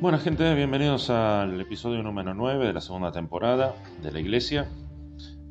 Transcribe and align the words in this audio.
Buena 0.00 0.18
gente, 0.18 0.54
bienvenidos 0.54 1.10
al 1.10 1.60
episodio 1.60 2.04
número 2.04 2.32
9 2.32 2.68
de 2.68 2.72
la 2.72 2.80
segunda 2.80 3.10
temporada 3.10 3.74
de 4.00 4.12
la 4.12 4.20
Iglesia. 4.20 4.68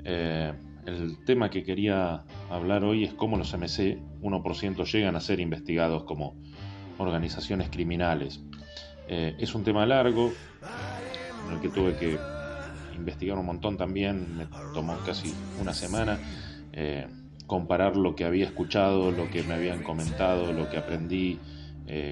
Eh, 0.05 0.53
el 0.85 1.25
tema 1.25 1.49
que 1.49 1.65
quería 1.65 2.23
hablar 2.49 2.85
hoy 2.85 3.03
es 3.03 3.13
cómo 3.13 3.35
los 3.35 3.53
MC 3.53 3.99
1% 4.21 4.85
llegan 4.89 5.17
a 5.17 5.19
ser 5.19 5.41
investigados 5.41 6.05
como 6.05 6.37
organizaciones 6.97 7.69
criminales. 7.69 8.39
Eh, 9.09 9.35
es 9.37 9.53
un 9.53 9.65
tema 9.65 9.85
largo, 9.85 10.31
en 11.47 11.53
el 11.53 11.59
que 11.59 11.67
tuve 11.67 11.97
que 11.97 12.17
investigar 12.95 13.37
un 13.37 13.47
montón 13.47 13.75
también, 13.75 14.37
me 14.37 14.47
tomó 14.73 14.97
casi 15.05 15.33
una 15.59 15.73
semana. 15.73 16.19
Eh, 16.71 17.05
comparar 17.47 17.97
lo 17.97 18.15
que 18.15 18.23
había 18.23 18.45
escuchado, 18.45 19.11
lo 19.11 19.29
que 19.29 19.43
me 19.43 19.55
habían 19.55 19.83
comentado, 19.83 20.53
lo 20.53 20.69
que 20.69 20.77
aprendí 20.77 21.37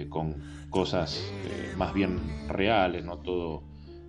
con 0.10 0.38
cosas 0.76 1.32
eh, 1.46 1.74
más 1.78 1.94
bien 1.94 2.20
reales, 2.50 3.06
no 3.06 3.20
todo 3.20 3.64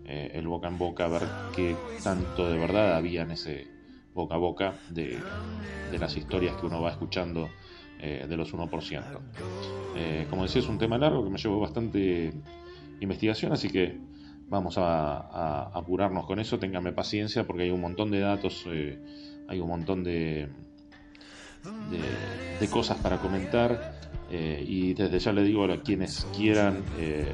eh, 0.04 0.32
el 0.34 0.48
boca 0.48 0.66
en 0.66 0.78
boca, 0.78 1.06
ver 1.06 1.22
qué 1.54 1.76
tanto 2.02 2.50
de 2.50 2.58
verdad 2.58 2.96
había 2.96 3.22
en 3.22 3.30
ese 3.30 3.68
boca 4.12 4.34
a 4.34 4.38
boca 4.38 4.74
de, 4.90 5.22
las 5.96 6.16
historias 6.16 6.56
que 6.56 6.66
uno 6.66 6.82
va 6.82 6.90
escuchando 6.90 7.48
eh, 8.00 8.26
de 8.28 8.36
los 8.36 8.52
1%. 8.52 10.28
como 10.28 10.42
decía, 10.42 10.60
es 10.60 10.68
un 10.68 10.78
tema 10.78 10.98
largo 10.98 11.22
que 11.22 11.30
me 11.30 11.38
llevó 11.38 11.60
bastante 11.60 12.32
investigación, 12.98 13.52
así 13.52 13.70
que 13.70 14.00
vamos 14.48 14.76
a, 14.76 15.70
apurarnos 15.72 16.26
con 16.26 16.40
eso, 16.40 16.58
ténganme 16.58 16.90
paciencia 16.90 17.46
porque 17.46 17.62
hay 17.62 17.70
un 17.70 17.80
montón 17.80 18.10
de 18.10 18.18
datos, 18.18 18.66
hay 18.66 19.60
un 19.60 19.68
montón 19.68 20.02
de, 20.02 20.48
de, 21.92 22.58
de 22.58 22.68
cosas 22.68 22.98
para 22.98 23.18
comentar 23.18 23.95
eh, 24.30 24.64
y 24.66 24.94
desde 24.94 25.18
ya 25.18 25.32
le 25.32 25.42
digo 25.44 25.64
a 25.64 25.82
quienes 25.82 26.26
quieran 26.36 26.82
eh, 26.98 27.32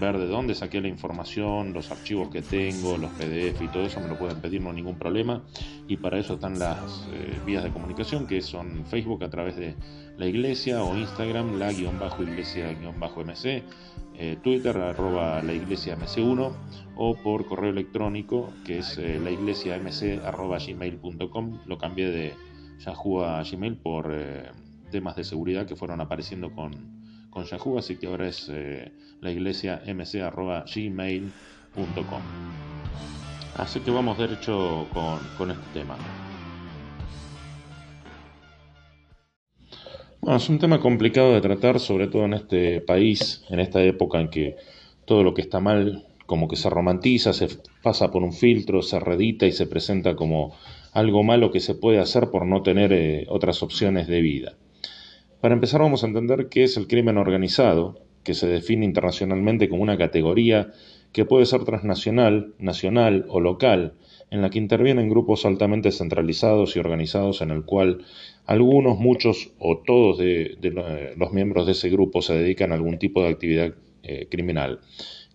ver 0.00 0.18
de 0.18 0.26
dónde 0.26 0.54
saqué 0.56 0.80
la 0.80 0.88
información, 0.88 1.72
los 1.72 1.90
archivos 1.92 2.30
que 2.30 2.42
tengo, 2.42 2.98
los 2.98 3.10
PDF 3.12 3.62
y 3.62 3.68
todo 3.68 3.84
eso, 3.84 4.00
me 4.00 4.08
lo 4.08 4.18
pueden 4.18 4.40
pedir, 4.40 4.60
no 4.60 4.72
ningún 4.72 4.98
problema. 4.98 5.42
Y 5.86 5.98
para 5.98 6.18
eso 6.18 6.34
están 6.34 6.58
las 6.58 7.06
eh, 7.12 7.38
vías 7.46 7.62
de 7.62 7.70
comunicación, 7.70 8.26
que 8.26 8.40
son 8.40 8.84
Facebook 8.86 9.22
a 9.22 9.30
través 9.30 9.56
de 9.56 9.76
la 10.18 10.26
iglesia 10.26 10.82
o 10.82 10.96
Instagram, 10.96 11.58
la 11.58 11.72
guion 11.72 11.98
bajo 11.98 12.22
iglesia 12.22 12.72
guion 12.72 12.98
bajo 12.98 13.24
MC, 13.24 13.62
Twitter 14.42 14.76
arroba 14.76 15.42
la 15.42 15.52
iglesia 15.52 15.96
MC1 15.96 16.52
o 16.96 17.14
por 17.16 17.46
correo 17.46 17.70
electrónico 17.70 18.52
que 18.64 18.78
es 18.78 18.98
la 18.98 19.30
iglesia 19.30 19.78
MC 19.78 20.20
arroba 20.24 20.58
gmail.com. 20.58 21.60
Lo 21.66 21.78
cambié 21.78 22.10
de 22.10 22.34
Yahoo 22.78 23.24
a 23.24 23.42
Gmail 23.42 23.76
por 23.78 24.12
temas 24.92 25.16
de 25.16 25.24
seguridad 25.24 25.66
que 25.66 25.74
fueron 25.74 26.00
apareciendo 26.00 26.52
con, 26.52 26.70
con 27.30 27.44
Yahoo, 27.44 27.78
así 27.78 27.96
que 27.96 28.06
ahora 28.06 28.28
es 28.28 28.48
eh, 28.48 28.92
la 29.20 29.32
iglesia 29.32 29.82
mc.gmail.com. 29.84 31.32
Así 33.56 33.80
que 33.80 33.90
vamos 33.90 34.16
derecho 34.18 34.86
con, 34.92 35.18
con 35.36 35.50
este 35.50 35.66
tema. 35.74 35.96
Bueno, 40.20 40.36
es 40.36 40.48
un 40.48 40.60
tema 40.60 40.78
complicado 40.78 41.34
de 41.34 41.40
tratar, 41.40 41.80
sobre 41.80 42.06
todo 42.06 42.26
en 42.26 42.34
este 42.34 42.80
país, 42.80 43.44
en 43.50 43.58
esta 43.58 43.82
época 43.82 44.20
en 44.20 44.28
que 44.28 44.56
todo 45.04 45.24
lo 45.24 45.34
que 45.34 45.42
está 45.42 45.58
mal 45.58 46.06
como 46.26 46.48
que 46.48 46.56
se 46.56 46.70
romantiza, 46.70 47.32
se 47.32 47.48
pasa 47.82 48.10
por 48.10 48.22
un 48.22 48.32
filtro, 48.32 48.82
se 48.82 49.00
redita 49.00 49.46
y 49.46 49.52
se 49.52 49.66
presenta 49.66 50.14
como 50.14 50.54
algo 50.92 51.22
malo 51.22 51.50
que 51.50 51.60
se 51.60 51.74
puede 51.74 51.98
hacer 51.98 52.30
por 52.30 52.46
no 52.46 52.62
tener 52.62 52.92
eh, 52.92 53.26
otras 53.28 53.62
opciones 53.62 54.06
de 54.06 54.20
vida. 54.20 54.54
Para 55.42 55.54
empezar 55.54 55.80
vamos 55.80 56.04
a 56.04 56.06
entender 56.06 56.48
qué 56.48 56.62
es 56.62 56.76
el 56.76 56.86
crimen 56.86 57.18
organizado, 57.18 57.98
que 58.22 58.32
se 58.32 58.46
define 58.46 58.84
internacionalmente 58.84 59.68
como 59.68 59.82
una 59.82 59.98
categoría 59.98 60.70
que 61.10 61.24
puede 61.24 61.46
ser 61.46 61.64
transnacional, 61.64 62.54
nacional 62.60 63.26
o 63.28 63.40
local, 63.40 63.94
en 64.30 64.40
la 64.40 64.50
que 64.50 64.60
intervienen 64.60 65.08
grupos 65.08 65.44
altamente 65.44 65.90
centralizados 65.90 66.76
y 66.76 66.78
organizados 66.78 67.42
en 67.42 67.50
el 67.50 67.64
cual 67.64 68.04
algunos, 68.46 69.00
muchos 69.00 69.50
o 69.58 69.78
todos 69.78 70.18
de, 70.18 70.56
los 71.16 71.32
miembros 71.32 71.66
de 71.66 71.72
ese 71.72 71.90
grupo 71.90 72.22
se 72.22 72.34
dedican 72.34 72.70
a 72.70 72.76
algún 72.76 73.00
tipo 73.00 73.20
de 73.20 73.30
actividad 73.30 73.74
eh, 74.04 74.28
criminal, 74.30 74.78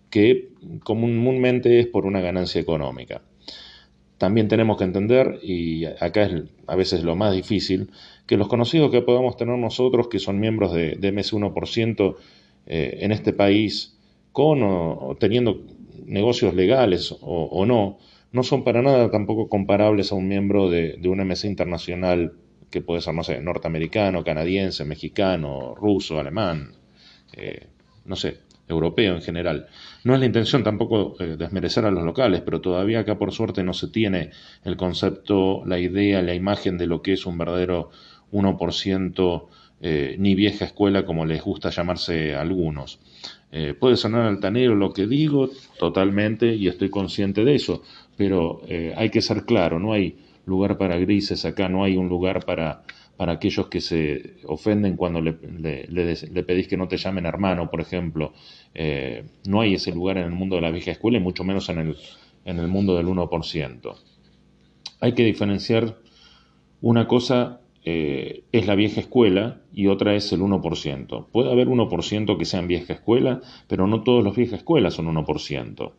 que 0.10 0.52
comúnmente 0.86 1.82
es 1.82 1.88
por 1.88 2.06
una 2.06 2.22
ganancia 2.22 2.62
económica. 2.62 3.24
También 4.18 4.48
tenemos 4.48 4.78
que 4.78 4.86
entender, 4.86 5.40
y 5.44 5.86
acá 5.86 6.24
es 6.24 6.44
a 6.66 6.76
veces 6.76 7.04
lo 7.04 7.16
más 7.16 7.36
difícil, 7.36 7.92
que 8.28 8.38
los 8.38 8.50
conocidos 8.50 8.92
que 8.92 9.02
podamos 9.02 9.38
tener 9.38 9.58
nosotros, 9.58 10.10
que 10.10 10.20
son 10.20 10.40
miembros 10.40 10.74
de, 10.74 11.00
MS1% 11.00 12.16
eh, 12.68 12.98
en 13.02 13.12
este 13.12 13.34
país, 13.34 13.98
con 14.34 14.62
o, 14.62 15.16
teniendo 15.20 15.64
negocios 16.06 16.54
legales 16.54 17.16
o, 17.22 17.66
no, 17.66 17.98
no 18.32 18.44
son 18.44 18.64
para 18.64 18.82
nada 18.82 19.10
tampoco 19.10 19.50
comparables 19.50 20.12
a 20.12 20.16
un 20.16 20.28
miembro 20.28 20.70
de, 20.70 21.00
un 21.06 21.26
MS 21.26 21.46
internacional 21.46 22.34
que 22.70 22.82
puede 22.82 23.02
ser, 23.02 23.14
no 23.14 23.24
sé, 23.24 23.42
norteamericano, 23.42 24.24
canadiense, 24.24 24.84
mexicano, 24.84 25.74
ruso, 25.76 26.20
alemán, 26.20 26.74
eh, 27.34 27.68
no 28.06 28.18
sé, 28.18 28.40
europeo 28.68 29.16
en 29.16 29.22
general. 29.22 29.68
No 30.04 30.14
es 30.14 30.20
la 30.20 30.26
intención 30.26 30.64
tampoco 30.64 31.16
eh, 31.20 31.36
desmerecer 31.38 31.86
a 31.86 31.92
los 31.92 32.04
locales, 32.04 32.42
pero 32.42 32.62
todavía 32.62 33.00
acá 33.00 33.18
por 33.18 33.32
suerte 33.32 33.64
no 33.64 33.74
se 33.74 33.88
tiene 33.88 34.32
el 34.64 34.78
concepto, 34.78 35.64
la 35.66 35.80
idea, 35.80 36.22
la 36.22 36.34
imagen 36.34 36.78
de 36.78 36.88
lo 36.88 37.02
que 37.02 37.14
es 37.14 37.26
un 37.26 37.38
verdadero 37.38 37.90
1% 38.32 39.44
eh, 39.82 40.16
ni 40.20 40.36
vieja 40.36 40.66
escuela 40.66 41.06
como 41.06 41.26
les 41.26 41.42
gusta 41.42 41.70
llamarse 41.70 42.36
a 42.36 42.42
algunos. 42.42 43.00
Eh, 43.52 43.74
puede 43.80 43.96
sonar 43.96 44.26
altanero 44.26 44.76
lo 44.76 44.92
que 44.94 45.08
digo 45.08 45.50
totalmente 45.80 46.54
y 46.54 46.68
estoy 46.68 46.90
consciente 46.90 47.46
de 47.46 47.56
eso, 47.56 47.84
pero 48.18 48.62
hay 48.96 49.10
que 49.10 49.22
ser 49.22 49.46
claro, 49.46 49.80
no 49.80 49.94
hay 49.94 50.18
lugar 50.46 50.78
para 50.78 50.98
grises 50.98 51.46
acá, 51.46 51.70
no 51.70 51.84
hay 51.84 51.96
un 51.96 52.10
lugar 52.10 52.46
para 52.46 52.84
para 53.18 53.34
aquellos 53.34 53.68
que 53.68 53.82
se 53.82 54.36
ofenden 54.46 54.96
cuando 54.96 55.20
le, 55.20 55.34
pedís 55.34 56.68
que 56.68 56.78
no 56.78 56.88
te 56.88 56.98
llamen 56.98 57.26
hermano, 57.26 57.70
por 57.70 57.82
ejemplo. 57.82 58.34
Eh, 58.76 59.26
no 59.48 59.60
hay 59.60 59.74
ese 59.74 59.92
lugar 59.92 60.20
en 60.20 60.26
el 60.26 60.32
mundo 60.32 60.56
de 60.56 60.62
la 60.62 60.70
vieja 60.70 60.92
escuela 60.92 61.18
y 61.18 61.22
mucho 61.22 61.44
menos 61.44 61.68
en 61.70 61.80
el, 61.80 61.98
en 62.46 62.60
el 62.60 62.68
mundo 62.68 62.96
del 62.96 63.08
1%. 63.08 63.96
Hay 65.00 65.14
que 65.14 65.24
diferenciar 65.24 65.98
una 66.82 67.08
cosa 67.08 67.60
eh, 67.90 68.44
es 68.52 68.68
la 68.68 68.76
vieja 68.76 69.00
escuela 69.00 69.62
y 69.74 69.88
otra 69.88 70.16
es 70.16 70.32
el 70.34 70.42
1%. 70.42 71.28
Puede 71.32 71.52
haber 71.52 71.68
1% 71.68 72.38
que 72.38 72.46
sean 72.46 72.68
vieja 72.68 72.94
escuela, 72.94 73.42
pero 73.68 73.88
no 73.88 74.04
todos 74.04 74.24
los 74.24 74.36
viejas 74.36 74.60
escuelas 74.60 74.96
son 74.96 75.08
1%. 75.08 75.92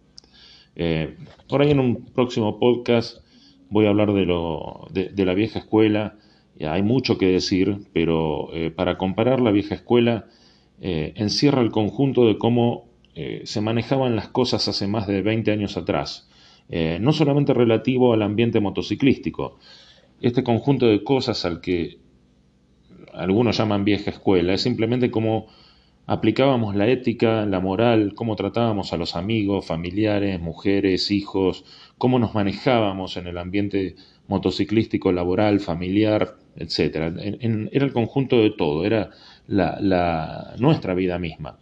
Eh, 0.76 1.16
por 1.48 1.62
ahí 1.62 1.70
en 1.70 1.80
un 1.80 2.04
próximo 2.06 2.58
podcast 2.58 3.24
voy 3.70 3.86
a 3.86 3.90
hablar 3.90 4.12
de, 4.12 4.26
lo, 4.26 4.88
de 4.92 5.24
la 5.24 5.34
vieja 5.34 5.58
escuela 5.58 6.16
hay 6.66 6.82
mucho 6.82 7.18
que 7.18 7.26
decir, 7.26 7.78
pero 7.92 8.52
eh, 8.52 8.70
para 8.70 8.98
comparar 8.98 9.40
la 9.40 9.52
vieja 9.52 9.76
escuela 9.76 10.26
eh, 10.80 11.12
encierra 11.16 11.62
el 11.62 11.70
conjunto 11.70 12.26
de 12.26 12.38
cómo 12.38 12.88
eh, 13.14 13.42
se 13.44 13.60
manejaban 13.60 14.16
las 14.16 14.28
cosas 14.28 14.66
hace 14.66 14.86
más 14.86 15.06
de 15.06 15.22
20 15.22 15.50
años 15.50 15.76
atrás, 15.76 16.28
no 17.00 17.14
solamente 17.14 17.54
relativo 17.54 18.12
al 18.12 18.20
ambiente 18.20 18.60
motociclístico. 18.60 19.58
Este 20.20 20.42
conjunto 20.42 20.86
de 20.86 21.04
cosas 21.04 21.44
al 21.44 21.60
que 21.60 21.98
algunos 23.12 23.58
llaman 23.58 23.84
vieja 23.84 24.10
escuela 24.10 24.54
es 24.54 24.62
simplemente 24.62 25.10
cómo 25.10 25.46
aplicábamos 26.06 26.74
la 26.74 26.88
ética, 26.88 27.44
la 27.44 27.60
moral, 27.60 28.14
cómo 28.14 28.34
tratábamos 28.34 28.92
a 28.92 28.96
los 28.96 29.14
amigos, 29.14 29.66
familiares, 29.66 30.40
mujeres, 30.40 31.10
hijos, 31.10 31.64
cómo 31.98 32.18
nos 32.18 32.34
manejábamos 32.34 33.16
en 33.16 33.26
el 33.26 33.38
ambiente 33.38 33.94
motociclístico, 34.26 35.12
laboral, 35.12 35.60
familiar, 35.60 36.36
etcétera. 36.56 37.12
era 37.18 37.84
el 37.84 37.92
conjunto 37.92 38.40
de 38.40 38.50
todo, 38.50 38.84
era 38.84 39.10
la, 39.46 40.54
nuestra 40.58 40.94
vida 40.94 41.18
misma. 41.18 41.58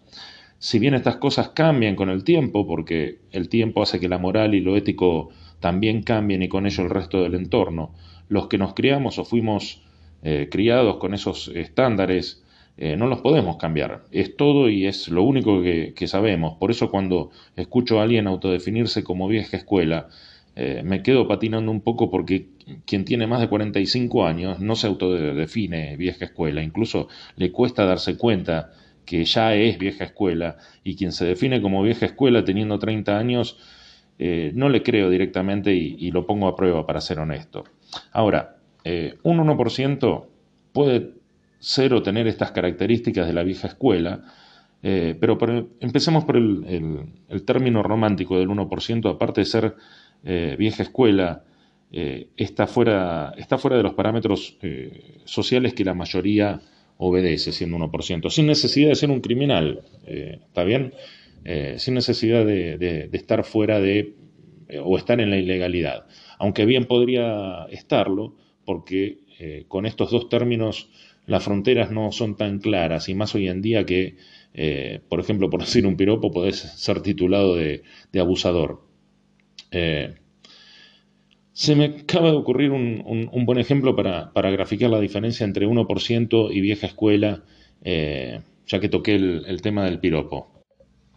Si 0.58 0.78
bien 0.78 0.94
estas 0.94 1.16
cosas 1.16 1.50
cambian 1.50 1.96
con 1.96 2.08
el 2.08 2.24
tiempo, 2.24 2.66
porque 2.66 3.18
el 3.32 3.48
tiempo 3.48 3.82
hace 3.82 4.00
que 4.00 4.08
la 4.08 4.18
moral 4.18 4.54
y 4.54 4.60
lo 4.60 4.76
ético 4.76 5.30
también 5.60 6.02
cambien 6.02 6.42
y 6.42 6.48
con 6.48 6.66
ello 6.66 6.84
el 6.84 6.90
resto 6.90 7.22
del 7.22 7.34
entorno, 7.34 7.94
los 8.28 8.48
que 8.48 8.58
nos 8.58 8.74
criamos 8.74 9.18
o 9.18 9.24
fuimos 9.24 9.82
eh, 10.22 10.48
criados 10.50 10.96
con 10.96 11.14
esos 11.14 11.48
estándares, 11.48 12.42
eh, 12.78 12.96
no 12.96 13.06
los 13.06 13.20
podemos 13.20 13.56
cambiar. 13.56 14.04
Es 14.10 14.36
todo 14.36 14.68
y 14.68 14.86
es 14.86 15.08
lo 15.08 15.22
único 15.22 15.62
que, 15.62 16.06
sabemos. 16.06 16.56
Por 16.58 16.70
eso 16.70 16.90
cuando 16.90 17.30
escucho 17.56 18.00
a 18.00 18.02
alguien 18.02 18.26
autodefinirse 18.26 19.02
como 19.02 19.28
vieja 19.28 19.56
escuela, 19.56 20.08
eh, 20.56 20.82
me 20.84 21.02
quedo 21.02 21.28
patinando 21.28 21.70
un 21.70 21.80
poco 21.80 22.10
porque 22.10 22.48
quien 22.84 23.04
tiene 23.04 23.26
más 23.26 23.40
de 23.40 23.48
45 23.48 24.26
años 24.26 24.60
no 24.60 24.74
se 24.74 24.86
autodefine 24.86 25.96
vieja 25.96 26.24
escuela, 26.26 26.62
incluso 26.62 27.08
le 27.36 27.52
cuesta 27.52 27.84
darse 27.84 28.16
cuenta 28.16 28.72
que 29.04 29.24
ya 29.24 29.54
es 29.54 29.78
vieja 29.78 30.04
escuela 30.04 30.56
y 30.82 30.96
quien 30.96 31.12
se 31.12 31.24
define 31.24 31.62
como 31.62 31.82
vieja 31.82 32.06
escuela 32.06 32.44
teniendo 32.44 32.78
30 32.78 33.16
años, 33.16 33.56
eh, 34.18 34.50
no 34.54 34.68
le 34.68 34.82
creo 34.82 35.10
directamente 35.10 35.74
y, 35.74 36.10
lo 36.10 36.26
pongo 36.26 36.48
a 36.48 36.56
prueba 36.56 36.86
para 36.86 37.00
ser 37.00 37.18
honesto. 37.20 37.64
Ahora, 38.12 38.56
eh, 38.84 39.16
un 39.22 39.38
1% 39.38 40.26
puede 40.72 41.14
ser 41.58 41.94
o 41.94 42.02
tener 42.02 42.26
estas 42.26 42.52
características 42.52 43.26
de 43.26 43.32
la 43.32 43.42
vieja 43.42 43.68
escuela, 43.68 44.22
Eh, 44.82 45.16
pero, 45.18 45.36
empecemos 45.80 46.24
por 46.24 46.36
el, 46.36 47.44
término 47.44 47.82
romántico 47.82 48.38
del 48.38 48.48
1%, 48.48 49.10
aparte 49.10 49.40
de 49.40 49.44
ser 49.44 49.74
eh, 50.24 50.54
vieja 50.56 50.84
escuela, 50.84 51.42
eh, 51.90 52.28
está, 52.36 52.68
fuera, 52.68 53.34
está 53.36 53.58
fuera 53.58 53.76
de 53.76 53.82
los 53.82 53.94
parámetros 53.94 54.58
sociales 55.24 55.74
que 55.74 55.84
la 55.84 55.94
mayoría 55.94 56.60
obedece, 56.98 57.50
siendo 57.50 57.78
1%, 57.78 58.30
sin 58.30 58.46
necesidad 58.46 58.90
de 58.90 58.94
ser 58.94 59.10
un 59.10 59.20
criminal, 59.20 59.82
¿está 60.06 60.62
bien? 60.62 60.92
sin 61.76 61.94
necesidad 61.94 62.44
de, 62.44 63.08
estar 63.12 63.44
fuera 63.44 63.80
de 63.80 64.14
o 64.82 64.98
estar 64.98 65.20
en 65.20 65.30
la 65.30 65.36
ilegalidad, 65.36 66.06
aunque 66.38 66.64
bien 66.64 66.84
podría 66.86 67.66
estarlo, 67.70 68.34
porque 68.64 69.18
con 69.68 69.84
estos 69.84 70.10
dos 70.10 70.28
términos 70.30 70.88
las 71.26 71.44
fronteras 71.44 71.90
no 71.90 72.10
son 72.10 72.36
tan 72.36 72.58
claras 72.58 73.08
y 73.08 73.14
más 73.14 73.34
hoy 73.34 73.48
en 73.48 73.60
día 73.60 73.84
que 73.84 74.16
eh, 74.58 75.00
por 75.10 75.20
ejemplo, 75.20 75.50
por 75.50 75.60
decir 75.60 75.86
un 75.86 75.98
piropo, 75.98 76.30
podés 76.32 76.56
ser 76.56 77.02
titulado 77.02 77.56
de, 77.56 77.82
abusador. 78.18 78.80
Eh, 79.70 80.14
se 81.52 81.76
me 81.76 81.84
acaba 81.84 82.30
de 82.30 82.36
ocurrir 82.38 82.70
un, 82.70 83.44
buen 83.44 83.58
ejemplo 83.58 83.94
para, 83.94 84.50
graficar 84.50 84.88
la 84.88 85.00
diferencia 85.00 85.44
entre 85.44 85.68
1% 85.68 86.48
y 86.54 86.60
vieja 86.62 86.86
escuela, 86.86 87.44
eh, 87.84 88.40
ya 88.66 88.80
que 88.80 88.88
toqué 88.88 89.16
el, 89.16 89.60
tema 89.60 89.84
del 89.84 90.00
piropo. 90.00 90.48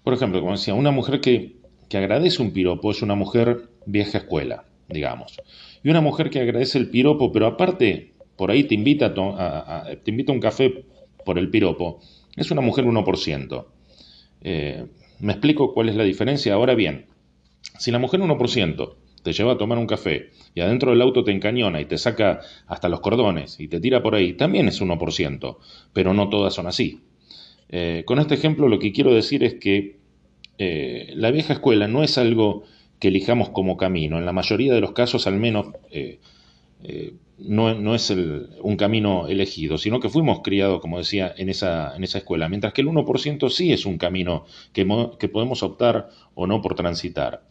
Por 0.03 0.13
ejemplo, 0.13 0.41
como 0.41 0.51
decía, 0.51 0.73
una 0.73 0.91
mujer 0.91 1.21
que, 1.21 1.55
agradece 1.93 2.41
un 2.41 2.51
piropo 2.51 2.91
es 2.91 3.01
una 3.01 3.15
mujer 3.15 3.69
vieja 3.85 4.17
escuela, 4.17 4.65
digamos. 4.89 5.39
Y 5.83 5.89
una 5.89 6.01
mujer 6.01 6.29
que 6.29 6.39
agradece 6.39 6.77
el 6.77 6.89
piropo, 6.89 7.31
pero 7.31 7.47
aparte, 7.47 8.13
por 8.35 8.51
ahí 8.51 8.63
te 8.63 8.75
invita 8.75 9.13
te 9.13 10.11
invita 10.11 10.31
a 10.31 10.35
un 10.35 10.41
café 10.41 10.85
por 11.25 11.37
el 11.37 11.49
piropo, 11.49 11.99
es 12.35 12.51
una 12.51 12.61
mujer 12.61 12.85
1%. 12.85 13.65
Eh, 14.41 14.85
me 15.19 15.33
explico 15.33 15.73
cuál 15.73 15.89
es 15.89 15.95
la 15.95 16.03
diferencia. 16.03 16.53
Ahora 16.53 16.75
bien, 16.75 17.07
si 17.77 17.91
la 17.91 17.99
mujer 17.99 18.21
1% 18.21 18.95
te 19.23 19.33
lleva 19.33 19.53
a 19.53 19.57
tomar 19.57 19.77
un 19.77 19.87
café 19.87 20.29
y 20.55 20.61
adentro 20.61 20.91
del 20.91 21.01
auto 21.01 21.23
te 21.23 21.31
encañona 21.31 21.81
y 21.81 21.85
te 21.85 21.97
saca 21.97 22.39
hasta 22.67 22.87
los 22.87 23.01
cordones 23.01 23.59
y 23.59 23.67
te 23.67 23.79
tira 23.79 24.01
por 24.01 24.15
ahí, 24.15 24.33
también 24.33 24.67
es 24.67 24.81
1%, 24.81 25.57
pero 25.93 26.13
no 26.13 26.29
todas 26.29 26.53
son 26.53 26.67
así. 26.67 27.01
Eh, 27.69 28.03
con 28.05 28.19
este 28.19 28.35
ejemplo 28.35 28.67
lo 28.67 28.79
que 28.79 28.91
quiero 28.91 29.13
decir 29.13 29.43
es 29.43 29.55
que 29.55 29.99
eh, 30.57 31.13
la 31.15 31.31
vieja 31.31 31.53
escuela 31.53 31.87
no 31.87 32.03
es 32.03 32.17
algo 32.17 32.63
que 32.99 33.07
elijamos 33.07 33.49
como 33.49 33.77
camino. 33.77 34.17
En 34.17 34.25
la 34.25 34.33
mayoría 34.33 34.73
de 34.73 34.81
los 34.81 34.91
casos, 34.91 35.27
al 35.27 35.37
menos, 35.37 35.67
eh, 35.91 36.19
no, 37.39 37.95
es 37.95 38.09
un 38.09 38.75
camino 38.77 39.27
elegido, 39.27 39.77
sino 39.77 39.99
que 39.99 40.09
fuimos 40.09 40.41
criados, 40.43 40.81
como 40.81 40.97
decía, 40.97 41.33
en 41.37 41.49
esa, 41.49 41.95
en 41.95 42.03
esa 42.03 42.19
escuela, 42.19 42.49
mientras 42.49 42.73
que 42.73 42.81
el 42.81 42.87
1% 42.87 43.49
sí 43.49 43.73
es 43.73 43.85
un 43.85 43.97
camino 43.97 44.45
que, 44.73 44.87
que 45.17 45.29
podemos 45.29 45.63
optar 45.63 46.09
o 46.35 46.47
no 46.47 46.61
por 46.61 46.75
transitar. 46.75 47.43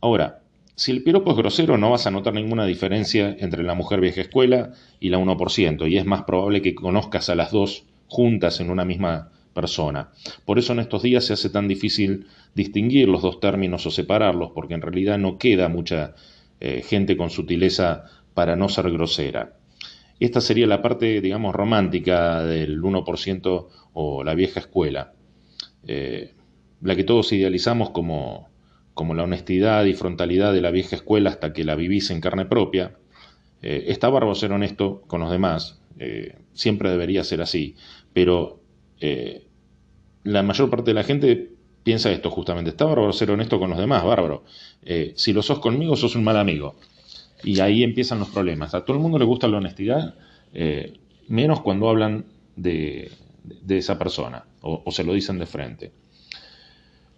Ahora, 0.00 0.40
si 0.76 0.90
el 0.90 1.02
piropo 1.02 1.30
es 1.30 1.36
grosero, 1.36 1.78
no 1.78 1.90
vas 1.90 2.06
a 2.06 2.10
notar 2.10 2.34
ninguna 2.34 2.66
diferencia 2.66 3.34
entre 3.38 3.62
la 3.62 3.74
mujer 3.74 4.00
vieja 4.00 4.20
escuela 4.20 4.72
y 5.00 5.08
la 5.08 5.18
1%, 5.18 5.88
y 5.88 5.96
es 5.96 6.04
más 6.04 6.24
probable 6.24 6.62
que 6.62 6.74
conozcas 6.74 7.28
a 7.28 7.34
las 7.34 7.52
dos 7.52 7.84
juntas 8.08 8.60
en 8.60 8.70
una 8.70 8.84
misma 8.84 9.30
persona. 9.54 10.10
Por 10.44 10.58
eso 10.58 10.72
en 10.72 10.80
estos 10.80 11.02
días 11.02 11.24
se 11.24 11.32
hace 11.32 11.48
tan 11.48 11.68
difícil 11.68 12.26
distinguir 12.54 13.08
los 13.08 13.22
dos 13.22 13.40
términos 13.40 13.86
o 13.86 13.90
separarlos, 13.90 14.52
porque 14.54 14.74
en 14.74 14.82
realidad 14.82 15.18
no 15.18 15.38
queda 15.38 15.68
mucha 15.68 16.14
eh, 16.60 16.82
gente 16.82 17.16
con 17.16 17.30
sutileza 17.30 18.04
para 18.32 18.56
no 18.56 18.68
ser 18.68 18.90
grosera. 18.90 19.56
Esta 20.20 20.40
sería 20.40 20.66
la 20.66 20.80
parte, 20.80 21.20
digamos, 21.20 21.54
romántica 21.54 22.44
del 22.44 22.80
1% 22.80 23.66
o 23.92 24.24
la 24.24 24.34
vieja 24.34 24.60
escuela, 24.60 25.12
eh, 25.86 26.32
la 26.80 26.94
que 26.94 27.04
todos 27.04 27.32
idealizamos 27.32 27.90
como, 27.90 28.48
como, 28.94 29.14
la 29.14 29.24
honestidad 29.24 29.84
y 29.84 29.94
frontalidad 29.94 30.52
de 30.52 30.60
la 30.60 30.70
vieja 30.70 30.96
escuela 30.96 31.30
hasta 31.30 31.52
que 31.52 31.64
la 31.64 31.74
vivís 31.74 32.10
en 32.10 32.20
carne 32.20 32.46
propia. 32.46 32.96
Eh, 33.60 33.86
está 33.88 34.08
bárbaro 34.08 34.34
ser 34.34 34.52
honesto 34.52 35.02
con 35.06 35.20
los 35.20 35.30
demás, 35.30 35.80
siempre 36.54 36.90
debería 36.90 37.22
ser 37.22 37.40
así, 37.40 37.76
pero 38.12 38.60
la 40.24 40.42
mayor 40.42 40.68
parte 40.70 40.90
de 40.90 40.94
la 40.94 41.04
gente 41.04 41.53
piensa 41.84 42.10
esto 42.10 42.30
justamente, 42.30 42.70
está 42.70 42.86
bárbaro 42.86 43.12
ser 43.12 43.30
honesto 43.30 43.60
con 43.60 43.70
los 43.70 43.78
demás, 43.78 44.02
bárbaro. 44.04 44.42
si 45.14 45.32
lo 45.32 45.42
sos 45.42 45.60
conmigo, 45.60 45.94
sos 45.94 46.16
un 46.16 46.24
mal 46.24 46.36
amigo. 46.36 46.74
Y 47.44 47.60
ahí 47.60 47.82
empiezan 47.82 48.18
los 48.18 48.30
problemas. 48.30 48.74
A 48.74 48.84
todo 48.84 48.96
el 48.96 49.02
mundo 49.02 49.18
le 49.18 49.24
gusta 49.24 49.46
la 49.48 49.58
honestidad, 49.58 50.14
eh, 50.54 50.94
menos 51.28 51.60
cuando 51.60 51.88
hablan 51.88 52.24
de, 52.56 53.10
esa 53.68 53.98
persona 53.98 54.44
o, 54.62 54.90
se 54.90 55.04
lo 55.04 55.12
dicen 55.12 55.38
de 55.38 55.46
frente. 55.46 55.92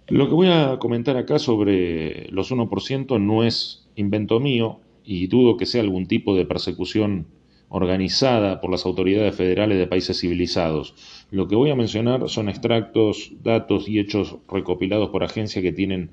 Lo 0.09 0.29
que 0.29 0.35
voy 0.35 0.49
a 0.49 0.79
comentar 0.79 1.17
acá 1.17 1.39
sobre 1.39 2.29
los 2.31 2.51
1% 2.51 3.21
no 3.21 3.45
es 3.45 3.87
invento 3.95 4.41
mío 4.41 4.81
y 5.05 5.27
dudo 5.27 5.57
que 5.57 5.67
sea 5.67 5.83
algún 5.83 6.07
tipo 6.07 6.35
de 6.35 6.45
persecución 6.45 7.27
organizada 7.69 8.61
por 8.61 8.71
las 8.71 8.87
autoridades 8.87 9.35
federales 9.35 9.79
de 9.79 9.87
países 9.87 10.21
civilizados. 10.21 10.95
Lo 11.31 11.49
que 11.49 11.57
voy 11.57 11.71
a 11.71 11.75
mencionar 11.75 12.29
son 12.29 12.49
extractos, 12.49 13.33
datos 13.43 13.89
y 13.89 13.99
hechos 13.99 14.37
recopilados 14.49 15.11
por 15.11 15.25
agencias 15.25 15.63
que 15.63 15.73
tienen 15.73 16.11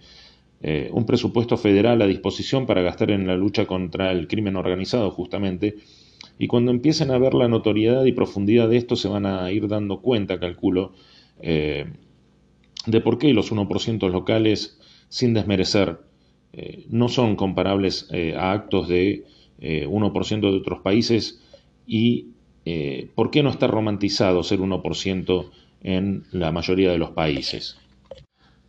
eh, 0.61 0.89
un 0.91 1.05
presupuesto 1.05 1.57
federal 1.57 2.01
a 2.01 2.07
disposición 2.07 2.65
para 2.65 2.81
gastar 2.81 3.11
en 3.11 3.27
la 3.27 3.35
lucha 3.35 3.65
contra 3.65 4.11
el 4.11 4.27
crimen 4.27 4.55
organizado 4.55 5.11
justamente. 5.11 5.75
Y 6.39 6.47
cuando 6.47 6.71
empiecen 6.71 7.11
a 7.11 7.19
ver 7.19 7.35
la 7.35 7.47
notoriedad 7.47 8.05
y 8.05 8.13
profundidad 8.13 8.67
de 8.69 8.77
esto, 8.77 8.95
se 8.95 9.07
van 9.07 9.25
a 9.25 9.51
ir 9.51 9.67
dando 9.67 10.01
cuenta, 10.01 10.39
calculo, 10.39 10.93
eh, 11.39 11.85
de 12.87 13.01
por 13.01 13.19
qué 13.19 13.33
los 13.33 13.51
1% 13.51 14.09
locales, 14.09 14.79
sin 15.09 15.33
desmerecer, 15.33 15.99
eh, 16.53 16.85
no 16.89 17.09
son 17.09 17.35
comparables 17.35 18.09
a 18.35 18.51
actos 18.51 18.87
de 18.87 19.25
1% 19.59 20.51
de 20.51 20.57
otros 20.57 20.79
países 20.79 21.42
y 21.85 22.27
por 23.15 23.29
qué 23.29 23.43
no 23.43 23.49
está 23.49 23.67
romantizado 23.67 24.41
ser 24.41 24.59
1% 24.59 25.49
en 25.83 26.23
la 26.31 26.51
mayoría 26.51 26.91
de 26.91 26.97
los 26.97 27.11
países. 27.11 27.77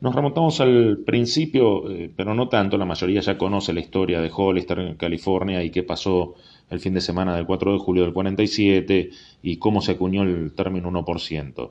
Nos 0.04 0.14
remontamos 0.14 0.60
al 0.60 0.98
principio, 1.06 1.90
eh, 1.90 2.10
pero 2.14 2.34
no 2.34 2.48
tanto, 2.50 2.76
la 2.76 2.84
mayoría 2.84 3.22
ya 3.22 3.38
conoce 3.38 3.72
la 3.72 3.80
historia 3.80 4.20
de 4.20 4.30
Hollister 4.30 4.78
en 4.80 4.96
California 4.96 5.64
y 5.64 5.70
qué 5.70 5.82
pasó 5.82 6.34
el 6.68 6.78
fin 6.80 6.92
de 6.92 7.00
semana 7.00 7.34
del 7.34 7.46
4 7.46 7.72
de 7.72 7.78
julio 7.78 8.02
del 8.02 8.12
47 8.12 9.08
y 9.42 9.56
cómo 9.56 9.80
se 9.80 9.92
acuñó 9.92 10.22
el 10.22 10.52
término 10.52 10.90
1%. 10.90 11.70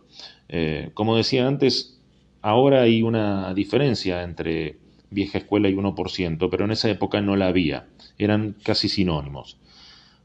Eh, 0.50 0.90
como 0.96 1.16
decía 1.16 1.48
antes, 1.48 2.02
ahora 2.42 2.82
hay 2.82 3.04
una 3.04 3.54
diferencia 3.54 4.24
entre 4.24 4.78
vieja 5.12 5.38
escuela 5.38 5.70
y 5.70 5.76
1%, 5.76 6.48
pero 6.50 6.66
en 6.66 6.72
esa 6.72 6.90
época 6.90 7.22
no 7.22 7.36
la 7.36 7.50
había, 7.50 7.86
eran 8.18 8.56
casi 8.64 8.90
sinónimos. 8.90 9.58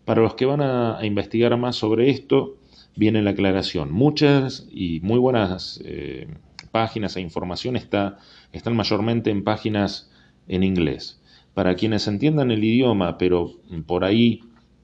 Para 0.08 0.22
los 0.22 0.36
que 0.36 0.46
van 0.46 0.62
a, 0.62 1.00
investigar 1.02 1.54
más 1.58 1.76
sobre 1.76 2.08
esto, 2.08 2.56
viene 2.96 3.20
la 3.20 3.32
aclaración. 3.32 3.92
Muchas 3.92 4.66
y 4.72 5.00
muy 5.00 5.18
buenas 5.18 5.82
eh, 5.84 6.28
páginas 6.70 7.14
e 7.16 7.20
información 7.20 7.76
está, 7.76 8.16
están 8.54 8.74
mayormente 8.74 9.28
en 9.28 9.44
páginas 9.44 10.10
en 10.46 10.62
inglés. 10.62 11.20
Para 11.52 11.74
quienes 11.74 12.08
entiendan 12.08 12.50
el 12.50 12.64
idioma, 12.64 13.18
pero 13.18 13.52
por 13.86 14.02
ahí 14.02 14.40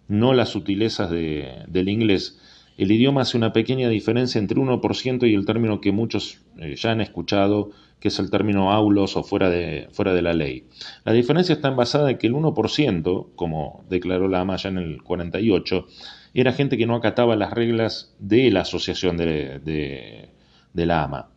no 0.09 0.35
las 0.35 0.51
sutilezas 0.51 1.09
del 1.09 1.89
inglés, 1.89 2.39
el 2.77 2.91
idioma 2.91 3.23
hace 3.23 3.37
una 3.37 3.53
pequeña 3.53 3.89
diferencia 3.89 4.39
entre 4.39 4.59
1% 4.59 5.29
y 5.29 5.35
el 5.35 5.47
término 5.47 5.81
que 5.81 5.93
muchos 5.93 6.41
eh, 6.59 6.75
ya 6.77 6.93
han 6.93 7.01
escuchado, 7.01 7.71
que 8.01 8.09
es 8.09 8.19
el 8.19 8.31
término 8.31 8.73
aulos 8.73 9.17
o 9.17 9.23
fuera 9.23 9.49
de, 9.49 9.89
fuera 9.93 10.13
de 10.13 10.23
la 10.23 10.35
ley. 10.35 10.65
La 11.05 11.13
diferencia 11.13 11.55
está 11.55 11.71
basada 11.71 12.11
en 12.11 12.19
que 12.19 12.27
el 12.27 12.35
1%, 12.35 13.27
como 13.37 13.85
declaró 13.89 14.29
la 14.29 14.41
AMA 14.41 14.57
ya 14.57 14.69
en 14.69 14.79
el 14.79 15.03
48, 15.03 15.87
era 16.35 16.53
gente 16.53 16.77
que 16.77 16.87
no 16.87 16.97
acataba 16.97 17.37
las 17.37 17.53
reglas 17.53 18.15
de 18.19 18.51
la 18.51 18.63
asociación 18.63 19.17
de, 19.17 20.29
de 20.73 20.87
la 20.87 21.05
AMA. 21.05 21.29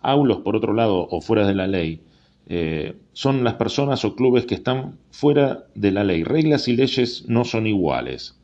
Aulos, 0.00 0.38
por 0.38 0.56
otro 0.56 0.72
lado, 0.72 1.06
o 1.10 1.20
fuera 1.20 1.46
de 1.46 1.54
la 1.54 1.66
ley, 1.66 2.00
eh, 2.48 2.94
son 3.12 3.42
las 3.42 3.54
personas 3.54 4.04
o 4.04 4.14
clubes 4.14 4.46
que 4.46 4.54
están 4.54 4.98
fuera 5.10 5.66
de 5.74 5.90
la 5.90 6.04
ley. 6.04 6.22
Reglas 6.22 6.68
y 6.68 6.76
leyes 6.76 7.24
no 7.28 7.44
son 7.44 7.66
iguales. 7.66 8.35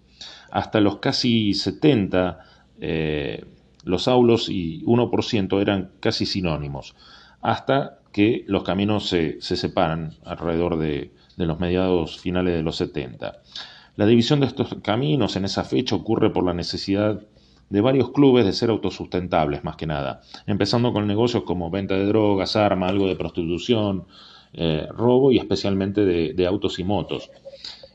Hasta 0.52 0.80
los 0.80 0.98
casi 0.98 1.54
70, 1.54 2.38
eh, 2.78 3.44
los 3.84 4.06
aulos 4.06 4.48
y 4.48 4.84
1% 4.84 5.60
eran 5.60 5.92
casi 5.98 6.26
sinónimos, 6.26 6.94
hasta 7.40 7.98
que 8.12 8.44
los 8.46 8.62
caminos 8.62 9.08
se, 9.08 9.40
separan 9.40 10.12
alrededor 10.24 10.78
de, 10.78 11.10
los 11.38 11.58
mediados 11.58 12.20
finales 12.20 12.54
de 12.54 12.62
los 12.62 12.76
70. 12.76 13.40
La 13.96 14.06
división 14.06 14.40
de 14.40 14.46
estos 14.46 14.76
caminos 14.82 15.36
en 15.36 15.46
esa 15.46 15.64
fecha 15.64 15.96
ocurre 15.96 16.30
por 16.30 16.44
la 16.44 16.54
necesidad 16.54 17.20
de 17.70 17.80
varios 17.80 18.10
clubes 18.10 18.44
de 18.44 18.52
ser 18.52 18.68
autosustentables 18.68 19.64
más 19.64 19.76
que 19.76 19.86
nada, 19.86 20.20
empezando 20.46 20.92
con 20.92 21.06
negocios 21.06 21.44
como 21.44 21.70
venta 21.70 21.94
de 21.94 22.04
drogas, 22.04 22.54
arma, 22.56 22.88
algo 22.88 23.08
de 23.08 23.16
prostitución, 23.16 24.04
eh, 24.52 24.86
robo 24.90 25.32
y 25.32 25.38
especialmente 25.38 26.04
de, 26.04 26.46
autos 26.46 26.78
y 26.78 26.84
motos. 26.84 27.30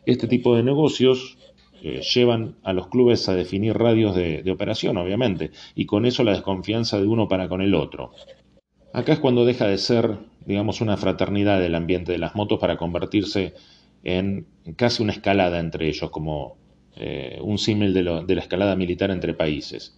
Este 0.08 0.28
tipo 0.28 0.56
de 0.56 0.64
negocios 0.64 1.37
eh, 1.84 2.02
llevan 2.02 2.56
a 2.64 2.74
los 2.74 2.88
clubes 2.88 3.30
a 3.30 3.36
definir 3.36 3.78
radios 3.78 4.16
de, 4.16 4.50
operación, 4.52 4.98
obviamente, 4.98 5.52
y 5.76 5.86
con 5.86 6.06
eso 6.06 6.24
la 6.24 6.32
desconfianza 6.32 7.00
de 7.00 7.08
uno 7.08 7.28
para 7.28 7.48
con 7.48 7.62
el 7.62 7.76
otro. 7.76 8.12
Acá 8.94 9.14
es 9.14 9.20
cuando 9.20 9.46
deja 9.46 9.68
de 9.68 9.78
ser, 9.78 10.18
digamos, 10.46 10.82
una 10.82 10.98
fraternidad 10.98 11.60
del 11.60 11.76
ambiente 11.76 12.12
de 12.12 12.18
las 12.18 12.36
motos 12.36 12.60
para 12.60 12.78
convertirse 12.78 13.54
en 14.04 14.48
casi 14.76 15.04
una 15.04 15.12
escalada 15.12 15.60
entre 15.60 15.88
ellos, 15.88 16.10
como 16.10 16.58
eh, 16.96 17.38
un 17.42 17.60
símil 17.60 17.94
de, 17.94 18.04
la 18.04 18.42
escalada 18.42 18.76
militar 18.76 19.12
entre 19.12 19.36
países. 19.36 19.96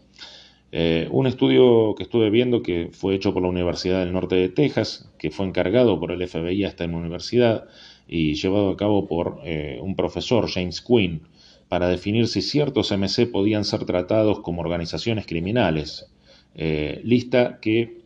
Eh, 0.71 1.07
un 1.12 1.27
estudio 1.27 1.95
que 1.95 2.03
estuve 2.03 2.29
viendo 2.29 2.62
que 2.62 2.89
fue 2.91 3.15
hecho 3.15 3.33
por 3.33 3.41
la 3.41 3.50
Universidad 3.50 4.00
del 4.00 4.12
Norte 4.12 4.36
de 4.36 4.50
Texas, 4.50 5.09
que 5.17 5.31
fue 5.31 5.45
encargado 5.45 5.98
por 6.00 6.12
el 6.12 6.27
FBI 6.27 6.65
a 6.65 6.67
esta 6.67 6.86
universidad 6.86 7.65
y 8.07 8.33
llevado 8.33 8.69
a 8.69 8.77
cabo 8.77 9.07
por 9.07 9.41
un 9.81 9.95
profesor, 9.95 10.50
James 10.50 10.81
Quinn, 10.81 11.21
para 11.69 11.88
definir 11.88 12.27
si 12.27 12.41
ciertos 12.41 12.91
MC 12.91 13.27
podían 13.27 13.63
ser 13.63 13.85
tratados 13.85 14.41
como 14.41 14.61
organizaciones 14.61 15.25
criminales. 15.25 16.11
lista 16.55 17.59
que, 17.61 18.01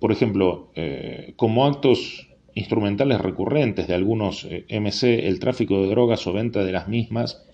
por 0.00 0.10
ejemplo, 0.10 0.72
como 1.36 1.66
actos 1.66 2.28
instrumentales 2.54 3.20
recurrentes 3.20 3.86
de 3.86 3.94
algunos 3.94 4.48
MC, 4.68 5.28
el 5.28 5.38
tráfico 5.38 5.82
de 5.82 5.88
drogas 5.88 6.26
o 6.26 6.32
venta 6.32 6.64
de 6.64 6.72
las 6.72 6.88
mismas, 6.88 7.44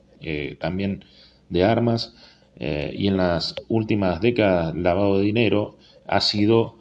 también 0.61 1.05
de 1.51 1.65
armas, 1.65 2.15
eh, 2.59 2.95
y 2.97 3.07
en 3.07 3.19
las 3.19 3.55
últimas 3.69 4.21
décadas 4.21 4.75
lavado 4.75 5.19
de 5.19 5.25
dinero 5.25 5.77
ha 6.07 6.21
sido 6.21 6.77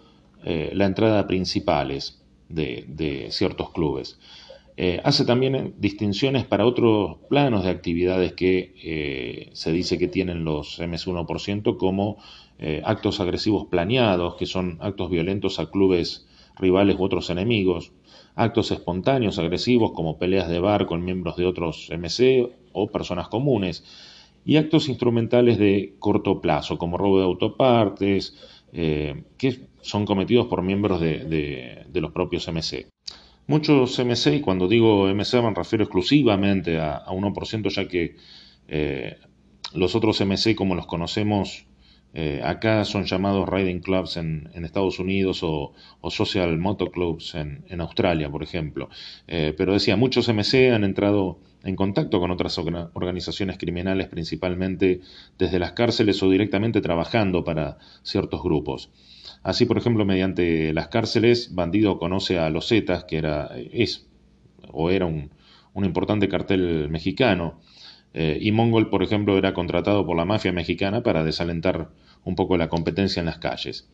eh, 0.45 0.71
la 0.73 0.85
entrada 0.85 1.27
principales 1.27 2.21
de, 2.47 3.27
ciertos 3.31 3.71
clubes. 3.71 4.17
Eh, 4.77 4.99
hace 5.03 5.23
también 5.23 5.73
distinciones 5.77 6.45
para 6.45 6.65
otros 6.65 7.17
planos 7.29 7.63
de 7.63 7.69
actividades 7.69 8.33
que 8.33 9.49
se 9.53 9.71
dice 9.71 9.97
que 9.97 10.07
tienen 10.07 10.43
los 10.43 10.79
MS1% 10.79 11.77
como 11.77 12.17
actos 12.83 13.19
agresivos 13.19 13.67
planeados, 13.67 14.35
que 14.35 14.45
son 14.45 14.77
actos 14.81 15.09
violentos 15.09 15.59
a 15.59 15.69
clubes 15.69 16.27
rivales 16.57 16.97
u 16.97 17.03
otros 17.03 17.29
enemigos, 17.29 17.91
actos 18.35 18.71
espontáneos 18.71 19.39
agresivos 19.39 19.91
como 19.93 20.17
peleas 20.17 20.49
de 20.49 20.59
bar 20.59 20.85
con 20.85 21.03
miembros 21.03 21.37
de 21.37 21.45
otros 21.45 21.89
MC 21.89 22.49
o 22.73 22.87
personas 22.87 23.27
comunes, 23.29 23.83
y 24.45 24.57
actos 24.57 24.89
instrumentales 24.89 25.57
de 25.57 25.95
corto 25.97 26.39
plazo, 26.39 26.77
como 26.77 26.97
robo 26.97 27.17
de 27.17 27.25
autopartes, 27.25 28.37
eh, 28.73 29.23
que 29.37 29.59
son 29.81 30.05
cometidos 30.05 30.45
por 30.47 30.61
miembros 30.61 31.01
de, 31.01 31.85
los 31.93 32.11
propios 32.11 32.47
MC. 32.47 32.87
Muchos 33.47 33.99
MC, 33.99 34.35
y 34.35 34.41
cuando 34.41 34.67
digo 34.67 35.07
MC 35.07 35.41
me 35.41 35.53
refiero 35.53 35.83
exclusivamente 35.83 36.79
a, 36.79 37.05
1%, 37.05 37.69
ya 37.69 37.87
que 37.87 38.15
eh, 38.67 39.17
los 39.73 39.95
otros 39.95 40.19
MC, 40.21 40.55
como 40.55 40.73
los 40.75 40.87
conocemos 40.87 41.67
eh, 42.13 42.41
acá, 42.43 42.85
son 42.85 43.05
llamados 43.05 43.47
riding 43.47 43.81
clubs 43.81 44.17
en, 44.17 44.49
Estados 44.63 44.99
Unidos 44.99 45.41
o, 45.43 45.73
social 46.09 46.57
motoclubs 46.57 47.35
en, 47.35 47.65
en 47.67 47.81
Australia, 47.81 48.29
por 48.31 48.41
ejemplo. 48.41 48.89
pero 49.27 49.73
decía, 49.73 49.95
muchos 49.95 50.27
MC 50.27 50.71
han 50.71 50.83
entrado 50.83 51.39
en 51.65 51.75
contacto 51.75 52.19
con 52.19 52.31
otras 52.31 52.57
organizaciones 52.57 53.57
criminales, 53.57 54.07
principalmente 54.07 55.01
desde 55.37 55.59
las 55.59 55.73
cárceles 55.73 56.21
o 56.21 56.29
directamente 56.29 56.79
trabajando 56.79 57.43
para 57.43 57.79
ciertos 58.03 58.41
grupos. 58.43 58.91
Así, 59.45 59.67
por 59.67 59.77
ejemplo, 59.77 60.05
mediante 60.05 60.73
las 60.73 60.87
cárceles, 60.87 61.53
Bandido 61.53 61.99
conoce 61.99 62.39
a 62.39 62.49
los 62.49 62.67
Zetas, 62.67 63.03
que 63.03 63.17
era, 63.17 63.51
es 63.71 64.07
o 64.71 64.89
era 64.89 65.05
un, 65.05 65.29
importante 65.75 66.27
cartel 66.27 66.89
mexicano, 66.89 67.59
eh, 68.15 68.39
y 68.41 68.51
Mongol, 68.51 68.89
por 68.89 69.03
ejemplo, 69.03 69.37
era 69.37 69.53
contratado 69.53 70.03
por 70.03 70.17
la 70.17 70.25
mafia 70.25 70.51
mexicana 70.51 71.03
para 71.03 71.23
desalentar 71.23 71.89
un 72.23 72.35
poco 72.35 72.57
la 72.57 72.69
competencia 72.69 73.19
en 73.19 73.27
las 73.27 73.37
calles. 73.37 73.87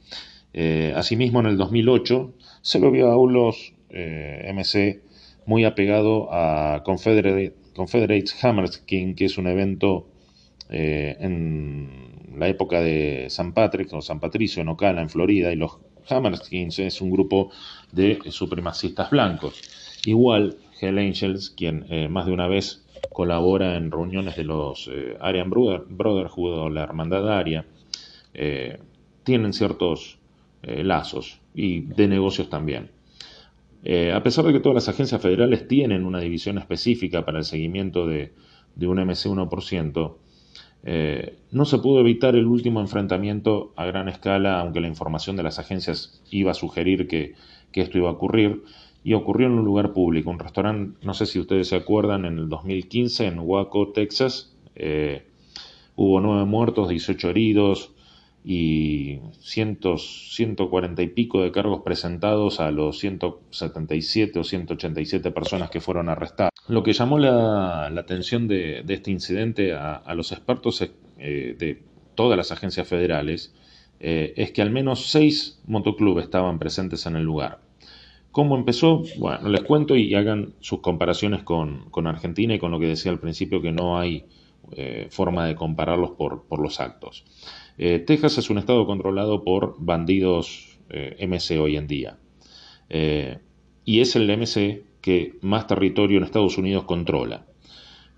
Eh, 0.53 0.93
asimismo, 0.95 1.41
en 1.41 1.47
el 1.47 1.57
2008 1.57 2.33
se 2.61 2.79
lo 2.79 2.89
vio 2.89 3.11
a 3.11 3.17
unos 3.17 3.73
eh, 3.89 4.49
MC 4.53 5.01
muy 5.45 5.65
apegado 5.65 6.29
a 6.31 6.81
Confederate, 6.85 7.53
Confederates 7.75 8.41
Hammerskin, 8.41 9.15
que 9.15 9.25
es 9.25 9.37
un 9.37 9.47
evento 9.47 10.07
eh, 10.69 11.17
en 11.19 12.10
la 12.37 12.47
época 12.47 12.81
de 12.81 13.27
San 13.29 13.53
Patrick 13.53 13.91
o 13.93 14.01
San 14.01 14.19
Patricio 14.19 14.61
en 14.61 14.69
Ocala, 14.69 15.01
en 15.01 15.09
Florida, 15.09 15.51
y 15.51 15.55
los 15.55 15.77
Hammerskins 16.09 16.79
es 16.79 17.01
un 17.01 17.11
grupo 17.11 17.51
de 17.91 18.19
supremacistas 18.29 19.09
blancos. 19.09 19.61
Igual 20.05 20.57
Hell 20.79 20.97
Angels, 20.97 21.49
quien 21.51 21.85
eh, 21.89 22.07
más 22.07 22.25
de 22.25 22.31
una 22.31 22.47
vez 22.47 22.83
colabora 23.11 23.77
en 23.77 23.91
reuniones 23.91 24.35
de 24.35 24.43
los 24.43 24.89
eh, 24.91 25.17
Aryan 25.19 25.49
Brotherhood 25.49 26.53
o 26.53 26.69
la 26.69 26.83
Hermandad 26.83 27.31
Aria, 27.31 27.65
tienen 29.23 29.51
ciertos 29.51 30.17
lazos 30.63 31.41
y 31.53 31.81
de 31.81 32.07
negocios 32.07 32.49
también. 32.49 32.89
Eh, 33.83 34.11
a 34.11 34.21
pesar 34.21 34.45
de 34.45 34.53
que 34.53 34.59
todas 34.59 34.75
las 34.75 34.89
agencias 34.89 35.21
federales 35.21 35.67
tienen 35.67 36.05
una 36.05 36.19
división 36.19 36.57
específica 36.57 37.25
para 37.25 37.39
el 37.39 37.45
seguimiento 37.45 38.05
de, 38.05 38.31
un 38.79 38.97
MC1%, 38.97 40.15
eh, 40.83 41.37
no 41.51 41.65
se 41.65 41.77
pudo 41.77 41.99
evitar 41.99 42.35
el 42.35 42.47
último 42.47 42.79
enfrentamiento 42.79 43.71
a 43.75 43.85
gran 43.85 44.09
escala, 44.09 44.59
aunque 44.59 44.81
la 44.81 44.87
información 44.87 45.35
de 45.35 45.43
las 45.43 45.59
agencias 45.59 46.21
iba 46.31 46.51
a 46.51 46.55
sugerir 46.55 47.07
que, 47.07 47.35
esto 47.73 47.97
iba 47.97 48.09
a 48.09 48.13
ocurrir, 48.13 48.63
y 49.03 49.13
ocurrió 49.13 49.47
en 49.47 49.53
un 49.53 49.65
lugar 49.65 49.93
público, 49.93 50.29
un 50.29 50.39
restaurante, 50.39 50.97
no 51.03 51.13
sé 51.13 51.25
si 51.25 51.39
ustedes 51.39 51.67
se 51.67 51.75
acuerdan, 51.75 52.25
en 52.25 52.37
el 52.37 52.49
2015 52.49 53.27
en 53.27 53.39
Waco, 53.39 53.89
Texas, 53.89 54.55
eh, 54.75 55.23
hubo 55.95 56.19
nueve 56.21 56.45
muertos, 56.45 56.89
18 56.89 57.29
heridos, 57.29 57.91
y 58.43 59.19
cientos, 59.39 60.33
140 60.35 61.01
y 61.01 61.07
pico 61.07 61.43
de 61.43 61.51
cargos 61.51 61.83
presentados 61.83 62.59
a 62.59 62.71
los 62.71 62.99
177 62.99 64.39
o 64.39 64.43
187 64.43 65.31
personas 65.31 65.69
que 65.69 65.79
fueron 65.79 66.09
arrestadas. 66.09 66.51
Lo 66.67 66.83
que 66.83 66.93
llamó 66.93 67.19
la, 67.19 67.87
atención 67.87 68.47
de, 68.47 68.83
este 68.87 69.11
incidente 69.11 69.73
a, 69.73 70.13
los 70.15 70.31
expertos 70.31 70.81
eh, 70.81 71.55
de 71.57 71.83
todas 72.15 72.37
las 72.37 72.51
agencias 72.51 72.87
federales 72.87 73.53
eh, 73.99 74.33
es 74.35 74.51
que 74.51 74.63
al 74.63 74.71
menos 74.71 75.11
seis 75.11 75.61
motoclubes 75.67 76.25
estaban 76.25 76.57
presentes 76.57 77.05
en 77.05 77.15
el 77.15 77.23
lugar. 77.23 77.59
¿Cómo 78.31 78.55
empezó? 78.55 79.03
Bueno, 79.17 79.49
les 79.49 79.61
cuento 79.61 79.95
y 79.95 80.15
hagan 80.15 80.53
sus 80.61 80.79
comparaciones 80.79 81.43
con, 81.43 81.91
Argentina 82.07 82.55
y 82.55 82.59
con 82.59 82.71
lo 82.71 82.79
que 82.79 82.87
decía 82.87 83.11
al 83.11 83.19
principio 83.19 83.61
que 83.61 83.71
no 83.71 83.99
hay 83.99 84.25
eh, 84.71 85.07
forma 85.11 85.45
de 85.45 85.55
compararlos 85.55 86.11
por, 86.11 86.45
por 86.45 86.61
los 86.61 86.79
actos. 86.79 87.25
Eh, 87.77 87.99
Texas 87.99 88.37
es 88.37 88.49
un 88.49 88.57
estado 88.57 88.85
controlado 88.85 89.43
por 89.43 89.75
bandidos 89.79 90.79
eh, 90.89 91.15
MC 91.27 91.59
hoy 91.59 91.77
en 91.77 91.87
día. 91.87 92.17
Eh, 92.89 93.39
y 93.85 94.01
es 94.01 94.15
el 94.15 94.29
MC 94.29 94.83
que 95.01 95.39
más 95.41 95.67
territorio 95.67 96.17
en 96.17 96.23
Estados 96.23 96.57
Unidos 96.57 96.83
controla. 96.83 97.45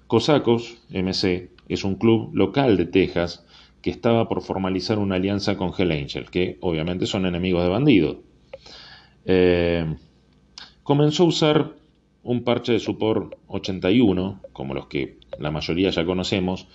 Cosacos, 0.07 0.81
MC, 0.89 1.51
es 1.69 1.83
un 1.83 1.95
club 1.95 2.31
local 2.33 2.77
de 2.77 2.86
Texas 2.86 3.45
que 3.81 3.89
estaba 3.89 4.27
por 4.27 4.41
formalizar 4.41 5.00
una 5.00 5.15
alianza 5.15 5.57
con 5.57 5.72
Hell 5.77 5.91
Angel, 5.91 6.29
que 6.29 6.57
obviamente 6.62 7.05
son 7.05 7.25
enemigos 7.25 7.63
de 7.63 7.69
bandidos. 7.69 8.17
comenzó 10.83 11.24
a 11.24 11.27
usar 11.27 11.74
un 12.24 12.43
parche 12.43 12.74
de 12.74 12.79
Support 12.79 13.36
81, 13.48 14.41
como 14.53 14.74
los 14.74 14.88
que 14.88 15.17
la 15.39 15.51
mayoría 15.51 15.89
ya 15.89 16.05
conocemos, 16.05 16.67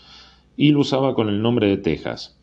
y 0.57 0.71
lo 0.71 0.81
usaba 0.81 1.15
con 1.15 1.29
el 1.29 1.41
nombre 1.41 1.69
de 1.69 1.79
Texas. 1.79 2.38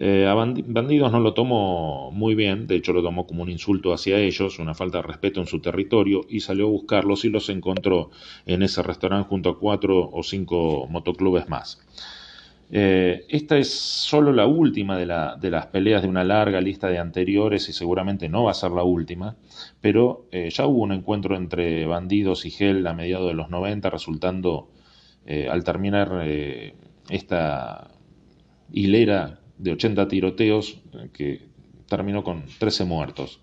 Eh, 0.00 0.28
a 0.28 0.34
Bandidos 0.34 1.10
no 1.10 1.18
lo 1.18 1.34
tomó 1.34 2.12
muy 2.12 2.36
bien, 2.36 2.68
de 2.68 2.76
hecho 2.76 2.92
lo 2.92 3.02
tomó 3.02 3.26
como 3.26 3.42
un 3.42 3.50
insulto 3.50 3.92
hacia 3.92 4.16
ellos, 4.18 4.60
una 4.60 4.72
falta 4.72 4.98
de 4.98 5.02
respeto 5.02 5.40
en 5.40 5.46
su 5.48 5.60
territorio, 5.60 6.20
y 6.28 6.38
salió 6.38 6.66
a 6.66 6.70
buscarlos 6.70 7.24
y 7.24 7.30
los 7.30 7.48
encontró 7.48 8.10
en 8.46 8.62
ese 8.62 8.84
restaurante 8.84 9.28
junto 9.28 9.50
a 9.50 9.58
cuatro 9.58 10.08
o 10.08 10.22
cinco 10.22 10.86
motoclubes 10.88 11.48
más. 11.48 11.80
Eh, 12.70 13.24
esta 13.28 13.58
es 13.58 13.70
solo 13.74 14.32
la 14.32 14.46
última 14.46 14.96
de, 14.96 15.06
las 15.06 15.66
peleas 15.66 16.02
de 16.02 16.08
una 16.08 16.22
larga 16.22 16.60
lista 16.60 16.88
de 16.88 16.98
anteriores 16.98 17.68
y 17.68 17.72
seguramente 17.72 18.28
no 18.28 18.44
va 18.44 18.52
a 18.52 18.54
ser 18.54 18.70
la 18.70 18.84
última, 18.84 19.36
pero 19.80 20.26
eh, 20.30 20.50
ya 20.50 20.66
hubo 20.66 20.82
un 20.82 20.92
encuentro 20.92 21.34
entre 21.36 21.86
bandidos 21.86 22.44
y 22.46 22.50
Gel 22.50 22.86
a 22.86 22.94
mediados 22.94 23.26
de 23.28 23.34
los 23.34 23.50
90, 23.50 23.90
resultando 23.90 24.70
al 25.50 25.62
terminar 25.62 26.24
esta 27.10 27.90
hilera 28.72 29.37
de 29.58 29.72
80 29.72 30.08
tiroteos 30.08 30.80
eh, 30.94 31.08
que 31.12 31.42
terminó 31.88 32.22
con 32.22 32.44
13 32.58 32.84
muertos. 32.84 33.40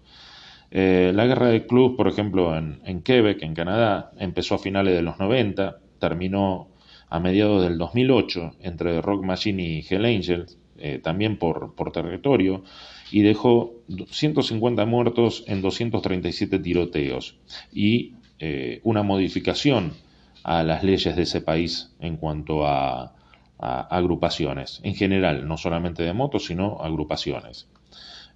Eh, 0.72 1.12
la 1.14 1.26
guerra 1.26 1.48
de 1.48 1.68
club, 1.68 1.96
por 1.96 2.08
ejemplo, 2.08 2.58
en, 2.58 3.02
Quebec, 3.02 3.42
en 3.44 3.54
Canadá, 3.54 4.12
empezó 4.18 4.56
a 4.56 4.60
finales 4.60 4.96
de 4.96 5.02
los 5.02 5.20
90, 5.20 5.80
terminó 6.00 6.70
a 7.10 7.20
mediados 7.20 7.64
del 7.64 7.78
2008 7.78 8.56
entre 8.62 9.02
Rock 9.02 9.24
Machine 9.24 9.64
y 9.64 9.86
Hell 9.88 10.06
Angels, 10.06 10.58
eh, 10.78 11.00
también 11.02 11.38
por, 11.38 11.76
por, 11.76 11.92
territorio, 11.92 12.64
y 13.12 13.22
dejó 13.22 13.74
150 14.10 14.86
muertos 14.86 15.44
en 15.48 15.62
237 15.62 16.60
tiroteos 16.60 17.38
y 17.72 18.14
una 18.84 19.02
modificación 19.02 19.94
a 20.44 20.62
las 20.62 20.84
leyes 20.84 21.16
de 21.16 21.24
ese 21.24 21.42
país 21.42 21.92
en 22.00 22.18
cuanto 22.18 22.68
a 22.68 23.15
agrupaciones, 23.58 24.82
en 24.84 24.96
general, 24.96 25.48
no 25.48 25.58
solamente 25.58 26.04
de 26.04 26.14
motos, 26.14 26.46
sino 26.46 26.78
agrupaciones. 26.82 27.68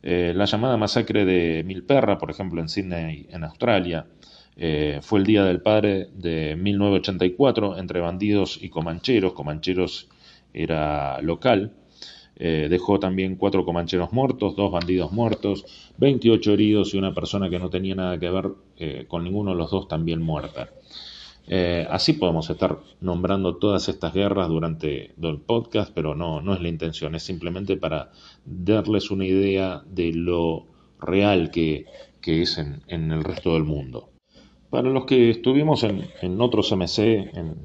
Eh, 0.01 0.33
la 0.35 0.45
llamada 0.45 0.77
masacre 0.77 1.25
de 1.25 1.63
Milperra, 1.63 2.17
por 2.17 2.31
ejemplo, 2.31 2.61
en 2.61 2.69
Sydney, 2.69 3.27
en 3.29 3.43
Australia, 3.43 4.05
eh, 4.55 4.99
fue 5.01 5.19
el 5.19 5.25
Día 5.25 5.43
del 5.43 5.61
Padre 5.61 6.07
de 6.13 6.55
1984 6.55 7.77
entre 7.77 7.99
bandidos 7.99 8.59
y 8.61 8.69
comancheros. 8.69 9.33
Comancheros 9.33 10.07
era 10.53 11.21
local. 11.21 11.73
Eh, 12.41 12.67
dejó 12.69 12.99
también 12.99 13.35
cuatro 13.35 13.65
comancheros 13.65 14.13
muertos, 14.13 14.55
dos 14.55 14.71
bandidos 14.71 15.11
muertos, 15.11 15.65
28 15.97 16.53
heridos 16.53 16.93
y 16.93 16.97
una 16.97 17.13
persona 17.13 17.49
que 17.49 17.59
no 17.59 17.69
tenía 17.69 17.95
nada 17.95 18.17
que 18.17 18.29
ver 18.29 18.45
con 19.09 19.25
ninguno 19.25 19.51
de 19.51 19.57
los 19.57 19.71
dos 19.71 19.89
también 19.89 20.21
muerta. 20.21 20.69
Eh, 21.51 21.87
así 21.89 22.13
podemos 22.13 22.47
estar 22.51 22.77
nombrando 23.01 23.57
todas 23.57 23.89
estas 23.89 24.13
guerras 24.13 24.49
durante 24.49 25.15
el 25.19 25.39
podcast, 25.39 25.91
pero 25.95 26.13
no, 26.13 26.41
no 26.41 26.53
es 26.53 26.61
la 26.61 26.69
intención, 26.69 27.15
es 27.15 27.23
simplemente 27.23 27.75
para 27.75 28.11
darles 28.45 29.09
una 29.09 29.25
idea 29.25 29.81
de 29.87 30.13
lo 30.13 30.67
real 30.99 31.49
que, 31.49 31.87
es 32.23 32.59
en, 32.59 33.11
el 33.11 33.23
resto 33.23 33.55
del 33.55 33.63
mundo. 33.63 34.11
Para 34.69 34.89
los 34.89 35.05
que 35.05 35.31
estuvimos 35.31 35.83
en, 35.83 36.39
otros 36.39 36.71
MC, 36.71 37.31
en, 37.33 37.55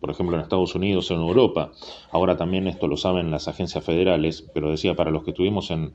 por 0.00 0.10
ejemplo 0.10 0.36
en 0.36 0.42
Estados 0.42 0.74
Unidos, 0.74 1.10
en 1.10 1.18
Europa, 1.18 1.72
ahora 2.10 2.38
también 2.38 2.66
esto 2.66 2.88
lo 2.88 2.96
saben 2.96 3.30
las 3.30 3.46
agencias 3.46 3.84
federales, 3.84 4.48
pero 4.54 4.70
decía, 4.70 4.96
para 4.96 5.10
los 5.10 5.22
que 5.22 5.32
estuvimos 5.32 5.70
en, 5.70 5.92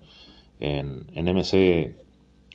MC 0.59 1.95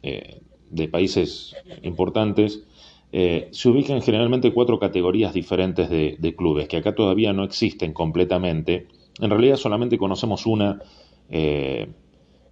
eh, 0.03 0.41
de 0.71 0.89
países 0.89 1.57
importantes, 1.83 2.63
eh, 3.13 3.49
se 3.51 3.69
ubican 3.69 4.01
generalmente 4.03 4.53
cuatro 4.53 4.79
categorías 4.79 5.33
diferentes 5.35 5.91
de, 5.91 6.35
clubes, 6.37 6.69
que 6.69 6.77
acá 6.77 6.95
todavía 6.95 7.33
no 7.33 7.45
existen 7.45 7.93
completamente. 7.93 8.87
En 9.21 9.31
realidad 9.31 9.57
solamente 9.57 9.99
conocemos 9.99 10.47
una 10.47 10.81
eh, 11.29 11.89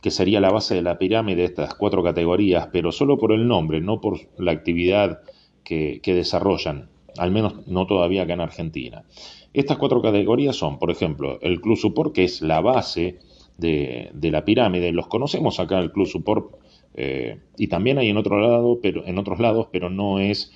que 0.01 0.11
sería 0.11 0.41
la 0.41 0.51
base 0.51 0.75
de 0.75 0.83
la 0.83 0.99
pirámide 0.99 1.43
de 1.43 1.45
estas 1.45 1.75
cuatro 1.75 2.03
categorías, 2.03 2.69
pero 2.73 2.93
solo 2.93 3.19
por 3.19 3.33
el 3.33 3.47
nombre, 3.47 3.81
no 3.81 4.01
por 4.01 4.19
la 4.39 4.53
actividad 4.53 5.21
que, 5.63 6.01
desarrollan, 6.05 6.89
al 7.19 7.31
menos 7.31 7.67
no 7.67 7.87
todavía 7.87 8.23
acá 8.23 8.33
en 8.33 8.41
Argentina. 8.41 9.05
Estas 9.53 9.77
cuatro 9.77 10.01
categorías 10.01 10.57
son, 10.57 10.79
por 10.79 10.91
ejemplo, 10.91 11.39
el 11.43 11.61
Club 11.61 11.77
Support, 11.77 12.15
que 12.15 12.25
es 12.25 12.43
la 12.43 12.61
base 12.61 13.19
de, 13.59 14.11
la 14.23 14.45
pirámide. 14.45 14.93
Los 14.93 15.09
conocemos 15.09 15.61
acá, 15.61 15.79
el 15.79 15.93
Club 15.93 16.07
Support 16.07 16.55
eh, 16.95 17.39
y 17.57 17.69
también 17.69 17.99
hay 17.99 18.09
en, 18.09 18.17
otro 18.17 18.41
lado, 18.41 18.81
pero, 18.83 19.07
en 19.07 19.19
otros 19.19 19.39
lados, 19.39 19.69
pero 19.71 19.91
no 19.91 20.19
es 20.19 20.53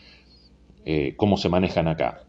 eh, 0.85 1.15
cómo 1.17 1.37
se 1.37 1.49
manejan 1.49 1.89
acá. 1.89 2.25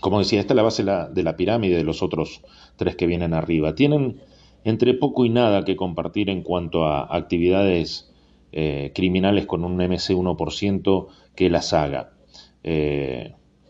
Como 0.00 0.18
decía, 0.18 0.40
esta 0.40 0.54
es 0.54 0.56
la 0.56 0.62
base 0.62 0.84
de 0.84 1.22
la, 1.22 1.36
pirámide 1.36 1.76
de 1.76 1.84
los 1.84 2.02
otros 2.02 2.42
tres 2.76 2.96
que 2.96 3.06
vienen 3.06 3.34
arriba. 3.34 3.74
Tienen 3.74 4.20
entre 4.64 4.94
poco 4.94 5.24
y 5.24 5.30
nada 5.30 5.64
que 5.64 5.76
compartir 5.76 6.30
en 6.30 6.42
cuanto 6.42 6.84
a 6.84 7.14
actividades 7.14 8.12
eh, 8.52 8.92
criminales 8.94 9.46
con 9.46 9.64
un 9.64 9.76
MC 9.76 10.14
1% 10.14 11.06
que 11.34 11.50
las 11.50 11.72
haga. 11.72 12.12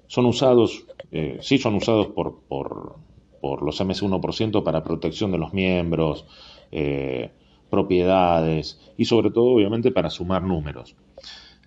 son 0.06 0.26
usados, 0.26 0.84
sí 1.40 1.58
son 1.58 1.74
usados 1.76 2.08
por 2.08 3.62
los 3.62 3.80
MC 3.80 4.02
1% 4.02 4.62
para 4.62 4.84
protección 4.84 5.32
de 5.32 5.38
los 5.38 5.52
miembros, 5.52 6.26
propiedades 7.70 8.78
y 8.96 9.06
sobre 9.06 9.30
todo 9.30 9.46
obviamente 9.46 9.90
para 9.90 10.10
sumar 10.10 10.42
números. 10.42 10.96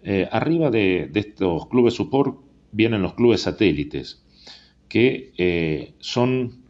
Eh, 0.04 0.28
arriba 0.32 0.70
de, 0.70 1.10
estos 1.14 1.68
clubes 1.68 1.94
support 1.96 2.38
vienen 2.72 3.02
los 3.02 3.14
clubes 3.14 3.42
satélites, 3.42 4.22
que 4.90 5.32
eh, 5.38 5.94
son 6.00 6.64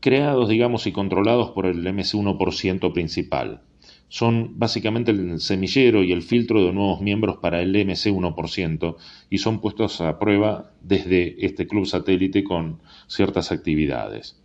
creados, 0.00 0.48
digamos, 0.48 0.86
y 0.86 0.92
controlados 0.92 1.50
por 1.50 1.66
el 1.66 1.84
MS1% 1.86 2.92
principal. 2.92 3.62
Son 4.08 4.58
básicamente 4.58 5.12
el 5.12 5.40
semillero 5.40 6.02
y 6.02 6.10
el 6.10 6.22
filtro 6.22 6.64
de 6.64 6.72
nuevos 6.72 7.00
miembros 7.00 7.36
para 7.36 7.62
el 7.62 7.72
MC1% 7.74 8.96
y 9.30 9.38
son 9.38 9.60
puestos 9.60 10.00
a 10.00 10.18
prueba 10.18 10.72
desde 10.82 11.46
este 11.46 11.68
club 11.68 11.86
satélite 11.86 12.42
con 12.42 12.80
ciertas 13.06 13.52
actividades. 13.52 14.42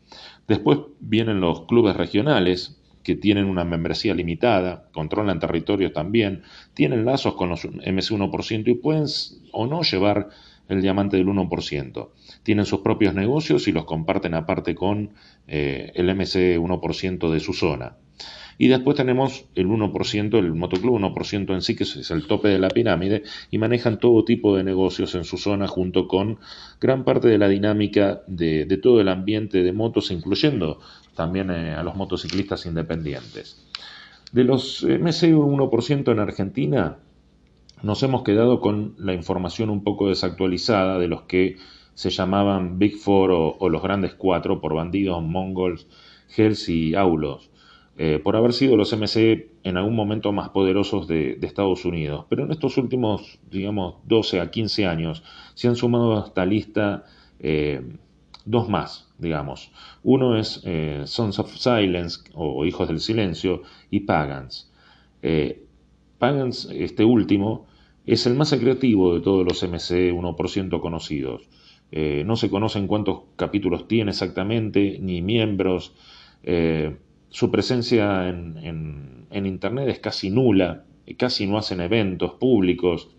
Después 0.48 0.80
vienen 1.00 1.42
los 1.42 1.62
clubes 1.64 1.96
regionales, 1.96 2.80
que 3.06 3.16
tienen 3.16 3.46
una 3.46 3.64
membresía 3.64 4.16
limitada, 4.16 4.90
controlan 4.92 5.40
territorios 5.40 5.94
también, 5.94 6.42
tienen 6.74 7.06
lazos 7.06 7.36
con 7.36 7.50
los 7.50 7.64
MS1% 7.64 8.68
y 8.68 8.74
pueden 8.74 9.06
o 9.52 9.68
no 9.68 9.84
llevar 9.84 10.30
el 10.68 10.82
diamante 10.82 11.16
del 11.16 11.28
1%. 11.28 12.10
Tienen 12.42 12.66
sus 12.66 12.80
propios 12.80 13.14
negocios 13.14 13.68
y 13.68 13.72
los 13.72 13.86
comparten 13.86 14.34
aparte 14.34 14.74
con 14.74 15.12
eh, 15.48 15.92
el 15.94 16.10
MC1% 16.10 17.32
de 17.32 17.40
su 17.40 17.54
zona. 17.54 17.96
Y 18.58 18.68
después 18.68 18.96
tenemos 18.96 19.46
el 19.56 19.68
1%, 19.68 20.38
el 20.38 20.54
motoclub 20.54 21.00
1% 21.00 21.54
en 21.54 21.62
sí, 21.62 21.76
que 21.76 21.84
es 21.84 22.12
el 22.12 22.28
tope 22.28 22.48
de 22.48 22.60
la 22.60 22.70
pirámide, 22.70 23.24
y 23.52 23.58
manejan 23.58 24.00
todo 24.00 24.24
tipo 24.24 24.56
de 24.56 24.64
negocios 24.64 25.14
en 25.16 25.26
su 25.26 25.38
zona 25.38 25.68
junto 25.68 26.08
con 26.08 26.40
gran 26.80 27.04
parte 27.04 27.28
de 27.28 27.38
la 27.38 27.50
dinámica 27.50 28.22
de, 28.28 28.66
todo 28.82 29.02
el 29.02 29.10
ambiente 29.10 29.64
de 29.64 29.74
motos, 29.74 30.12
incluyendo 30.12 30.80
también 31.16 31.52
eh, 31.52 31.74
a 31.74 31.84
los 31.84 31.96
motociclistas 31.96 32.66
independientes. 32.66 33.66
De 34.32 34.44
los 34.44 34.84
MC 34.84 35.34
1% 35.34 36.12
en 36.12 36.20
Argentina, 36.20 36.98
nos 37.84 38.02
hemos 38.04 38.24
quedado 38.24 38.62
con 38.62 38.96
la 38.98 39.14
información 39.14 39.70
un 39.70 39.84
poco 39.84 40.10
desactualizada 40.10 40.98
de 40.98 41.08
los 41.08 41.24
que 41.24 41.58
se 41.94 42.10
llamaban 42.10 42.78
Big 42.78 42.98
Four 42.98 43.32
o, 43.32 43.70
los 43.70 43.82
grandes 43.82 44.14
cuatro 44.16 44.60
por 44.60 44.74
bandidos, 44.74 45.24
mongols, 45.24 45.88
hells 46.36 46.68
y 46.70 46.96
aulos. 46.96 47.50
Eh, 47.98 48.20
por 48.22 48.36
haber 48.36 48.52
sido 48.52 48.76
los 48.76 48.92
MC 48.92 49.52
en 49.64 49.78
algún 49.78 49.96
momento 49.96 50.34
más 50.34 50.50
poderosos 50.50 51.08
de, 51.08 51.40
Estados 51.42 51.86
Unidos. 51.86 52.26
Pero 52.28 52.44
en 52.44 52.52
estos 52.52 52.78
últimos, 52.78 53.40
digamos, 53.50 53.96
12 54.04 54.42
a 54.42 54.52
15 54.52 54.86
años 54.86 55.24
se 55.54 55.70
han 55.70 55.78
sumado 55.78 56.18
a 56.18 56.28
esta 56.28 56.46
lista 56.46 57.06
eh, 57.40 57.82
dos 58.44 58.68
más, 58.68 59.14
digamos. 59.18 59.72
Uno 60.04 60.38
es 60.38 60.62
eh, 60.66 61.04
Sons 61.06 61.40
of 61.40 61.56
Silence 61.56 62.20
o 62.34 62.66
Hijos 62.66 62.90
del 62.90 63.00
Silencio 63.00 63.62
y 63.90 64.02
Pagans. 64.02 64.72
Pagans, 66.20 66.70
este 66.72 67.04
último, 67.04 67.66
es 68.06 68.28
el 68.28 68.36
más 68.36 68.54
creativo 68.54 69.16
de 69.16 69.22
todos 69.22 69.44
los 69.44 69.64
MC 69.64 70.14
1% 70.14 70.80
conocidos. 70.82 71.50
no 71.92 72.36
se 72.36 72.50
conocen 72.52 72.86
cuántos 72.88 73.22
capítulos 73.36 73.88
tiene 73.88 74.12
exactamente, 74.12 75.00
ni 75.02 75.24
miembros 75.24 75.94
su 77.30 77.52
presencia 77.52 78.30
en, 78.30 79.28
Internet 79.32 79.90
es 79.90 80.00
casi 80.00 80.30
nula, 80.30 80.86
casi 81.18 81.46
no 81.46 81.58
hacen 81.58 81.82
eventos 81.82 82.34
públicos 82.36 83.10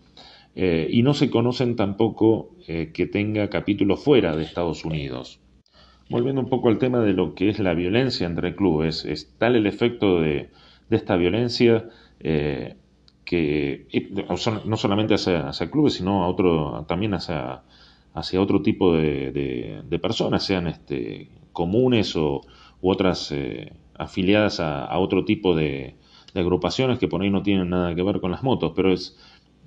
eh, 0.55 0.87
y 0.89 1.03
no 1.03 1.13
se 1.13 1.29
conocen 1.29 1.75
tampoco 1.75 2.55
eh, 2.67 2.91
que 2.91 3.05
tenga 3.05 3.49
capítulos 3.49 4.03
fuera 4.03 4.35
de 4.35 4.43
Estados 4.43 4.83
Unidos. 4.83 5.39
Volviendo 6.09 6.41
un 6.41 6.49
poco 6.49 6.69
al 6.69 6.79
tema 6.79 7.01
de 7.01 7.13
lo 7.13 7.35
que 7.35 7.49
es 7.49 7.59
la 7.59 7.73
violencia 7.73 8.25
entre 8.25 8.55
clubes, 8.55 9.05
es 9.05 9.35
tal 9.37 9.55
el 9.55 9.67
efecto 9.67 10.19
de, 10.21 10.49
esta 10.89 11.17
violencia 11.17 11.87
eh, 12.19 12.75
que 13.25 13.87
no 14.65 14.77
solamente 14.77 15.15
hacia, 15.15 15.69
clubes, 15.69 15.93
sino 15.93 16.23
a 16.23 16.27
otro, 16.27 16.85
también 16.87 17.13
hacia, 17.13 17.61
hacia 18.13 18.41
otro 18.41 18.61
tipo 18.61 18.95
de, 18.95 19.99
personas, 20.01 20.43
sean 20.45 20.67
este, 20.67 21.29
comunes 21.51 22.15
o, 22.15 22.41
u 22.81 22.89
otras 22.89 23.33
afiliadas 23.97 24.59
a, 24.59 24.97
otro 24.97 25.25
tipo 25.25 25.55
de, 25.55 25.95
agrupaciones 26.35 26.99
que 26.99 27.07
por 27.07 27.21
ahí 27.21 27.31
no 27.31 27.41
tienen 27.41 27.69
nada 27.69 27.95
que 27.95 28.03
ver 28.03 28.19
con 28.19 28.31
las 28.31 28.43
motos, 28.43 28.73
pero 28.75 28.93
es, 28.93 29.17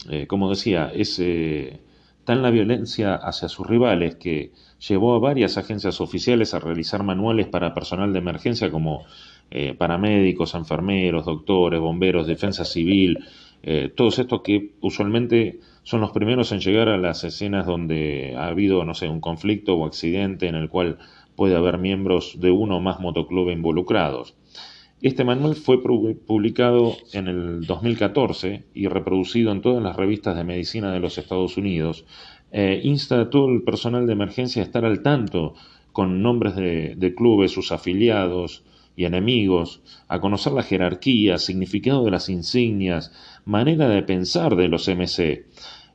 eh, 0.08 0.26
como 0.26 0.48
decía, 0.48 0.92
es 0.94 1.18
eh, 1.18 1.80
tan 2.24 2.42
la 2.42 2.50
violencia 2.50 3.16
hacia 3.16 3.48
sus 3.48 3.66
rivales 3.66 4.14
que 4.16 4.52
llevó 4.78 5.14
a 5.14 5.18
varias 5.18 5.58
agencias 5.58 6.00
oficiales 6.00 6.54
a 6.54 6.60
realizar 6.60 7.02
manuales 7.02 7.48
para 7.48 7.74
personal 7.74 8.12
de 8.12 8.20
emergencia 8.20 8.70
como 8.70 9.04
eh, 9.50 9.74
paramédicos, 9.74 10.54
enfermeros, 10.54 11.24
doctores, 11.26 11.80
bomberos, 11.80 12.26
defensa 12.26 12.64
civil, 12.64 13.18
todos 13.94 14.18
estos 14.18 14.40
que 14.40 14.70
usualmente 14.80 15.60
son 15.82 16.00
los 16.00 16.12
primeros 16.12 16.52
en 16.52 16.60
llegar 16.60 16.88
a 16.88 16.96
las 16.96 17.24
escenas 17.24 17.66
donde 17.66 18.34
ha 18.36 18.46
habido, 18.46 18.84
no 18.84 18.94
sé, 18.94 19.08
un 19.08 19.20
conflicto 19.20 19.74
o 19.74 19.86
accidente 19.86 20.46
en 20.46 20.54
el 20.54 20.68
cual 20.68 20.98
puede 21.40 21.57
haber 21.57 21.79
miembros 21.79 22.38
de 22.38 22.50
uno 22.50 22.76
o 22.76 22.81
más 22.81 23.00
motoclubes 23.00 23.57
involucrados. 23.57 24.35
Este 25.00 25.24
manual 25.24 25.55
fue 25.55 25.83
publicado 25.83 26.98
en 27.14 27.29
el 27.29 27.64
2014 27.64 28.64
y 28.74 28.88
reproducido 28.88 29.50
en 29.50 29.62
todas 29.62 29.83
las 29.83 29.96
revistas 29.96 30.37
de 30.37 30.44
medicina 30.44 30.92
de 30.92 31.00
los 31.00 31.16
Estados 31.16 31.57
Unidos. 31.57 32.05
Eh, 32.53 32.83
insta 32.85 33.22
a 33.22 33.31
todo 33.31 33.48
el 33.48 33.62
personal 33.62 34.07
de 34.07 34.12
emergencia 34.12 34.61
a 34.61 34.66
estar 34.66 34.85
al 34.85 35.00
tanto 35.03 35.55
con 35.92 36.20
nombres 36.20 36.57
de, 36.57 37.14
clubes, 37.16 37.53
sus 37.53 37.72
afiliados 37.72 38.62
y 38.94 39.07
enemigos, 39.07 39.81
a 40.09 40.20
conocer 40.20 40.53
la 40.53 40.62
jerarquía, 40.62 41.38
significado 41.38 42.05
de 42.05 42.11
las 42.11 42.29
insignias, 42.29 43.14
manera 43.46 43.88
de 43.88 44.03
pensar 44.03 44.57
de 44.57 44.68
los 44.68 44.87
MC. 44.88 45.46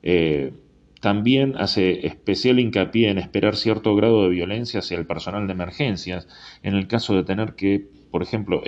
Eh, 0.01 0.53
también 1.05 1.53
hace 1.55 2.07
especial 2.07 2.59
hincapié 2.59 3.11
en 3.11 3.19
esperar 3.19 3.55
cierto 3.55 3.95
grado 3.95 4.23
de 4.23 4.29
violencia 4.29 4.79
hacia 4.79 4.97
el 4.97 5.05
personal 5.05 5.45
de 5.45 5.53
emergencias 5.53 6.27
en 6.63 6.73
el 6.73 6.87
caso 6.87 7.13
de 7.13 7.23
tener 7.23 7.53
que 7.53 7.87
por 8.15 8.23
ejemplo, 8.23 8.63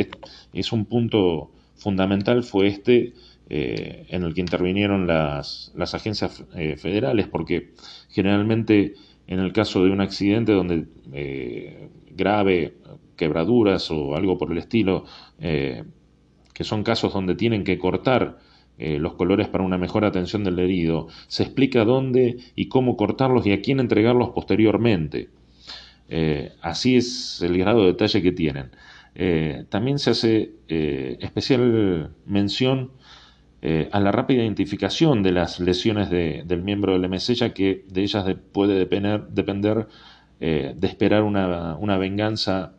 es, 0.51 0.73
un 0.73 0.83
punto 0.83 1.51
fundamental, 1.77 2.43
fue 2.43 2.67
este 2.67 3.13
eh, 3.49 4.05
en 4.09 4.23
el 4.23 4.33
que 4.33 4.41
intervinieron 4.41 5.07
las, 5.07 5.71
agencias 5.93 6.43
eh, 6.53 6.75
federales, 6.75 7.29
porque 7.29 7.71
generalmente 8.09 8.95
en 9.25 9.39
el 9.39 9.53
caso 9.53 9.85
de 9.85 9.91
un 9.91 10.01
accidente 10.01 10.51
donde 10.51 10.85
eh, 11.13 11.87
grave, 12.11 12.73
quebraduras 13.15 13.89
o 13.89 14.17
algo 14.17 14.37
por 14.37 14.51
el 14.51 14.57
estilo, 14.57 15.05
que 15.39 16.63
son 16.63 16.83
casos 16.83 17.13
donde 17.13 17.35
tienen 17.35 17.63
que 17.63 17.79
cortar 17.79 18.39
los 18.79 19.13
colores 19.15 19.47
para 19.47 19.63
una 19.63 19.77
mejor 19.77 20.05
atención 20.05 20.43
del 20.43 20.59
herido, 20.59 21.07
se 21.27 21.43
explica 21.43 21.83
dónde 21.83 22.37
y 22.55 22.67
cómo 22.67 22.95
cortarlos 22.95 23.45
y 23.47 23.51
a 23.51 23.61
quién 23.61 23.79
entregarlos 23.79 24.29
posteriormente. 24.29 25.29
Eh, 26.09 26.53
así 26.61 26.95
es 26.95 27.41
el 27.41 27.57
grado 27.57 27.81
de 27.81 27.87
detalle 27.87 28.21
que 28.21 28.31
tienen. 28.31 28.71
Eh, 29.15 29.65
también 29.69 29.99
se 29.99 30.11
hace 30.11 30.51
eh, 30.67 31.17
especial 31.19 32.11
mención 32.25 32.91
a 33.91 33.99
la 33.99 34.13
rápida 34.13 34.43
identificación 34.43 35.23
de 35.23 35.33
las 35.33 35.59
lesiones 35.59 36.09
del 36.09 36.61
miembro 36.61 36.93
del 36.93 37.09
MC, 37.09 37.33
ya 37.33 37.53
que 37.53 37.83
de 37.89 38.01
ellas 38.01 38.25
puede 38.53 38.75
depender, 38.79 39.87
de 40.39 40.87
esperar 40.87 41.23
una, 41.23 41.97
venganza, 41.97 42.75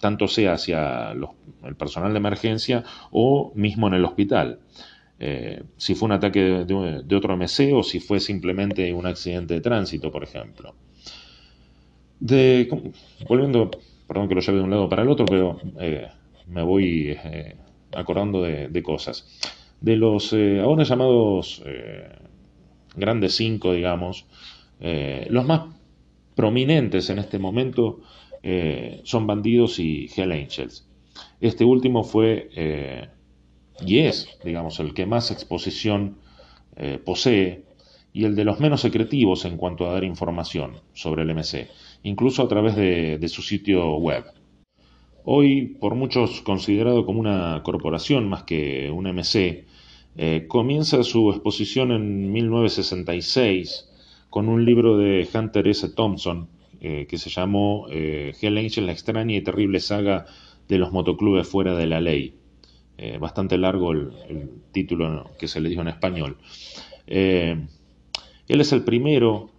tanto 0.00 0.26
sea 0.26 0.54
hacia 0.54 1.12
el 1.12 1.76
personal 1.76 2.12
de 2.14 2.18
emergencia 2.18 2.82
o 3.12 3.52
mismo 3.54 3.86
en 3.86 3.94
el 3.94 4.04
hospital. 4.04 4.58
Si 5.76 5.94
fue 5.94 6.06
un 6.06 6.12
ataque 6.12 6.40
de 6.40 7.16
otro 7.16 7.36
MC 7.36 7.72
o 7.74 7.82
si 7.82 7.98
fue 8.00 8.20
simplemente 8.20 8.92
un 8.92 9.06
accidente 9.06 9.54
de 9.54 9.60
tránsito, 9.60 10.10
por 10.10 10.22
ejemplo. 10.22 10.74
Volviendo, 12.20 13.70
perdón 14.06 14.28
que 14.28 14.34
lo 14.34 14.40
lleve 14.40 14.58
de 14.58 14.64
un 14.64 14.70
lado 14.70 14.88
para 14.88 15.02
el 15.02 15.08
otro, 15.08 15.24
pero 15.26 15.60
eh, 15.80 16.08
me 16.48 16.62
voy 16.62 17.16
eh, 17.24 17.56
acordando 17.92 18.42
de, 18.42 18.82
cosas. 18.82 19.26
De 19.80 19.96
los 19.96 20.32
eh, 20.32 20.60
ahora 20.60 20.82
llamados 20.82 21.62
grandes 22.96 23.36
cinco, 23.36 23.72
digamos, 23.72 24.26
los 24.80 25.44
más 25.44 25.62
prominentes 26.34 27.10
en 27.10 27.18
este 27.18 27.38
momento 27.38 28.00
son 29.04 29.26
Bandidos 29.26 29.78
y 29.78 30.08
Hell 30.14 30.32
Angels. 30.32 30.86
Este 31.40 31.64
último 31.64 32.02
fue 32.02 33.10
y 33.84 34.00
es, 34.00 34.28
digamos, 34.44 34.80
el 34.80 34.94
que 34.94 35.06
más 35.06 35.30
exposición 35.30 36.18
posee 37.04 37.64
y 38.12 38.24
el 38.24 38.36
de 38.36 38.44
los 38.44 38.60
menos 38.60 38.82
secretivos 38.82 39.44
en 39.44 39.56
cuanto 39.56 39.88
a 39.88 39.92
dar 39.92 40.04
información 40.04 40.80
sobre 40.92 41.22
el 41.22 41.34
MC 41.34 41.68
incluso 42.02 42.42
a 42.42 42.48
través 42.48 42.76
de, 42.76 43.28
su 43.28 43.42
sitio 43.42 43.96
web. 43.96 44.24
Hoy, 45.24 45.76
por 45.80 45.94
muchos 45.94 46.40
considerado 46.40 47.04
como 47.04 47.20
una 47.20 47.60
corporación 47.64 48.28
más 48.28 48.44
que 48.44 48.90
un 48.90 49.06
MC, 49.06 49.66
eh, 50.16 50.46
comienza 50.48 51.02
su 51.02 51.30
exposición 51.30 51.92
en 51.92 52.32
1966 52.32 53.88
con 54.30 54.48
un 54.48 54.64
libro 54.64 54.96
de 54.96 55.28
Hunter 55.32 55.68
S. 55.68 55.88
Thompson 55.90 56.48
eh, 56.80 57.06
que 57.08 57.18
se 57.18 57.30
llamó 57.30 57.86
eh, 57.90 58.32
Hell 58.40 58.58
Angel, 58.58 58.86
la 58.86 58.92
extraña 58.92 59.36
y 59.36 59.42
terrible 59.42 59.80
saga 59.80 60.26
de 60.68 60.78
los 60.78 60.92
motoclubes 60.92 61.46
fuera 61.46 61.74
de 61.74 61.86
la 61.86 62.00
ley. 62.00 62.34
Bastante 63.20 63.58
largo 63.58 63.92
el, 63.92 64.10
título 64.72 65.30
que 65.38 65.48
se 65.48 65.60
le 65.60 65.68
dio 65.68 65.80
en 65.80 65.88
español. 65.88 66.36
él 67.06 67.68
es 68.48 68.72
el 68.72 68.82
primero, 68.82 69.50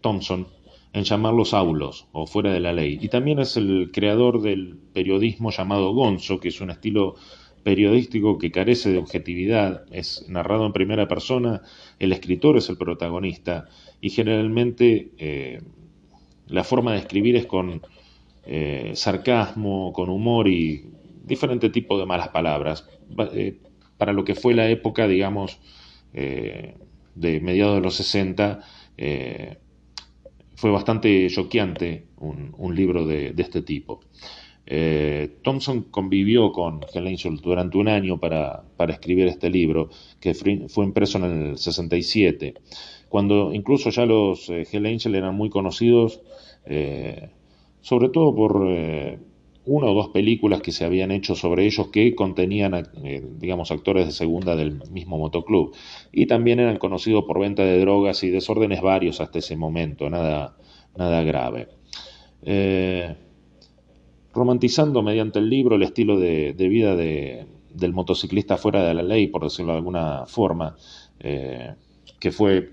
Thompson, 0.00 0.46
en 0.92 1.04
llamarlos 1.04 1.54
aulos 1.54 2.06
o 2.12 2.26
fuera 2.26 2.52
de 2.52 2.60
la 2.60 2.72
ley. 2.72 2.98
Y 3.00 3.08
también 3.08 3.38
es 3.38 3.56
el 3.56 3.90
creador 3.92 4.42
del 4.42 4.76
periodismo 4.92 5.50
llamado 5.50 5.92
Gonzo, 5.94 6.40
que 6.40 6.48
es 6.48 6.60
un 6.60 6.70
estilo 6.70 7.14
periodístico 7.62 8.38
que 8.38 8.50
carece 8.50 8.90
de 8.90 8.98
objetividad, 8.98 9.84
es 9.90 10.24
narrado 10.28 10.66
en 10.66 10.72
primera 10.72 11.08
persona, 11.08 11.62
el 11.98 12.12
escritor 12.12 12.56
es 12.56 12.68
el 12.70 12.78
protagonista 12.78 13.68
y 14.00 14.10
generalmente 14.10 15.10
eh, 15.18 15.60
la 16.46 16.64
forma 16.64 16.92
de 16.92 16.98
escribir 16.98 17.36
es 17.36 17.46
con 17.46 17.82
eh, 18.46 18.92
sarcasmo, 18.94 19.92
con 19.92 20.08
humor 20.08 20.48
y 20.48 20.86
diferente 21.30 21.70
tipo 21.70 21.98
de 21.98 22.04
malas 22.04 22.28
palabras. 22.28 22.86
Eh, 23.32 23.58
para 23.96 24.12
lo 24.12 24.24
que 24.24 24.34
fue 24.34 24.52
la 24.52 24.68
época, 24.68 25.08
digamos, 25.08 25.60
de 26.12 27.40
mediados 27.40 27.76
de 27.76 27.80
los 27.80 27.94
60, 27.94 28.60
fue 30.60 30.70
bastante 30.70 31.26
choqueante 31.30 32.04
un, 32.18 32.74
libro 32.76 33.06
de, 33.06 33.34
este 33.38 33.62
tipo. 33.62 34.00
Eh, 34.66 35.38
Thompson 35.42 35.84
convivió 35.90 36.52
con 36.52 36.80
Hell 36.92 37.06
Angel 37.06 37.36
durante 37.38 37.78
un 37.78 37.88
año 37.88 38.20
para, 38.20 38.62
escribir 38.90 39.26
este 39.26 39.48
libro, 39.48 39.88
que 40.20 40.34
fue 40.34 40.84
impreso 40.84 41.16
en 41.16 41.24
el 41.24 41.56
67, 41.56 42.54
cuando 43.08 43.54
incluso 43.54 43.88
ya 43.88 44.04
los 44.04 44.50
eh, 44.50 44.66
Angel 44.74 45.14
eran 45.14 45.34
muy 45.34 45.48
conocidos, 45.48 46.20
eh, 46.66 47.30
sobre 47.80 48.10
todo 48.10 48.34
por 48.34 49.18
una 49.70 49.86
o 49.86 49.94
dos 49.94 50.08
películas 50.08 50.62
que 50.62 50.72
se 50.72 50.84
habían 50.84 51.12
hecho 51.12 51.36
sobre 51.36 51.64
ellos 51.64 51.90
que 51.92 52.12
contenían, 52.16 52.74
eh, 53.04 53.22
digamos, 53.38 53.70
actores 53.70 54.04
de 54.04 54.10
segunda 54.10 54.56
del 54.56 54.82
mismo 54.90 55.16
motoclub. 55.16 55.72
Y 56.10 56.26
también 56.26 56.58
eran 56.58 56.78
conocidos 56.78 57.22
por 57.24 57.38
venta 57.38 57.62
de 57.62 57.78
drogas 57.78 58.24
y 58.24 58.30
desórdenes 58.30 58.82
varios 58.82 59.20
hasta 59.20 59.38
ese 59.38 59.56
momento, 59.56 60.10
nada, 60.10 60.56
nada 60.96 61.22
grave. 61.22 61.68
Eh, 62.42 63.14
romantizando 64.34 65.04
mediante 65.04 65.38
el 65.38 65.48
libro 65.48 65.76
el 65.76 65.84
estilo 65.84 66.18
de, 66.18 66.52
vida 66.52 66.96
del 66.96 67.92
motociclista 67.92 68.56
fuera 68.56 68.84
de 68.88 68.94
la 68.94 69.04
ley, 69.04 69.28
por 69.28 69.44
decirlo 69.44 69.70
de 69.70 69.78
alguna 69.78 70.26
forma, 70.26 70.74
eh, 71.20 71.74
que 72.18 72.32
fue 72.32 72.70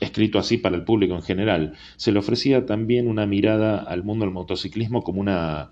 escrito 0.00 0.38
así 0.38 0.56
para 0.56 0.76
el 0.76 0.84
público 0.84 1.14
en 1.14 1.22
general, 1.22 1.74
se 1.96 2.12
le 2.12 2.18
ofrecía 2.18 2.64
también 2.64 3.08
una 3.08 3.26
mirada 3.26 3.80
al 3.80 4.04
mundo 4.04 4.24
del 4.24 4.32
motociclismo 4.32 5.02
como 5.02 5.20
una 5.20 5.70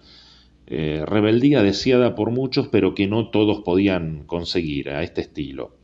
eh, 0.71 1.03
rebeldía 1.07 1.63
deseada 1.63 2.15
por 2.15 2.31
muchos, 2.31 2.69
pero 2.69 2.95
que 2.95 3.07
no 3.07 3.31
todos 3.31 3.63
podían 3.63 4.25
conseguir 4.27 4.91
a 4.91 5.03
este 5.03 5.23
estilo. 5.23 5.79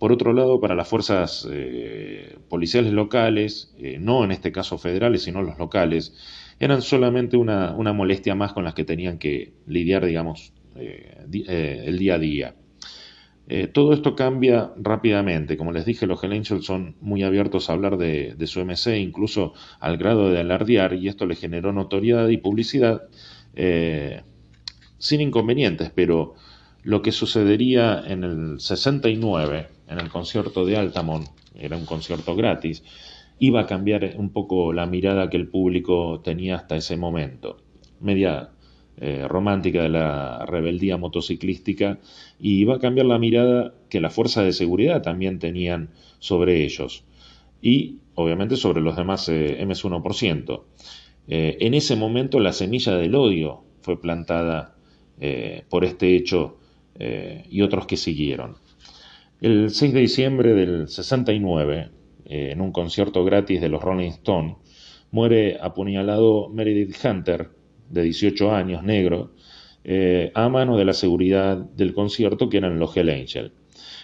Por 0.00 0.10
otro 0.10 0.32
lado, 0.32 0.60
para 0.60 0.74
las 0.74 0.88
fuerzas 0.88 1.46
eh, 1.48 2.36
policiales 2.48 2.92
locales, 2.92 3.72
eh, 3.78 3.98
no 4.00 4.24
en 4.24 4.32
este 4.32 4.50
caso 4.50 4.78
federales, 4.78 5.22
sino 5.22 5.42
los 5.42 5.58
locales, 5.58 6.12
eran 6.58 6.82
solamente 6.82 7.36
una, 7.36 7.72
molestia 7.92 8.34
más 8.34 8.52
con 8.52 8.64
las 8.64 8.74
que 8.74 8.82
tenían 8.82 9.18
que 9.18 9.52
lidiar, 9.68 10.04
digamos, 10.04 10.52
el 10.74 11.98
día 11.98 12.14
a 12.16 12.18
día. 12.18 12.54
todo 13.72 13.92
esto 13.92 14.16
cambia 14.16 14.72
rápidamente. 14.76 15.56
Como 15.56 15.72
les 15.72 15.86
dije, 15.86 16.06
los 16.06 16.22
Hell 16.22 16.32
Angels 16.32 16.64
son 16.64 16.96
muy 17.00 17.22
abiertos 17.22 17.70
a 17.70 17.74
hablar 17.74 17.96
de, 17.96 18.34
de 18.36 18.46
su 18.46 18.60
MC, 18.60 18.98
incluso 18.98 19.54
al 19.78 19.98
grado 19.98 20.30
de 20.30 20.40
alardear, 20.40 20.94
y 20.94 21.08
esto 21.08 21.26
le 21.26 21.36
generó 21.36 21.72
notoriedad 21.72 22.28
y 22.28 22.38
publicidad 22.38 23.02
eh, 23.56 24.22
sin 24.98 25.20
inconvenientes, 25.20 25.90
pero 25.94 26.34
lo 26.82 27.02
que 27.02 27.10
sucedería 27.10 28.02
en 28.06 28.22
el 28.22 28.60
69, 28.60 29.66
en 29.88 29.98
el 29.98 30.08
concierto 30.08 30.64
de 30.64 30.76
Altamont, 30.76 31.26
era 31.54 31.76
un 31.76 31.86
concierto 31.86 32.36
gratis, 32.36 32.84
iba 33.38 33.62
a 33.62 33.66
cambiar 33.66 34.14
un 34.16 34.30
poco 34.30 34.72
la 34.72 34.86
mirada 34.86 35.28
que 35.28 35.36
el 35.36 35.48
público 35.48 36.20
tenía 36.22 36.56
hasta 36.56 36.76
ese 36.76 36.96
momento, 36.96 37.58
media 38.00 38.50
eh, 38.98 39.26
romántica 39.28 39.82
de 39.82 39.88
la 39.88 40.46
rebeldía 40.46 40.96
motociclística, 40.96 41.98
y 42.38 42.60
iba 42.60 42.76
a 42.76 42.78
cambiar 42.78 43.06
la 43.06 43.18
mirada 43.18 43.74
que 43.88 44.00
las 44.00 44.14
fuerzas 44.14 44.44
de 44.44 44.52
seguridad 44.52 45.02
también 45.02 45.38
tenían 45.38 45.90
sobre 46.18 46.64
ellos, 46.64 47.04
y 47.60 47.98
obviamente 48.14 48.56
sobre 48.56 48.80
los 48.80 48.96
demás 48.96 49.28
eh, 49.28 49.58
MS1%. 49.60 50.62
Eh, 51.28 51.56
en 51.60 51.74
ese 51.74 51.96
momento 51.96 52.38
la 52.40 52.52
semilla 52.52 52.96
del 52.96 53.14
odio 53.14 53.64
fue 53.80 54.00
plantada 54.00 54.76
eh, 55.20 55.64
por 55.68 55.84
este 55.84 56.14
hecho 56.14 56.58
eh, 56.98 57.44
y 57.50 57.62
otros 57.62 57.86
que 57.86 57.96
siguieron. 57.96 58.56
El 59.40 59.70
6 59.70 59.92
de 59.92 60.00
diciembre 60.00 60.54
del 60.54 60.88
69, 60.88 61.90
en 62.24 62.60
un 62.60 62.72
concierto 62.72 63.24
gratis 63.24 63.60
de 63.60 63.68
los 63.68 63.82
Rolling 63.82 64.10
Stones, 64.10 64.56
muere 65.10 65.58
apuñalado 65.60 66.48
Meredith 66.48 66.96
Hunter, 67.04 67.50
de 67.90 68.02
18 68.02 68.52
años, 68.52 68.82
negro, 68.82 69.32
a 70.34 70.48
mano 70.48 70.76
de 70.76 70.84
la 70.84 70.94
seguridad 70.94 71.56
del 71.58 71.92
concierto 71.92 72.48
que 72.48 72.56
eran 72.56 72.80
los 72.80 72.96
Hell 72.96 73.10
Angel. 73.10 73.52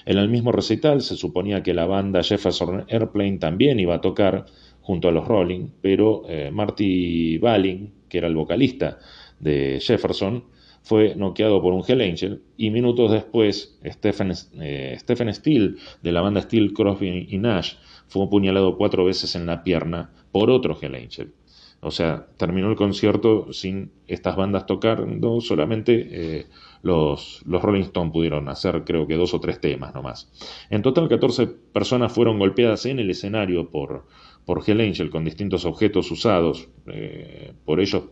En 0.04 0.18
el 0.18 0.28
mismo 0.28 0.52
recital 0.52 1.00
se 1.00 1.16
suponía 1.16 1.62
que 1.62 1.74
la 1.74 1.86
banda 1.86 2.22
Jefferson 2.22 2.84
Airplane 2.88 3.38
también 3.38 3.80
iba 3.80 3.96
a 3.96 4.00
tocar, 4.00 4.46
junto 4.82 5.08
a 5.08 5.12
los 5.12 5.26
Rolling, 5.26 5.68
pero 5.80 6.24
eh, 6.28 6.50
Marty 6.52 7.38
Balin, 7.38 7.92
que 8.08 8.18
era 8.18 8.28
el 8.28 8.34
vocalista 8.34 8.98
de 9.38 9.80
Jefferson, 9.80 10.44
fue 10.82 11.14
noqueado 11.14 11.62
por 11.62 11.72
un 11.72 11.84
Hell 11.86 12.00
Angel 12.00 12.42
y 12.56 12.70
minutos 12.70 13.10
después 13.10 13.78
Stephen, 13.84 14.32
eh, 14.60 14.96
Stephen 14.98 15.32
Steele 15.32 15.76
de 16.02 16.12
la 16.12 16.20
banda 16.20 16.42
Steele, 16.42 16.72
Crosby 16.72 17.28
y 17.30 17.38
Nash 17.38 17.74
fue 18.08 18.24
apuñalado 18.24 18.76
cuatro 18.76 19.04
veces 19.04 19.34
en 19.36 19.46
la 19.46 19.62
pierna 19.62 20.10
por 20.32 20.50
otro 20.50 20.76
Hell 20.80 20.96
Angel. 20.96 21.32
O 21.84 21.90
sea, 21.90 22.28
terminó 22.36 22.70
el 22.70 22.76
concierto 22.76 23.52
sin 23.52 23.90
estas 24.06 24.36
bandas 24.36 24.66
tocando, 24.66 25.40
solamente 25.40 26.08
eh, 26.10 26.46
los, 26.82 27.42
los 27.44 27.60
Rolling 27.60 27.82
Stones 27.82 28.12
pudieron 28.12 28.48
hacer 28.48 28.84
creo 28.84 29.08
que 29.08 29.16
dos 29.16 29.34
o 29.34 29.40
tres 29.40 29.60
temas 29.60 29.92
nomás. 29.92 30.30
En 30.70 30.82
total 30.82 31.08
14 31.08 31.48
personas 31.72 32.12
fueron 32.12 32.38
golpeadas 32.38 32.86
en 32.86 33.00
el 33.00 33.10
escenario 33.10 33.68
por, 33.70 34.06
por 34.44 34.62
Hell 34.66 34.80
Angel 34.80 35.10
con 35.10 35.24
distintos 35.24 35.64
objetos 35.64 36.10
usados 36.10 36.68
eh, 36.86 37.52
por 37.64 37.80
ellos 37.80 38.04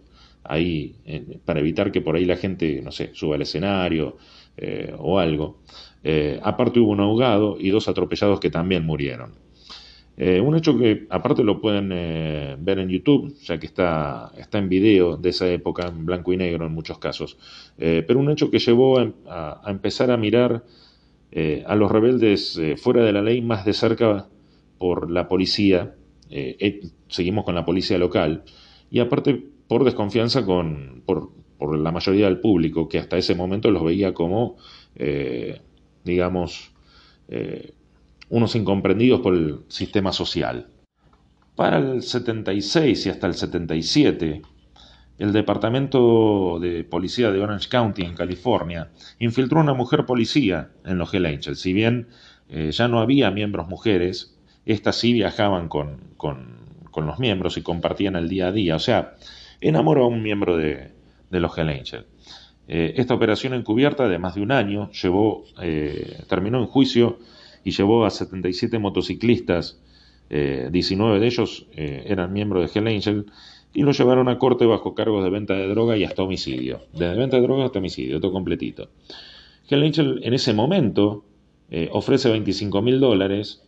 ahí 0.44 0.96
eh, 1.04 1.38
para 1.44 1.60
evitar 1.60 1.92
que 1.92 2.00
por 2.00 2.16
ahí 2.16 2.24
la 2.24 2.36
gente, 2.36 2.80
no 2.82 2.92
sé, 2.92 3.10
suba 3.14 3.36
al 3.36 3.42
escenario 3.42 4.16
o 4.98 5.18
algo. 5.18 5.60
aparte 6.42 6.80
hubo 6.80 6.90
un 6.90 7.00
ahogado 7.00 7.56
y 7.58 7.70
dos 7.70 7.88
atropellados 7.88 8.40
que 8.40 8.50
también 8.50 8.84
murieron. 8.84 9.32
Eh, 10.22 10.38
un 10.38 10.54
hecho 10.54 10.76
que 10.76 11.06
aparte 11.08 11.42
lo 11.42 11.62
pueden 11.62 11.88
eh, 11.94 12.54
ver 12.58 12.78
en 12.78 12.90
YouTube, 12.90 13.34
ya 13.42 13.58
que 13.58 13.64
está, 13.64 14.30
está 14.36 14.58
en 14.58 14.68
video 14.68 15.16
de 15.16 15.30
esa 15.30 15.48
época, 15.48 15.88
en 15.88 16.04
blanco 16.04 16.34
y 16.34 16.36
negro 16.36 16.66
en 16.66 16.72
muchos 16.72 16.98
casos, 16.98 17.38
eh, 17.78 18.04
pero 18.06 18.20
un 18.20 18.30
hecho 18.30 18.50
que 18.50 18.58
llevó 18.58 18.98
a, 18.98 19.62
empezar 19.66 20.10
a 20.10 20.18
mirar 20.18 20.62
a 21.64 21.74
los 21.76 21.90
rebeldes 21.90 22.60
fuera 22.76 23.02
de 23.02 23.12
la 23.14 23.22
ley 23.22 23.40
más 23.40 23.64
de 23.64 23.72
cerca 23.72 24.26
por 24.76 25.10
la 25.10 25.26
policía, 25.26 25.94
seguimos 27.08 27.44
con 27.44 27.54
la 27.54 27.64
policía 27.64 27.98
local, 27.98 28.44
y 28.90 29.00
aparte 29.00 29.42
por 29.68 29.84
desconfianza 29.84 30.44
con, 30.44 31.02
por, 31.04 31.30
la 31.78 31.92
mayoría 31.92 32.26
del 32.26 32.40
público, 32.40 32.88
que 32.88 32.98
hasta 32.98 33.18
ese 33.18 33.34
momento 33.34 33.70
los 33.70 33.84
veía 33.84 34.14
como, 34.14 34.56
digamos, 36.04 36.72
unos 38.30 38.56
incomprendidos 38.56 39.20
por 39.20 39.34
el 39.34 39.60
sistema 39.68 40.12
social. 40.12 40.68
Para 41.54 41.78
el 41.78 42.02
76 42.02 43.06
y 43.06 43.10
hasta 43.10 43.26
el 43.26 43.34
77, 43.34 44.42
el 45.18 45.32
Departamento 45.32 46.58
de 46.58 46.82
Policía 46.84 47.30
de 47.30 47.40
Orange 47.42 47.68
County, 47.68 48.02
en 48.02 48.14
California, 48.14 48.90
infiltró 49.18 49.60
una 49.60 49.74
mujer 49.74 50.06
policía 50.06 50.70
en 50.86 50.96
los 50.96 51.12
Hell 51.12 51.26
Angels. 51.26 51.60
Si 51.60 51.74
bien 51.74 52.08
eh, 52.48 52.70
ya 52.72 52.88
no 52.88 53.00
había 53.00 53.30
miembros 53.30 53.68
mujeres, 53.68 54.38
estas 54.64 54.96
sí 54.96 55.12
viajaban 55.12 55.68
con, 55.68 56.09
los 57.06 57.18
miembros 57.18 57.56
y 57.56 57.62
compartían 57.62 58.16
el 58.16 58.28
día 58.28 58.48
a 58.48 58.52
día. 58.52 58.76
O 58.76 58.80
sea, 58.80 59.14
enamoró 59.60 60.04
a 60.04 60.08
un 60.08 60.22
miembro 60.22 60.56
de, 60.56 60.92
los 61.30 61.56
Hell 61.56 61.68
Angels. 61.68 62.06
Eh, 62.68 62.94
esta 62.96 63.14
operación 63.14 63.54
encubierta 63.54 64.08
de 64.08 64.18
más 64.18 64.34
de 64.34 64.42
un 64.42 64.52
año 64.52 64.90
llevó, 64.92 65.44
eh, 65.60 66.22
terminó 66.28 66.58
en 66.58 66.66
juicio 66.66 67.18
y 67.64 67.72
llevó 67.72 68.04
a 68.04 68.10
77 68.10 68.78
motociclistas, 68.78 69.80
19 70.28 71.16
eh, 71.16 71.20
de 71.20 71.26
ellos 71.26 71.66
eh, 71.72 72.04
eran 72.06 72.32
miembros 72.32 72.72
de 72.72 72.78
Hell 72.78 72.86
Angel, 72.86 73.26
y 73.74 73.82
lo 73.82 73.92
llevaron 73.92 74.28
a 74.28 74.38
corte 74.38 74.66
bajo 74.66 74.94
cargos 74.94 75.24
de 75.24 75.30
venta 75.30 75.54
de 75.54 75.66
droga 75.68 75.96
y 75.96 76.04
hasta 76.04 76.22
homicidio. 76.22 76.82
Desde 76.92 77.16
venta 77.16 77.36
de 77.36 77.42
droga 77.42 77.64
hasta 77.64 77.80
homicidio, 77.80 78.20
todo 78.20 78.32
completito. 78.32 78.88
Hell 79.68 79.82
Angel 79.82 80.20
en 80.22 80.34
ese 80.34 80.54
momento 80.54 81.24
ofrece 81.92 82.28
25 82.28 82.82
mil 82.82 82.98
dólares 82.98 83.62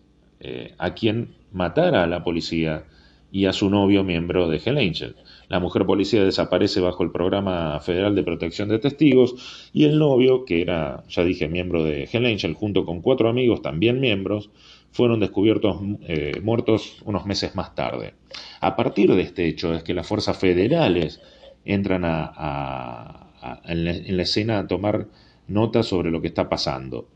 a 0.79 0.93
quien 0.95 1.37
matara 1.53 2.05
a 2.05 2.07
la 2.07 2.25
policía 2.25 2.85
y 3.33 3.47
a 3.47 3.53
su 3.53 3.71
novio 3.71 4.05
miembro 4.05 4.49
de 4.49 4.61
Hell 4.65 4.79
Angel. 4.79 5.17
La 5.49 5.59
mujer 5.59 5.87
policía 5.87 6.23
desaparece 6.23 6.81
bajo 6.81 7.03
el 7.03 7.11
programa 7.11 7.81
federal 7.81 8.15
de 8.15 8.23
protección 8.23 8.69
de 8.69 8.79
testigos 8.79 9.71
y 9.73 9.85
el 9.85 9.99
novio, 9.99 10.45
que 10.45 10.61
era, 10.61 11.05
ya 11.09 11.25
dije, 11.25 11.49
miembro 11.49 11.83
de 11.83 12.09
Hell 12.13 12.27
Angel, 12.27 12.55
junto 12.55 12.85
con 12.85 13.01
cuatro 13.01 13.29
amigos 13.29 13.63
también 13.63 14.01
miembros, 14.01 14.51
fueron 14.93 15.21
descubiertos 15.21 15.79
eh, 16.07 16.41
muertos 16.43 16.99
unos 17.05 17.25
meses 17.25 17.55
más 17.55 17.75
tarde. 17.75 18.15
A 18.61 18.77
partir 18.77 19.13
de 19.15 19.23
este 19.23 19.47
hecho 19.49 19.75
es 19.75 19.83
que 19.83 19.95
las 19.95 20.07
fuerzas 20.07 20.39
federales 20.39 21.21
entran 21.65 22.03
a, 22.05 23.31
en, 23.65 24.17
la, 24.17 24.23
escena 24.23 24.59
a 24.59 24.67
tomar 24.67 25.07
nota 25.49 25.83
sobre 25.83 26.11
lo 26.11 26.21
que 26.21 26.29
está 26.29 26.49
pasando. 26.49 27.09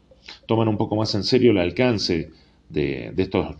Toman 0.46 0.68
un 0.68 0.78
poco 0.78 0.96
más 0.96 1.14
en 1.14 1.24
serio 1.24 1.50
el 1.50 1.58
alcance 1.58 2.30
de, 2.68 3.12
de 3.14 3.22
estos 3.22 3.54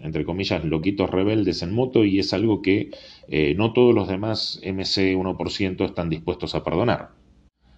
entre 0.00 0.24
comillas, 0.24 0.64
loquitos 0.64 1.10
rebeldes 1.10 1.62
en 1.62 1.74
moto 1.74 2.04
y 2.04 2.18
es 2.18 2.32
algo 2.32 2.62
que 2.62 2.90
eh, 3.28 3.54
no 3.56 3.72
todos 3.72 3.94
los 3.94 4.08
demás 4.08 4.60
MC 4.64 5.16
1% 5.16 5.84
están 5.84 6.10
dispuestos 6.10 6.54
a 6.54 6.64
perdonar. 6.64 7.10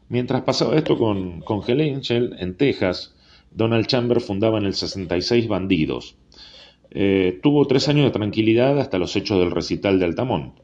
Mientras 0.09 0.43
pasaba 0.43 0.77
esto 0.77 0.99
con, 0.99 1.41
con 1.41 1.63
en 1.67 2.57
Texas, 2.57 3.15
Donald 3.51 3.87
Chamber 3.87 4.21
fundaba 4.21 4.59
en 4.59 4.67
el 4.67 4.75
66 4.75 5.49
Bandidos. 5.49 6.17
Eh, 6.91 7.41
tuvo 7.43 7.67
tres 7.67 7.89
años 7.89 8.05
de 8.05 8.11
tranquilidad 8.11 8.79
hasta 8.79 8.99
los 8.99 9.17
hechos 9.17 9.39
del 9.41 9.51
recital 9.51 9.99
de 9.99 10.05
Altamont. 10.05 10.55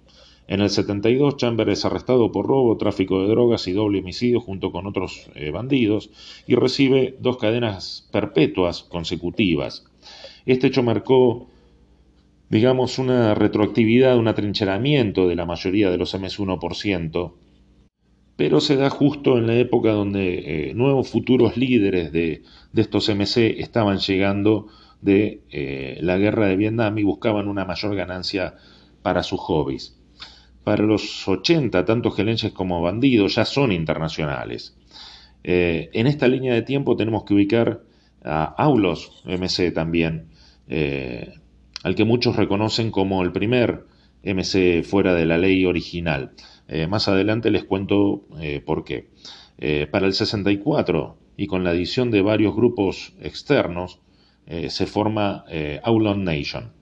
En 0.49 0.61
el 0.61 0.71
72, 0.71 1.37
Chamber 1.37 1.68
es 1.68 1.85
arrestado 1.85 2.33
por 2.33 2.47
robo, 2.47 2.77
tráfico 2.77 3.23
de 3.23 3.29
drogas 3.29 3.66
y 3.68 3.73
doble 3.73 4.01
homicidio 4.01 4.40
junto 4.40 4.73
con 4.73 4.87
otros 4.87 5.31
eh, 5.35 5.51
bandidos 5.51 6.11
y 6.47 6.57
recibe 6.57 7.16
dos 7.21 7.38
cadenas 7.38 8.09
perpetuas 8.12 8.83
consecutivas. 8.83 9.85
Este 10.47 10.67
hecho 10.67 10.83
marcó, 10.83 11.49
digamos, 12.49 12.99
una 12.99 13.35
retroactividad, 13.35 14.19
un 14.19 14.29
atrincheramiento 14.29 15.29
de 15.29 15.37
la 15.37 15.47
mayoría 15.47 15.91
de 15.91 15.99
los 15.99 16.15
MS1%, 16.15 17.33
pero 18.37 18.61
se 18.61 18.77
da 18.77 18.91
justo 18.91 19.39
en 19.39 19.47
la 19.47 19.55
época 19.55 19.93
donde 19.93 20.71
eh, 20.71 20.75
nuevos 20.75 21.09
futuros 21.09 21.57
líderes 21.57 22.13
de, 22.13 22.43
estos 22.75 23.09
MC 23.09 23.61
estaban 23.61 23.99
llegando 23.99 24.69
de 25.01 25.43
eh, 25.51 25.99
la 26.01 26.17
guerra 26.17 26.47
de 26.47 26.57
Vietnam 26.57 26.97
y 26.99 27.03
buscaban 27.03 27.49
una 27.49 27.65
mayor 27.65 27.95
ganancia 27.95 28.55
para 29.03 29.23
sus 29.23 29.41
hobbies. 29.41 29.97
Para 30.65 30.85
los 30.85 31.27
80, 31.27 31.85
tanto 31.85 32.11
gelenches 32.11 32.53
como 32.53 32.81
bandidos 32.81 33.35
ya 33.35 33.45
son 33.45 33.73
internacionales. 33.73 34.77
Eh, 35.45 35.91
en 35.93 36.07
esta 36.07 36.29
línea 36.29 36.55
de 36.55 36.63
tiempo 36.63 36.97
tenemos 36.97 37.25
que 37.25 37.35
ubicar 37.35 37.83
a 38.25 38.45
Aulos 38.45 39.23
MC 39.25 39.73
también, 39.73 40.29
eh, 40.68 41.35
al 41.83 41.94
que 41.94 42.05
muchos 42.05 42.37
reconocen 42.37 42.90
como 42.90 43.22
el 43.22 43.33
primer 43.33 43.87
MC 44.22 44.83
fuera 44.85 45.14
de 45.14 45.27
la 45.27 45.38
ley 45.38 45.64
original. 45.64 46.33
Eh, 46.68 46.87
más 46.87 47.09
adelante 47.09 47.51
les 47.51 47.64
cuento 47.64 48.25
eh, 48.40 48.61
por 48.64 48.85
qué. 48.85 49.11
para 49.90 50.07
el 50.07 50.12
64 50.12 51.16
y 51.37 51.46
con 51.46 51.62
la 51.62 51.70
adición 51.70 52.11
de 52.11 52.22
varios 52.22 52.55
grupos 52.55 53.14
externos, 53.20 54.01
se 54.68 54.87
forma 54.87 55.44
Outlaw 55.85 56.16
Nation, 56.16 56.72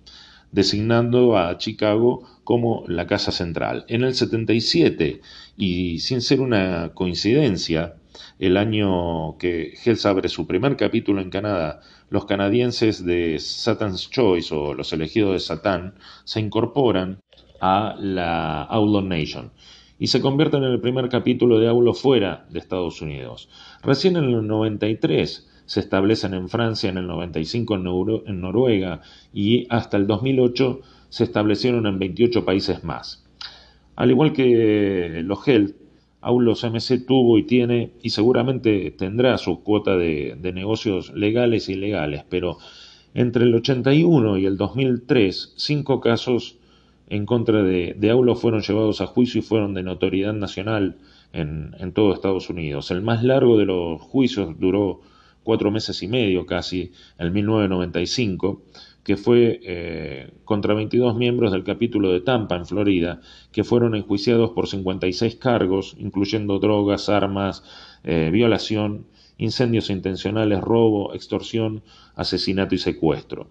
designando 0.51 1.37
a 1.37 1.59
Chicago 1.59 2.27
como 2.43 2.85
la 2.89 3.07
casa 3.07 3.33
central. 3.33 3.85
En 3.89 4.03
el 4.03 4.15
77, 4.15 5.21
y 5.59 5.99
sin 5.99 6.23
ser 6.23 6.41
una 6.41 6.93
coincidencia, 6.95 7.97
el 8.39 8.57
año 8.57 9.37
que 9.39 9.75
Hells 9.85 10.07
abre 10.07 10.29
su 10.29 10.47
primer 10.47 10.77
capítulo 10.77 11.21
en 11.21 11.31
Canadá, 11.31 11.81
los 12.11 12.27
canadienses 12.27 13.05
de 13.05 13.39
Satan's 13.39 14.11
Choice 14.11 14.55
o 14.55 14.75
los 14.75 14.93
elegidos 14.93 15.33
de 15.33 15.39
Satán 15.39 15.95
se 16.25 16.41
incorporan 16.41 17.21
a 17.61 17.97
la 17.99 18.63
Outlaw 18.65 19.03
Nation 19.03 19.53
y 19.99 20.09
se 20.09 20.21
convierten 20.21 20.65
en 20.65 20.73
el 20.73 20.81
primer 20.81 21.09
capítulo 21.09 21.59
de 21.59 21.69
Outlaw 21.69 21.95
fuera 21.95 22.47
de 22.51 22.59
Estados 22.59 23.01
Unidos. 23.01 23.49
Recién 23.83 24.17
en 24.17 24.25
el 24.25 24.47
93 24.47 25.49
se 25.67 25.81
establecen 25.81 26.35
en 26.35 26.49
Francia, 26.49 26.91
en 26.91 26.99
el 26.99 27.07
95 27.07 27.75
en, 27.77 27.87
en 28.27 28.41
Noruega 28.41 29.03
y 29.33 29.67
hasta 29.71 29.97
el 29.97 30.07
2008 30.07 30.81
se 31.11 31.25
establecieron 31.25 31.87
en 31.87 31.99
28 31.99 32.45
países 32.45 32.83
más. 32.83 33.25
Al 33.95 34.11
igual 34.11 34.33
que 34.33 35.21
los 35.25 35.41
Hell, 36.23 36.31
Aulos 36.31 36.65
MC 36.65 37.07
tuvo 37.07 37.39
y 37.39 37.45
tiene 37.45 37.93
y 38.03 38.11
seguramente 38.11 38.91
tendrá 38.91 39.39
su 39.39 39.63
cuota 39.63 39.97
de, 39.97 40.37
negocios 40.55 41.13
legales 41.15 41.69
e 41.69 41.73
ilegales, 41.73 42.25
pero 42.29 42.59
entre 43.15 43.45
el 43.45 43.55
81 43.55 44.39
y 44.39 44.47
el 44.47 44.57
2003, 44.57 45.55
cinco 45.57 46.01
casos 46.01 46.57
en 47.09 47.27
contra 47.27 47.63
de, 47.63 47.95
de 47.99 48.35
fueron 48.37 48.63
llevados 48.63 49.01
a 49.01 49.07
juicio 49.07 49.41
y 49.41 49.43
fueron 49.43 49.75
de 49.75 49.83
notoriedad 49.83 50.33
nacional 50.33 50.99
en, 51.33 51.75
en 51.81 51.93
todo 51.93 52.15
Estados 52.15 52.51
Unidos. 52.51 52.91
El 52.91 53.03
más 53.03 53.25
largo 53.25 53.59
de 53.59 53.67
los 53.67 54.01
juicios 54.01 54.59
duró 54.61 55.01
cuatro 55.43 55.71
meses 55.71 56.03
y 56.03 56.09
medio 56.09 56.47
casi, 56.47 56.93
en 57.19 57.33
1995 57.33 58.63
que 59.05 59.17
fue 59.17 59.61
eh, 59.63 60.31
contra 60.45 60.75
22 60.75 61.17
miembros 61.17 61.53
del 61.53 61.65
capítulo 61.65 62.13
de 62.13 62.21
Tampa, 62.21 62.57
en 62.57 62.67
Florida, 62.67 63.21
que 63.53 63.65
fueron 63.65 63.95
enjuiciados 63.95 64.51
por 64.51 64.69
56 64.69 65.37
cargos, 65.37 65.97
incluyendo 65.99 66.59
drogas, 66.59 67.09
armas, 67.09 67.65
eh, 68.05 68.31
violación, 68.33 69.07
incendios 69.39 69.91
intencionales, 69.91 70.61
robo, 70.61 71.15
extorsión, 71.15 71.83
asesinato 72.15 72.75
y 72.75 72.79
secuestro. 72.79 73.49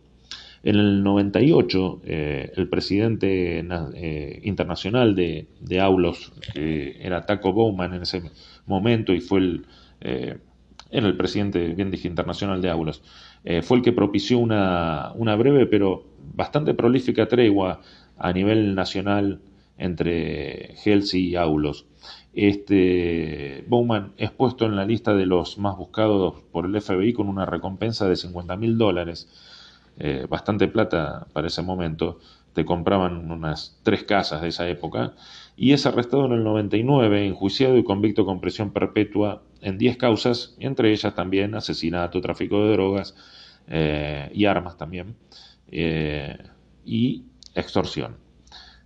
En 0.62 0.75
el 0.75 1.03
98, 1.03 2.01
eh, 2.03 2.51
el 2.55 2.67
presidente 2.67 3.65
internacional 4.43 5.15
de, 5.15 5.47
de, 5.62 5.79
Aulos, 5.79 6.33
que 6.53 6.97
era 6.99 7.25
Taco 7.25 7.53
Bowman 7.53 7.93
en 7.93 8.01
ese 8.03 8.23
momento 8.65 9.13
y 9.13 9.21
fue 9.21 9.39
el, 9.39 9.65
era 10.91 11.07
el 11.07 11.15
presidente, 11.17 11.73
bien 11.75 11.91
dije, 11.91 12.07
internacional 12.07 12.62
de 12.62 12.69
Aulos, 12.69 13.01
eh, 13.43 13.62
fue 13.62 13.78
el 13.78 13.84
que 13.84 13.93
propició 13.93 14.39
una, 14.39 15.13
breve 15.38 15.65
pero 15.65 16.04
bastante 16.36 16.73
prolífica 16.73 17.28
tregua 17.28 17.82
a 18.17 18.34
nivel 18.34 18.75
nacional 18.75 19.39
entre 19.78 20.75
Helsi 20.84 21.30
y 21.30 21.36
Aulos. 21.36 21.86
Este, 22.34 23.65
Bowman 23.67 24.13
es 24.17 24.32
puesto 24.32 24.65
en 24.65 24.75
la 24.75 24.86
lista 24.86 25.13
de 25.13 25.25
los 25.25 25.58
más 25.58 25.78
buscados 25.78 26.36
por 26.52 26.65
el 26.65 26.80
FBI 26.80 27.13
con 27.13 27.28
una 27.28 27.45
recompensa 27.45 28.08
de 28.08 28.15
50 28.15 28.56
mil 28.58 28.78
dólares, 28.78 29.28
eh, 29.97 30.28
bastante 30.30 30.67
plata 30.67 31.28
para 31.34 31.47
ese 31.47 31.62
momento. 31.62 32.19
Te 32.54 32.65
compraban 32.65 33.32
unas 33.32 33.80
tres 33.84 34.04
casas 34.04 34.41
de 34.41 34.49
esa 34.49 34.67
época. 34.67 35.13
Y 35.56 35.73
es 35.73 35.86
arrestado 35.86 36.25
en 36.25 36.34
el 36.34 36.43
99, 36.43 37.25
enjuiciado 37.25 37.78
y 37.78 37.84
convicto 37.84 38.25
con 38.25 38.39
prisión 38.39 38.71
perpetua 38.71 39.41
en 39.62 39.78
10 39.78 39.98
causas, 39.98 40.56
entre 40.60 40.91
ellas 40.91 41.13
también 41.15 41.56
asesinato, 41.56 42.22
tráfico 42.22 42.65
de 42.65 42.72
drogas 42.74 43.15
eh, 43.67 44.32
y 44.34 44.45
armas 44.45 44.78
también, 44.78 45.15
eh, 45.72 46.38
y 46.86 47.24
extorsión. 47.56 48.17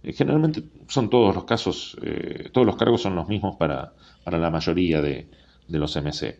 Eh, 0.03 0.13
generalmente 0.13 0.63
son 0.87 1.09
todos 1.09 1.33
los 1.33 1.45
casos, 1.45 1.97
todos 2.51 2.67
los 2.67 2.75
cargos 2.75 3.01
son 3.01 3.15
los 3.15 3.27
mismos 3.27 3.55
para, 3.55 3.93
la 4.25 4.49
mayoría 4.49 5.01
de, 5.01 5.27
los 5.69 5.95
MC. 5.95 6.39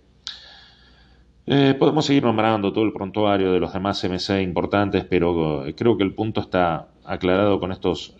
podemos 1.79 2.05
seguir 2.05 2.23
nombrando 2.23 2.73
todo 2.73 2.83
el 2.83 2.93
prontuario 2.93 3.51
de 3.51 3.59
los 3.59 3.73
demás 3.73 4.03
MC 4.03 4.41
importantes, 4.41 5.05
pero 5.05 5.65
creo 5.75 5.97
que 5.97 6.03
el 6.03 6.13
punto 6.13 6.41
está 6.41 6.89
aclarado 7.05 7.59
con 7.59 7.71
estos 7.71 8.15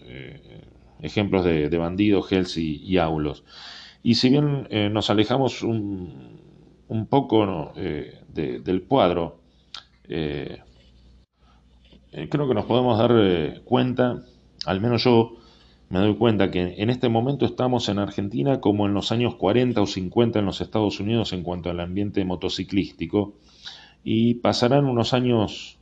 ejemplos 1.04 1.44
de, 1.44 1.78
bandidos, 1.78 2.32
Hells 2.32 2.58
y, 2.58 2.98
Aulos. 2.98 3.44
Y 4.04 4.16
si 4.16 4.30
bien 4.30 4.68
nos 4.92 5.10
alejamos 5.10 5.64
un, 5.64 6.40
un 6.88 7.08
poco 7.08 7.74
del 7.74 8.84
cuadro, 8.84 9.40
eh, 10.08 10.60
eh, 12.12 12.28
creo 12.30 12.48
que 12.48 12.54
nos 12.54 12.66
podemos 12.66 12.98
dar 12.98 13.12
eh, 13.16 13.62
cuenta, 13.64 14.22
al 14.66 14.82
menos 14.82 15.04
yo 15.04 15.38
me 15.90 16.00
doy 16.00 16.16
cuenta 16.16 16.52
que 16.52 16.76
en 16.78 16.90
este 16.90 17.10
momento 17.10 17.46
estamos 17.46 17.90
en 17.90 18.00
Argentina 18.00 18.60
como 18.60 18.86
en 18.86 18.94
los 18.94 19.12
años 19.12 19.36
40 19.36 19.82
o 19.82 19.86
50 19.86 20.40
en 20.40 20.46
los 20.46 20.62
Estados 20.62 21.00
Unidos 21.00 21.34
en 21.34 21.44
cuanto 21.44 21.70
al 21.70 21.80
ambiente 21.80 22.26
motociclístico 22.26 23.36
y 24.04 24.36
pasarán 24.36 24.86
unos 24.86 25.14
años, 25.14 25.80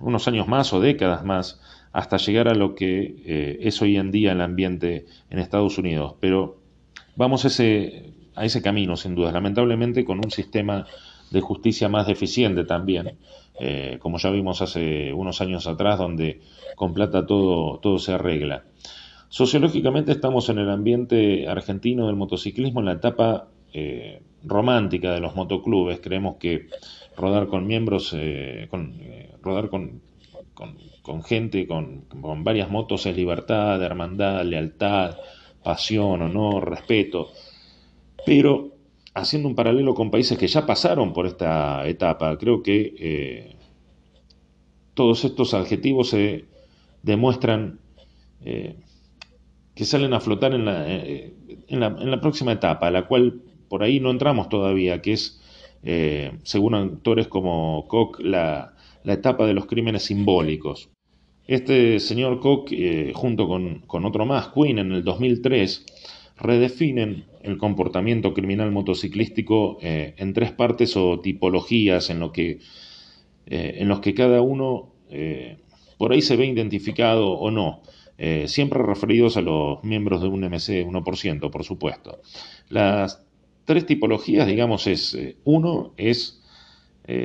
unos 0.00 0.28
años 0.28 0.48
más 0.48 0.72
o 0.72 0.80
décadas 0.80 1.24
más 1.24 1.60
hasta 1.92 2.16
llegar 2.16 2.48
a 2.48 2.54
lo 2.54 2.74
que 2.74 3.58
es 3.60 3.82
hoy 3.82 3.96
en 3.96 4.10
día 4.10 4.32
el 4.32 4.40
ambiente 4.40 5.06
en 5.30 5.38
Estados 5.38 5.78
Unidos. 5.78 6.14
Pero 6.20 6.58
vamos 7.16 7.44
ese, 7.44 8.12
a 8.34 8.44
ese 8.44 8.62
camino, 8.62 8.96
sin 8.96 9.14
duda, 9.14 9.32
lamentablemente 9.32 10.04
con 10.04 10.18
un 10.18 10.30
sistema 10.30 10.86
de 11.30 11.40
justicia 11.40 11.88
más 11.88 12.06
deficiente 12.06 12.64
también, 12.64 13.16
eh, 13.58 13.98
como 14.00 14.18
ya 14.18 14.30
vimos 14.30 14.62
hace 14.62 15.12
unos 15.12 15.40
años 15.40 15.66
atrás, 15.66 15.98
donde 15.98 16.40
con 16.76 16.94
plata 16.94 17.26
todo, 17.26 17.78
todo 17.78 17.98
se 17.98 18.12
arregla. 18.12 18.64
Sociológicamente 19.28 20.12
estamos 20.12 20.48
en 20.50 20.58
el 20.58 20.70
ambiente 20.70 21.48
argentino 21.48 22.06
del 22.06 22.16
motociclismo 22.16 22.80
en 22.80 22.86
la 22.86 22.92
etapa 22.92 23.48
eh, 23.72 24.22
romántica 24.44 25.12
de 25.12 25.20
los 25.20 25.34
motoclubes. 25.34 25.98
Creemos 26.00 26.36
que 26.36 26.68
rodar 27.16 27.48
con 27.48 27.66
miembros, 27.66 28.14
eh, 28.16 28.68
con, 28.70 28.94
rodar 29.42 29.68
con, 29.68 30.00
con, 31.02 31.22
gente, 31.24 31.66
con, 31.66 32.02
con, 32.02 32.44
varias 32.44 32.70
motos 32.70 33.06
es 33.06 33.16
libertad, 33.16 33.82
hermandad, 33.82 34.44
lealtad, 34.44 35.16
pasión, 35.66 36.22
honor, 36.22 36.70
respeto. 36.70 37.32
Pero 38.24 38.70
haciendo 39.14 39.48
un 39.48 39.56
paralelo 39.56 39.94
con 39.94 40.12
países 40.12 40.38
que 40.38 40.46
ya 40.46 40.64
pasaron 40.64 41.12
por 41.12 41.26
esta 41.26 41.86
etapa, 41.88 42.38
creo 42.38 42.62
que 42.62 42.94
eh, 42.96 43.56
todos 44.94 45.24
estos 45.24 45.54
adjetivos 45.54 46.10
se 46.10 46.44
demuestran 47.02 47.80
eh, 48.44 48.76
que 49.74 49.84
salen 49.84 50.14
a 50.14 50.20
flotar 50.20 50.54
en 50.54 50.66
la, 50.66 50.84
eh, 50.88 51.34
en, 51.66 51.80
la, 51.80 52.20
próxima 52.20 52.52
etapa, 52.52 52.86
a 52.86 52.92
la 52.92 53.08
cual 53.08 53.42
por 53.68 53.82
ahí 53.82 53.98
no 53.98 54.12
entramos 54.12 54.48
todavía, 54.48 55.02
que 55.02 55.14
es, 55.14 55.42
según 56.44 56.74
autores 56.74 57.26
como 57.26 57.86
Koch, 57.88 58.20
la, 58.20 58.74
la, 59.02 59.12
etapa 59.12 59.46
de 59.46 59.54
los 59.54 59.66
crímenes 59.66 60.04
simbólicos. 60.04 60.90
Este 61.46 62.00
señor 62.00 62.40
Koch, 62.40 62.72
junto 63.14 63.46
con, 63.46 63.80
con 63.86 64.04
otro 64.04 64.26
más, 64.26 64.48
Quinn, 64.48 64.78
en 64.78 64.92
el 64.92 65.04
2003, 65.04 65.84
redefinen 66.38 67.24
el 67.42 67.58
comportamiento 67.58 68.34
criminal 68.34 68.70
motociclístico 68.72 69.78
eh, 69.80 70.14
en 70.18 70.32
tres 70.32 70.52
partes 70.52 70.96
o 70.96 71.20
tipologías 71.20 72.10
en, 72.10 72.20
lo 72.20 72.32
que, 72.32 72.58
eh, 73.46 73.76
en 73.78 73.88
los 73.88 74.00
que 74.00 74.14
cada 74.14 74.40
uno 74.42 74.92
eh, 75.10 75.58
por 75.96 76.12
ahí 76.12 76.20
se 76.20 76.36
ve 76.36 76.46
identificado 76.46 77.32
o 77.32 77.50
no, 77.50 77.80
siempre 78.46 78.82
referidos 78.82 79.36
a 79.36 79.42
los 79.42 79.84
miembros 79.84 80.22
de 80.22 80.28
un 80.28 80.40
MC 80.40 80.86
1%, 80.86 81.50
por 81.50 81.64
supuesto. 81.64 82.20
Las 82.70 83.22
tres 83.66 83.84
tipologías, 83.84 84.46
digamos, 84.46 84.86
es 84.86 85.18
uno 85.44 85.92
es 85.98 86.42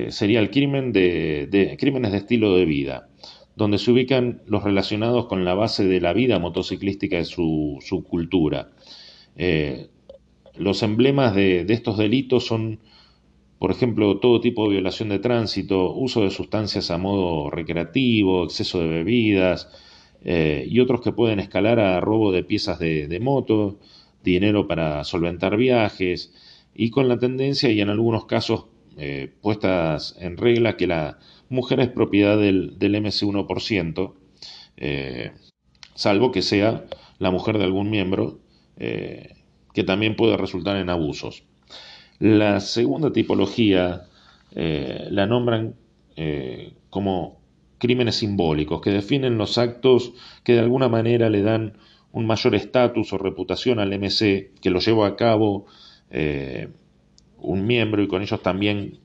sería 0.10 0.40
el 0.40 0.52
crimen 0.52 0.92
de, 0.92 1.78
crímenes 1.80 2.12
de 2.12 2.18
estilo 2.18 2.56
de 2.56 2.66
vida, 2.66 3.08
donde 3.56 3.78
se 3.78 3.92
ubican 3.92 4.42
los 4.48 4.64
relacionados 4.64 5.26
con 5.28 5.46
la 5.46 5.54
base 5.54 5.86
de 5.86 6.02
la 6.02 6.14
vida 6.14 6.40
motociclística 6.40 7.18
de 7.18 7.26
su, 7.26 7.78
su 7.82 8.04
cultura. 8.04 8.70
Eh, 9.36 9.90
los 10.56 10.84
emblemas 10.84 11.36
de, 11.36 11.66
estos 11.70 11.98
delitos 11.98 12.46
son, 12.46 12.80
por 13.60 13.72
ejemplo, 13.72 14.20
todo 14.20 14.42
tipo 14.42 14.66
de 14.66 14.74
violación 14.76 15.10
de 15.10 15.20
tránsito, 15.20 15.94
uso 15.94 16.24
de 16.24 16.30
sustancias 16.30 16.92
a 16.92 16.98
modo 16.98 17.50
recreativo, 17.50 18.44
exceso 18.44 18.80
de 18.80 18.88
bebidas 18.88 19.70
eh, 20.24 20.66
y 20.70 20.80
otros 20.80 21.02
que 21.02 21.12
pueden 21.12 21.40
escalar 21.40 21.80
a 21.80 22.00
robo 22.00 22.32
de 22.32 22.44
piezas 22.44 22.80
de, 22.80 23.20
moto, 23.22 23.80
dinero 24.24 24.68
para 24.68 25.04
solventar 25.04 25.58
viajes 25.58 26.34
y 26.76 26.90
con 26.90 27.08
la 27.08 27.18
tendencia 27.18 27.72
y 27.72 27.82
en 27.82 27.90
algunos 27.90 28.26
casos 28.26 28.66
eh, 28.98 29.32
puestas 29.42 30.16
en 30.20 30.38
regla 30.38 30.78
que 30.78 30.88
la 30.88 31.18
mujer 31.52 31.80
es 31.80 31.90
propiedad 31.90 32.38
del, 32.38 32.80
del 32.80 32.96
MC1%, 32.96 34.14
salvo 35.94 36.32
que 36.32 36.42
sea 36.42 36.86
la 37.20 37.30
mujer 37.30 37.60
de 37.60 37.66
algún 37.66 37.92
miembro 37.92 38.40
eh, 38.78 39.36
que 39.74 39.84
también 39.84 40.16
puede 40.16 40.38
resultar 40.38 40.76
en 40.78 40.90
abusos. 40.90 41.44
La 42.18 42.60
segunda 42.60 43.14
tipología 43.14 44.08
eh, 44.56 45.08
la 45.12 45.28
nombran 45.28 45.76
eh, 46.16 46.74
como 46.90 47.40
crímenes 47.78 48.16
simbólicos, 48.16 48.82
que 48.82 48.90
definen 48.90 49.38
los 49.38 49.60
actos 49.60 50.14
que 50.44 50.54
de 50.54 50.62
alguna 50.62 50.90
manera 50.90 51.30
le 51.30 51.44
dan 51.44 51.78
un 52.12 52.26
mayor 52.26 52.56
estatus 52.56 53.14
o 53.14 53.20
reputación 53.20 53.80
al 53.80 53.98
MC, 53.98 54.52
que 54.60 54.72
lo 54.72 54.80
lleva 54.80 55.08
a 55.08 55.16
cabo 55.16 55.68
un 57.38 57.66
miembro 57.66 58.04
y 58.04 58.08
con 58.08 58.22
ellos 58.22 58.42
también 58.42 59.00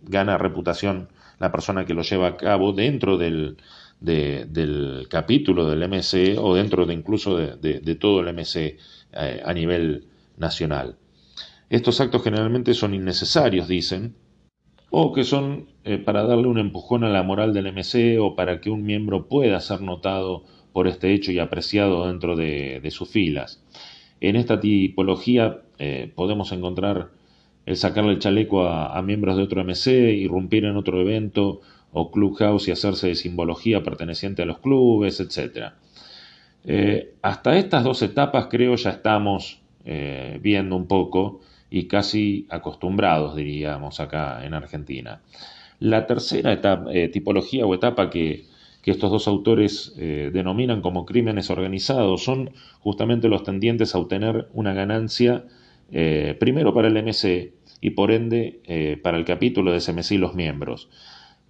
gana 0.00 0.38
reputación 0.38 1.08
la 1.42 1.50
persona 1.50 1.84
que 1.84 1.92
lo 1.92 2.02
lleva 2.02 2.28
a 2.28 2.36
cabo 2.36 2.72
dentro 2.72 3.18
del, 3.18 3.56
del 3.98 5.06
capítulo 5.10 5.68
del 5.68 5.88
MC 5.88 6.38
o 6.38 6.54
dentro 6.54 6.86
de 6.86 6.94
incluso 6.94 7.36
de, 7.36 7.96
todo 7.96 8.20
el 8.20 8.32
MC 8.32 8.78
eh, 9.12 9.42
a 9.44 9.52
nivel 9.52 10.06
nacional. 10.36 10.94
Estos 11.68 12.00
actos 12.00 12.22
generalmente 12.22 12.74
son 12.74 12.94
innecesarios, 12.94 13.66
dicen, 13.66 14.14
o 14.90 15.12
que 15.12 15.24
son 15.24 15.66
eh, 15.82 15.98
para 15.98 16.22
darle 16.22 16.46
un 16.46 16.58
empujón 16.58 17.02
a 17.02 17.08
la 17.08 17.24
moral 17.24 17.52
del 17.52 17.72
MC 17.72 18.20
o 18.20 18.36
para 18.36 18.60
que 18.60 18.70
un 18.70 18.84
miembro 18.84 19.26
pueda 19.26 19.58
ser 19.58 19.80
notado 19.80 20.44
por 20.72 20.86
este 20.86 21.12
hecho 21.12 21.32
y 21.32 21.40
apreciado 21.40 22.06
dentro 22.06 22.36
de, 22.36 22.88
sus 22.92 23.08
filas. 23.08 23.64
En 24.20 24.36
esta 24.36 24.60
tipología 24.60 25.62
eh, 25.80 26.12
podemos 26.14 26.52
encontrar 26.52 27.10
el 27.66 27.76
sacarle 27.76 28.12
el 28.12 28.18
chaleco 28.18 28.66
a, 28.66 28.96
a 28.96 29.02
miembros 29.02 29.36
de 29.36 29.42
otro 29.42 29.62
MC, 29.64 30.12
irrumpir 30.12 30.64
en 30.64 30.76
otro 30.76 31.00
evento 31.00 31.60
o 31.92 32.10
clubhouse 32.10 32.68
y 32.68 32.72
hacerse 32.72 33.08
de 33.08 33.14
simbología 33.14 33.82
perteneciente 33.82 34.42
a 34.42 34.46
los 34.46 34.58
clubes, 34.58 35.20
etc. 35.20 35.72
Eh, 36.64 37.14
hasta 37.22 37.56
estas 37.58 37.84
dos 37.84 38.02
etapas 38.02 38.46
creo 38.48 38.74
ya 38.76 38.90
estamos 38.90 39.60
eh, 39.84 40.38
viendo 40.40 40.76
un 40.76 40.86
poco 40.86 41.40
y 41.70 41.84
casi 41.84 42.46
acostumbrados, 42.50 43.36
diríamos, 43.36 44.00
acá 44.00 44.44
en 44.44 44.54
Argentina. 44.54 45.20
La 45.80 46.06
tercera 46.06 46.52
etapa, 46.52 46.90
eh, 46.92 47.08
tipología 47.08 47.66
o 47.66 47.74
etapa 47.74 48.10
que, 48.10 48.50
estos 48.84 49.12
dos 49.12 49.28
autores 49.28 49.94
denominan 49.96 50.82
como 50.82 51.06
crímenes 51.06 51.50
organizados 51.50 52.24
son 52.24 52.50
justamente 52.80 53.28
los 53.28 53.44
tendientes 53.44 53.94
a 53.94 53.98
obtener 53.98 54.48
una 54.54 54.74
ganancia 54.74 55.44
primero 56.38 56.72
para 56.72 56.88
el 56.88 56.94
MC 56.94 57.52
y 57.80 57.90
por 57.90 58.10
ende 58.10 58.98
para 59.02 59.18
el 59.18 59.24
capítulo 59.24 59.72
de 59.72 59.78
ese 59.78 59.92
MC 59.92 60.12
y 60.12 60.18
los 60.18 60.34
miembros. 60.34 60.88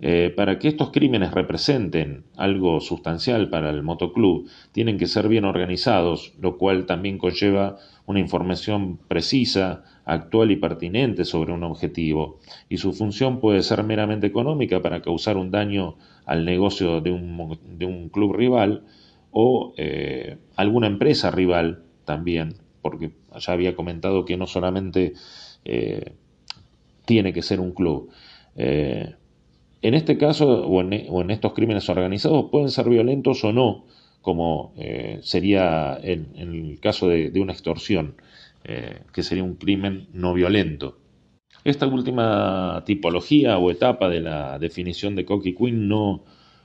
Eh, 0.04 0.32
para 0.34 0.58
que 0.58 0.66
estos 0.66 0.90
crímenes 0.90 1.30
representen 1.30 2.24
algo 2.36 2.80
sustancial 2.80 3.50
para 3.50 3.70
el 3.70 3.84
motoclub, 3.84 4.48
tienen 4.72 4.98
que 4.98 5.06
ser 5.06 5.28
bien 5.28 5.44
organizados, 5.44 6.34
lo 6.40 6.58
cual 6.58 6.86
también 6.86 7.18
conlleva 7.18 7.76
una 8.04 8.18
información 8.18 8.98
precisa, 9.06 9.84
actual 10.04 10.50
y 10.50 10.56
pertinente 10.56 11.24
sobre 11.24 11.52
un 11.52 11.62
objetivo, 11.62 12.40
y 12.68 12.78
su 12.78 12.92
función 12.92 13.38
puede 13.38 13.62
ser 13.62 13.84
meramente 13.84 14.26
económica 14.26 14.82
para 14.82 15.02
causar 15.02 15.36
un 15.36 15.52
daño 15.52 15.94
al 16.26 16.44
negocio 16.44 17.00
de 17.00 17.12
un, 17.12 18.08
club 18.08 18.34
rival, 18.34 18.82
o 19.30 19.72
eh, 19.76 20.36
alguna 20.56 20.88
empresa 20.88 21.30
rival 21.30 21.84
también, 22.04 22.54
porque 22.82 23.12
ya 23.38 23.52
había 23.52 23.74
comentado 23.74 24.24
que 24.24 24.36
no 24.36 24.46
solamente 24.46 25.14
eh, 25.64 26.12
tiene 27.04 27.32
que 27.32 27.42
ser 27.42 27.60
un 27.60 27.72
club. 27.72 28.10
Eh, 28.56 29.14
en 29.80 29.94
este 29.94 30.18
caso, 30.18 30.66
o 30.66 30.80
en, 30.80 31.30
estos 31.30 31.54
crímenes 31.54 31.88
organizados, 31.88 32.50
pueden 32.50 32.68
ser 32.68 32.88
violentos 32.88 33.42
o 33.44 33.52
no, 33.52 33.86
como 34.20 34.74
sería 35.22 35.98
en, 36.00 36.28
el 36.36 36.78
caso 36.80 37.08
de, 37.08 37.32
una 37.40 37.52
extorsión, 37.52 38.14
que 38.62 39.22
sería 39.24 39.42
un 39.42 39.56
crimen 39.56 40.06
no 40.12 40.34
violento. 40.34 40.98
Esta 41.64 41.86
última 41.86 42.82
tipología 42.86 43.58
o 43.58 43.70
etapa 43.70 44.08
de 44.08 44.20
la 44.20 44.58
definición 44.58 45.14
de 45.14 45.24
Cocky 45.24 45.54
Quinn 45.54 45.88
no, 45.88 46.24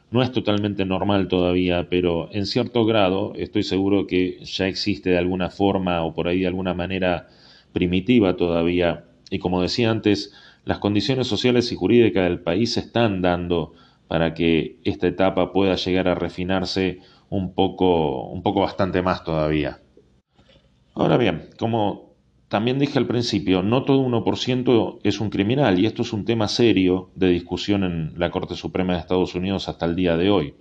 no 0.10 0.22
es 0.22 0.32
totalmente 0.32 0.86
normal 0.86 1.28
todavía, 1.28 1.88
pero 1.90 2.30
en 2.32 2.46
cierto 2.46 2.86
grado 2.86 3.34
estoy 3.36 3.64
seguro 3.64 4.08
que 4.08 4.40
ya 4.44 4.68
existe 4.68 5.10
de 5.10 5.18
alguna 5.18 5.50
forma 5.50 6.04
o 6.04 6.14
por 6.14 6.28
ahí 6.28 6.42
de 6.42 6.48
alguna 6.48 6.74
manera 6.74 7.28
primitiva 7.74 8.36
todavía. 8.36 9.06
Y 9.30 9.40
como 9.40 9.62
decía 9.62 9.92
antes, 9.92 10.34
las 10.64 10.80
condiciones 10.80 11.28
sociales 11.28 11.72
y 11.72 11.76
jurídicas 11.76 12.24
del 12.24 12.40
país 12.40 12.74
se 12.74 12.80
están 12.80 13.22
dando 13.22 13.74
para 14.08 14.34
que 14.34 14.80
esta 14.86 15.08
etapa 15.08 15.52
pueda 15.52 15.76
llegar 15.76 16.08
a 16.08 16.16
refinarse 16.16 17.00
un 17.30 17.54
poco, 17.54 18.30
un 18.30 18.42
poco 18.42 18.62
bastante 18.62 19.02
más 19.02 19.24
todavía. 19.24 19.82
Ahora 20.96 21.18
bien, 21.18 21.50
como 21.60 22.07
también 22.50 22.80
dije 22.80 22.98
al 22.98 23.08
principio, 23.08 23.62
no 23.62 23.84
todo 23.84 24.02
1% 24.02 25.00
es 25.04 25.20
un 25.20 25.30
criminal 25.30 25.80
y 25.80 25.86
esto 25.86 26.02
es 26.02 26.14
un 26.14 26.24
tema 26.24 26.48
serio 26.48 27.10
de 27.16 27.28
discusión 27.28 27.84
en 27.84 28.14
la 28.18 28.32
Corte 28.32 28.56
Suprema 28.56 28.94
de 28.94 29.00
Estados 29.00 29.36
Unidos 29.36 29.68
hasta 29.68 29.86
el 29.86 29.96
día 29.98 30.16
de 30.16 30.30
hoy. 30.30 30.54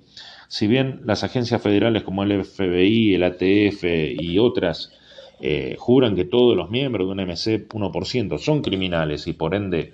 Si 0.48 0.66
bien 0.66 1.00
las 1.04 1.22
agencias 1.22 1.62
federales 1.62 2.02
como 2.02 2.24
el 2.24 2.44
FBI, 2.44 3.14
el 3.14 3.22
ATF 3.22 3.84
y 4.20 4.38
otras 4.38 4.92
eh, 5.40 5.76
juran 5.78 6.16
que 6.16 6.24
todos 6.24 6.56
los 6.56 6.70
miembros 6.70 7.06
de 7.06 7.12
un 7.12 7.20
MC 7.20 7.68
1% 7.68 8.38
son 8.38 8.62
criminales 8.62 9.28
y 9.28 9.32
por 9.32 9.54
ende 9.54 9.92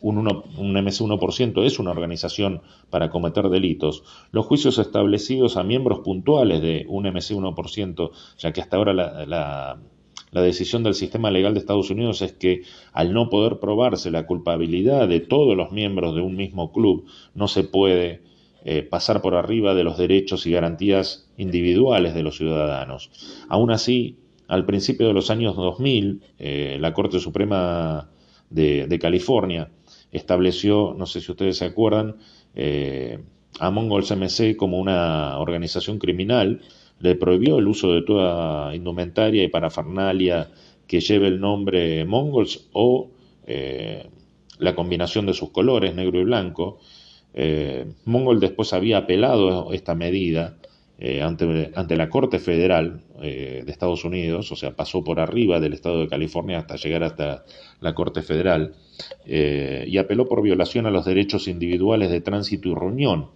un, 0.00 0.18
un 0.18 0.72
MC 0.72 1.02
1% 1.02 1.64
es 1.64 1.78
una 1.78 1.92
organización 1.92 2.62
para 2.90 3.10
cometer 3.10 3.48
delitos, 3.48 4.02
los 4.32 4.46
juicios 4.46 4.78
establecidos 4.78 5.56
a 5.56 5.62
miembros 5.62 6.00
puntuales 6.00 6.62
de 6.62 6.84
un 6.88 7.04
MC 7.04 7.34
1%, 7.34 8.10
ya 8.38 8.52
que 8.52 8.60
hasta 8.60 8.76
ahora 8.76 8.92
la 8.92 9.78
decisión 10.32 10.82
del 10.82 10.94
sistema 10.94 11.30
legal 11.30 11.54
de 11.54 11.60
Estados 11.60 11.90
Unidos 11.90 12.22
es 12.22 12.32
que 12.32 12.62
al 12.92 13.12
no 13.12 13.28
poder 13.30 13.58
probarse 13.58 14.10
la 14.10 14.26
culpabilidad 14.26 15.08
de 15.08 15.20
todos 15.20 15.56
los 15.56 15.72
miembros 15.72 16.14
de 16.14 16.20
un 16.20 16.36
mismo 16.36 16.72
club, 16.72 17.06
no 17.34 17.48
se 17.48 17.64
puede 17.64 18.22
eh, 18.64 18.82
pasar 18.82 19.22
por 19.22 19.34
arriba 19.34 19.74
de 19.74 19.84
los 19.84 19.96
derechos 19.96 20.46
y 20.46 20.50
garantías 20.50 21.30
individuales 21.36 22.14
de 22.14 22.22
los 22.22 22.36
ciudadanos. 22.36 23.10
Aún 23.48 23.70
así, 23.70 24.16
al 24.48 24.66
principio 24.66 25.06
de 25.06 25.14
los 25.14 25.30
años 25.30 25.56
2000, 25.56 26.22
eh, 26.38 26.76
la 26.80 26.92
Corte 26.92 27.20
Suprema 27.20 28.10
de, 28.50 28.98
California 29.00 29.70
estableció, 30.10 30.94
no 30.98 31.06
sé 31.06 31.20
si 31.20 31.30
ustedes 31.30 31.58
se 31.58 31.66
acuerdan, 31.66 32.16
eh, 32.54 33.20
a 33.60 33.70
Mongols 33.70 34.10
MC 34.10 34.56
como 34.56 34.78
una 34.78 35.38
organización 35.38 35.98
criminal 35.98 36.60
le 37.00 37.14
prohibió 37.14 37.58
el 37.58 37.68
uso 37.68 37.92
de 37.92 38.02
toda 38.02 38.74
indumentaria 38.74 39.42
y 39.42 39.48
parafernalia 39.48 40.50
que 40.86 41.00
lleve 41.00 41.28
el 41.28 41.38
nombre 41.40 42.04
Mongols 42.04 42.68
o 42.72 43.10
eh, 43.46 44.08
la 44.58 44.74
combinación 44.74 45.26
de 45.26 45.34
sus 45.34 45.50
colores, 45.50 45.94
negro 45.94 46.18
y 46.20 46.24
blanco. 46.24 46.80
Eh, 47.34 47.86
Mongol 48.06 48.40
después 48.40 48.72
había 48.72 48.98
apelado 48.98 49.72
esta 49.72 49.94
medida 49.94 50.56
eh, 50.98 51.22
ante, 51.22 51.70
ante, 51.76 51.96
la 51.96 52.08
Corte 52.08 52.40
Federal 52.40 53.02
de 53.20 53.64
Estados 53.66 54.04
Unidos, 54.04 54.50
o 54.52 54.56
sea, 54.56 54.74
pasó 54.76 55.02
por 55.02 55.20
arriba 55.20 55.60
del 55.60 55.72
Estado 55.72 56.00
de 56.00 56.08
California 56.08 56.58
hasta 56.58 56.76
llegar 56.76 57.04
hasta 57.04 57.44
la 57.80 57.94
Corte 57.94 58.22
Federal, 58.22 58.74
y 59.26 59.98
apeló 59.98 60.28
por 60.28 60.40
violación 60.40 60.86
a 60.86 60.90
los 60.90 61.04
derechos 61.04 61.48
individuales 61.48 62.10
de 62.10 62.20
tránsito 62.20 62.68
y 62.68 62.74
reunión. 62.74 63.30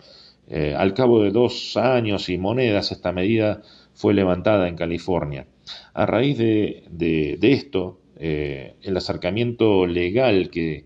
Eh, 0.55 0.74
al 0.76 0.92
cabo 0.92 1.22
de 1.22 1.30
dos 1.30 1.78
años 1.78 2.28
y 2.28 2.36
monedas, 2.36 2.92
esta 2.92 3.11
medida 3.11 3.62
fue 3.94 4.12
levantada 4.12 4.68
en 4.68 4.76
California. 4.76 5.46
A 5.94 6.05
raíz 6.05 6.36
de, 6.36 7.38
esto, 7.40 8.00
eh, 8.16 8.74
el 8.82 8.94
acercamiento 8.94 9.86
legal 9.86 10.50
que 10.50 10.84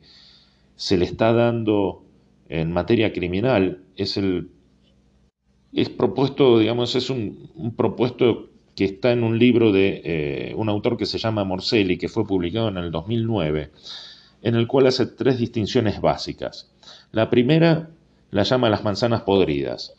se 0.76 0.96
le 0.96 1.04
está 1.04 1.32
dando 1.32 2.04
en 2.48 2.70
materia 2.70 3.12
criminal 3.12 3.82
es 3.96 4.16
el 4.16 4.50
es 5.72 5.88
propuesto, 5.88 6.60
digamos, 6.60 6.94
es 6.94 7.10
un, 7.10 7.74
propuesto 7.76 8.50
que 8.76 8.84
está 8.84 9.10
en 9.10 9.24
un 9.24 9.36
libro 9.36 9.72
de 9.72 10.00
eh, 10.04 10.54
un 10.56 10.68
autor 10.68 10.96
que 10.96 11.06
se 11.06 11.18
llama 11.18 11.42
Morselli, 11.42 11.98
que 11.98 12.08
fue 12.08 12.24
publicado 12.24 12.68
en 12.68 12.76
el 12.76 12.92
2009, 12.92 13.72
en 14.42 14.54
el 14.54 14.68
cual 14.68 14.86
hace 14.86 15.06
tres 15.06 15.38
distinciones 15.38 16.00
básicas. 16.00 16.72
La 17.10 17.28
primera 17.30 17.90
la 18.36 18.44
llama 18.44 18.70
las 18.70 18.84
manzanas 18.84 19.22
podridas, 19.22 19.94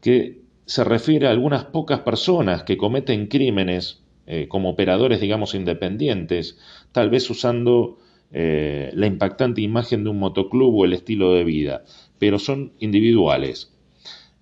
que 0.00 0.40
se 0.66 0.84
refiere 0.84 1.26
a 1.26 1.30
algunas 1.30 1.64
pocas 1.64 2.00
personas 2.00 2.64
que 2.64 2.76
cometen 2.76 3.26
crímenes 3.26 4.00
eh, 4.26 4.48
como 4.48 4.70
operadores, 4.70 5.20
digamos, 5.20 5.54
independientes, 5.54 6.58
tal 6.92 7.10
vez 7.10 7.28
usando 7.28 7.98
eh, 8.32 8.90
la 8.94 9.06
impactante 9.06 9.60
imagen 9.60 10.02
de 10.02 10.10
un 10.10 10.18
motoclub 10.18 10.74
o 10.74 10.84
el 10.86 10.94
estilo 10.94 11.34
de 11.34 11.44
vida, 11.44 11.84
pero 12.18 12.38
son 12.38 12.72
individuales. 12.80 13.72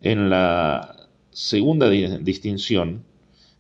En 0.00 0.30
la 0.30 1.08
segunda 1.30 1.90
distinción 1.90 3.04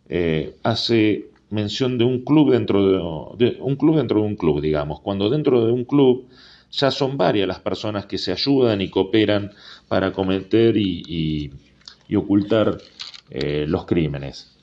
eh, 0.08 0.54
hace 0.62 1.30
mención 1.50 1.98
de 1.98 2.04
un 2.04 2.24
club 2.24 2.52
dentro 2.52 3.34
de, 3.36 3.58
un 3.60 3.76
club 3.76 3.96
dentro 3.96 4.20
de 4.20 4.26
un 4.26 4.36
club, 4.36 4.60
digamos, 4.60 5.00
cuando 5.00 5.28
dentro 5.28 5.66
de 5.66 5.72
un 5.72 5.84
club 5.84 6.28
ya 6.72 6.90
son 6.90 7.16
varias 7.16 7.46
las 7.46 7.60
personas 7.60 8.06
que 8.06 8.18
se 8.18 8.32
ayudan 8.32 8.80
y 8.80 8.88
cooperan 8.88 9.52
para 9.88 10.12
cometer 10.12 10.76
y, 10.76 11.50
ocultar 12.14 12.76
eh, 13.30 13.64
los 13.66 13.86
crímenes, 13.86 14.54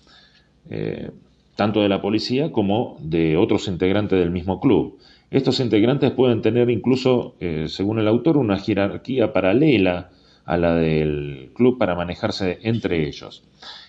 eh, 0.70 1.10
tanto 1.56 1.82
de 1.82 1.90
la 1.90 2.00
policía 2.00 2.52
como 2.52 2.98
de 3.00 3.38
otros 3.38 3.68
integrantes 3.68 4.20
del 4.20 4.30
mismo 4.30 4.60
club. 4.60 5.00
Estos 5.32 5.60
integrantes 5.60 6.12
pueden 6.12 6.42
tener 6.42 6.70
incluso, 6.70 7.36
eh, 7.40 7.66
según 7.68 8.00
el 8.00 8.08
autor, 8.08 8.38
una 8.38 8.58
jerarquía 8.58 9.34
paralela 9.34 10.12
a 10.46 10.58
la 10.58 10.76
del 10.76 11.52
club 11.54 11.78
para 11.78 11.96
manejarse 11.96 12.60
entre 12.64 13.08
ellos. 13.08 13.44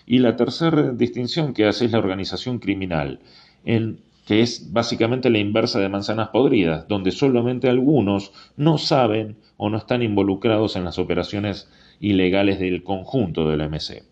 Y 0.05 0.19
la 0.19 0.35
tercera 0.35 0.91
distinción 0.91 1.53
que 1.53 1.65
hace 1.65 1.85
es 1.85 1.91
la 1.91 1.99
organización 1.99 2.59
criminal. 2.59 3.19
En 3.65 3.99
que 4.31 4.39
es 4.39 4.71
básicamente 4.71 5.29
la 5.29 5.39
inversa 5.39 5.77
de 5.81 5.89
manzanas 5.89 6.29
podridas, 6.29 6.87
donde 6.87 7.11
solamente 7.11 7.67
algunos 7.67 8.31
no 8.55 8.77
saben 8.77 9.35
o 9.57 9.69
no 9.69 9.77
están 9.77 10.03
involucrados 10.03 10.77
en 10.77 10.85
las 10.85 10.99
operaciones 10.99 11.69
ilegales 11.99 12.57
del 12.57 12.81
conjunto 12.81 13.49
del 13.49 13.67
MC. 13.69 14.05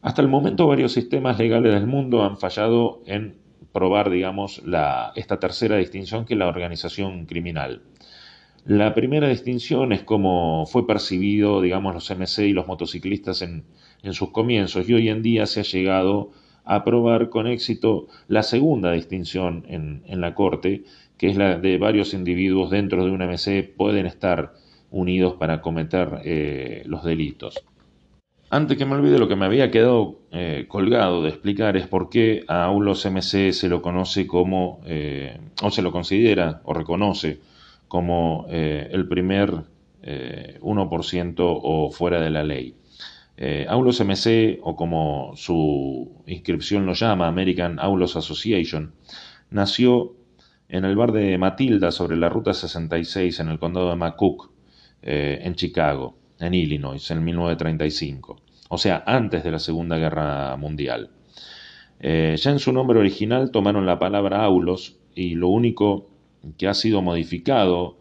Hasta 0.00 0.22
el 0.22 0.28
momento 0.28 0.68
varios 0.68 0.92
sistemas 0.92 1.40
legales 1.40 1.74
del 1.74 1.88
mundo 1.88 2.22
han 2.22 2.38
fallado 2.38 3.02
en 3.04 3.34
probar, 3.72 4.10
digamos, 4.10 4.62
esta 5.16 5.40
tercera 5.40 5.76
distinción 5.76 6.24
que 6.24 6.34
es 6.34 6.38
la 6.38 6.46
organización 6.46 7.26
criminal. 7.26 7.82
La 8.64 8.94
primera 8.94 9.26
distinción 9.26 9.92
es 9.92 10.04
como 10.04 10.66
fue 10.66 10.86
percibido, 10.86 11.60
digamos, 11.62 11.94
los 11.94 12.08
MC 12.16 12.46
y 12.46 12.52
los 12.52 12.68
motociclistas 12.68 13.42
en, 13.42 13.64
en 14.04 14.12
sus 14.12 14.30
comienzos 14.30 14.88
y 14.88 14.94
hoy 14.94 15.08
en 15.08 15.22
día 15.22 15.46
se 15.46 15.58
ha 15.58 15.64
llegado 15.64 16.30
aprobar 16.66 17.30
con 17.30 17.46
éxito 17.46 18.08
la 18.28 18.42
segunda 18.42 18.92
distinción 18.92 19.64
en, 19.68 20.02
la 20.20 20.34
Corte, 20.34 20.82
que 21.16 21.28
es 21.28 21.36
la 21.36 21.58
de 21.58 21.78
varios 21.78 22.12
individuos 22.12 22.70
dentro 22.70 23.04
de 23.04 23.12
un 23.12 23.22
MC 23.22 23.72
pueden 23.74 24.04
estar 24.04 24.52
unidos 24.90 25.34
para 25.34 25.62
cometer 25.62 26.20
eh, 26.24 26.82
los 26.86 27.04
delitos. 27.04 27.64
Antes 28.50 28.76
que 28.76 28.84
me 28.84 28.94
olvide, 28.94 29.18
lo 29.18 29.28
que 29.28 29.36
me 29.36 29.46
había 29.46 29.70
quedado 29.70 30.20
eh, 30.30 30.66
colgado 30.68 31.22
de 31.22 31.30
explicar 31.30 31.76
es 31.76 31.86
por 31.86 32.10
qué 32.10 32.44
a 32.48 32.64
Aulos 32.64 33.04
MC 33.06 33.52
se 33.52 33.68
lo 33.68 33.80
conoce 33.82 34.26
como, 34.26 34.80
eh, 34.86 35.38
o 35.62 35.70
se 35.70 35.82
lo 35.82 35.92
considera 35.92 36.60
o 36.64 36.74
reconoce 36.74 37.40
como 37.88 38.46
el 38.48 39.06
primer 39.06 39.52
1% 40.02 41.34
o 41.38 41.90
fuera 41.92 42.20
de 42.20 42.30
la 42.30 42.42
ley. 42.42 42.74
Eh, 43.36 43.66
Aulos 43.68 44.00
MC, 44.00 44.60
o 44.62 44.76
como 44.76 45.32
su 45.36 46.22
inscripción 46.26 46.86
lo 46.86 46.94
llama, 46.94 47.26
American 47.26 47.78
Aulos 47.78 48.16
Association, 48.16 48.94
nació 49.50 50.14
en 50.68 50.84
el 50.84 50.96
bar 50.96 51.12
de 51.12 51.36
Matilda 51.38 51.92
sobre 51.92 52.16
la 52.16 52.28
Ruta 52.28 52.54
66 52.54 53.40
en 53.40 53.48
el 53.48 53.58
condado 53.58 53.90
de 53.90 53.96
McCook, 53.96 54.50
eh, 55.02 55.40
en 55.42 55.54
Chicago, 55.54 56.16
en 56.40 56.54
Illinois, 56.54 57.10
en 57.10 57.24
1935, 57.24 58.40
o 58.70 58.78
sea, 58.78 59.04
antes 59.06 59.44
de 59.44 59.50
la 59.50 59.58
Segunda 59.58 59.96
Guerra 59.98 60.56
Mundial. 60.56 61.10
Eh, 62.00 62.36
ya 62.38 62.50
en 62.50 62.58
su 62.58 62.72
nombre 62.72 62.98
original 62.98 63.50
tomaron 63.50 63.86
la 63.86 63.98
palabra 63.98 64.44
Aulos 64.44 64.96
y 65.14 65.34
lo 65.34 65.48
único 65.48 66.10
que 66.58 66.68
ha 66.68 66.74
sido 66.74 67.02
modificado 67.02 67.98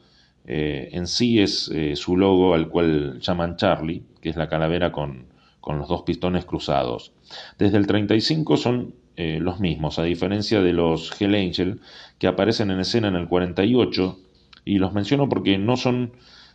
en 0.48 1.08
sí 1.08 1.40
es 1.40 1.72
su 1.96 2.18
logo 2.18 2.54
al 2.54 2.70
cual 2.70 3.20
llaman 3.20 3.56
Charlie, 3.58 4.04
que 4.22 4.30
es 4.30 4.36
la 4.36 4.48
calavera 4.48 4.92
con, 4.92 5.26
con 5.66 5.80
los 5.80 5.90
dos 5.90 6.04
pistones 6.04 6.46
cruzados. 6.46 7.12
Desde 7.58 7.78
el 7.78 7.88
35 7.88 8.56
son 8.56 8.94
eh, 9.18 9.40
los 9.42 9.60
mismos, 9.60 9.98
a 9.98 10.04
diferencia 10.04 10.62
de 10.62 10.74
los 10.74 11.20
Hell 11.20 11.34
Angel 11.34 11.80
que 12.20 12.28
aparecen 12.28 12.70
en 12.70 12.82
escena 12.82 13.08
en 13.08 13.16
el 13.16 13.28
48, 13.28 14.20
y 14.64 14.78
los 14.78 14.94
menciono 14.94 15.28
porque 15.28 15.58
no 15.58 15.76
son 15.76 16.12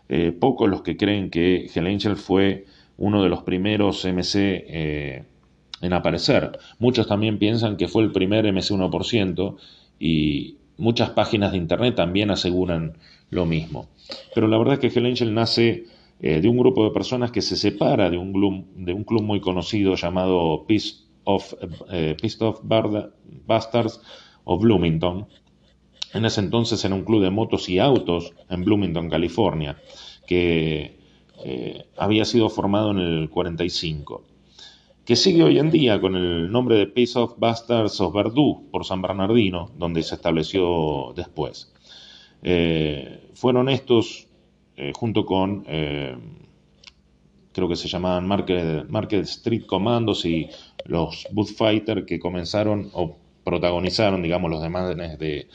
eh, 0.09 0.31
pocos 0.31 0.71
los 0.71 0.83
que 0.83 0.97
creen 0.97 1.31
que 1.31 1.69
Hell 1.75 1.89
Angel 1.89 2.17
fue 2.17 2.67
uno 2.99 3.23
de 3.23 3.31
los 3.31 3.43
primeros 3.43 4.05
MC 4.05 4.35
eh, 4.37 5.25
en 5.81 5.93
aparecer. 5.93 6.59
Muchos 6.79 7.09
también 7.09 7.39
piensan 7.39 7.77
que 7.77 7.89
fue 7.89 8.05
el 8.05 8.13
primer 8.13 8.45
MC 8.53 8.71
1% 8.71 9.57
y 9.99 10.57
muchas 10.77 11.11
páginas 11.11 11.51
de 11.51 11.59
internet 11.59 11.97
también 11.97 12.31
aseguran 12.31 12.97
lo 13.31 13.47
mismo. 13.47 13.89
Pero 14.35 14.49
la 14.49 14.59
verdad 14.59 14.75
es 14.75 14.81
que 14.81 14.99
Hell 14.99 15.07
Angel 15.07 15.33
nace 15.33 15.85
de 16.21 16.47
un 16.49 16.59
grupo 16.59 16.85
de 16.85 16.91
personas 16.91 17.31
que 17.31 17.41
se 17.41 17.57
separa 17.57 18.11
de 18.11 18.19
un, 18.19 18.67
de 18.77 18.93
un 18.93 19.05
club 19.05 19.23
muy 19.23 19.41
conocido 19.41 19.95
llamado 19.95 20.67
Peace 20.69 20.97
of, 21.25 21.55
eh, 21.91 22.17
of 22.41 22.61
Bastards 23.47 24.01
of 24.45 24.63
Bloomington. 24.63 25.27
En 26.13 26.25
ese 26.25 26.41
entonces 26.41 26.85
era 26.85 26.95
un 26.95 27.05
club 27.05 27.23
de 27.23 27.31
motos 27.31 27.69
y 27.69 27.79
autos 27.79 28.33
en 28.49 28.65
Bloomington, 28.65 29.09
California, 29.09 29.77
que 30.27 30.99
eh, 31.45 31.85
había 31.97 32.25
sido 32.25 32.49
formado 32.49 32.91
en 32.91 32.99
el 32.99 33.31
45, 33.31 34.25
que 35.05 35.17
sigue 35.17 35.45
hoy 35.45 35.59
en 35.59 35.71
día 35.71 36.01
con 36.01 36.17
el 36.17 36.51
nombre 36.51 36.77
de 36.77 36.87
Peace 36.87 37.19
of 37.19 37.39
Bastards 37.39 38.01
of 38.01 38.15
Verdú 38.15 38.69
por 38.71 38.85
San 38.85 39.03
Bernardino, 39.03 39.71
donde 39.79 40.03
se 40.03 40.17
estableció 40.17 41.13
después. 41.15 41.73
Eh, 42.43 43.31
fueron 43.35 43.69
estos, 43.69 44.29
eh, 44.77 44.93
junto 44.95 45.25
con 45.25 45.65
creo 47.53 47.69
que 47.69 47.77
se 47.77 47.89
llamaban 47.89 48.27
Market, 48.27 49.25
Street 49.25 49.67
Commandos 49.67 50.25
y 50.25 50.49
los 50.87 51.27
Bullfighter 51.33 52.05
que 52.05 52.19
comenzaron 52.19 52.91
o 52.93 53.17
protagonizaron, 53.45 54.23
digamos, 54.23 54.51
los 54.51 54.63
demás 54.63 54.95
de, 54.97 55.47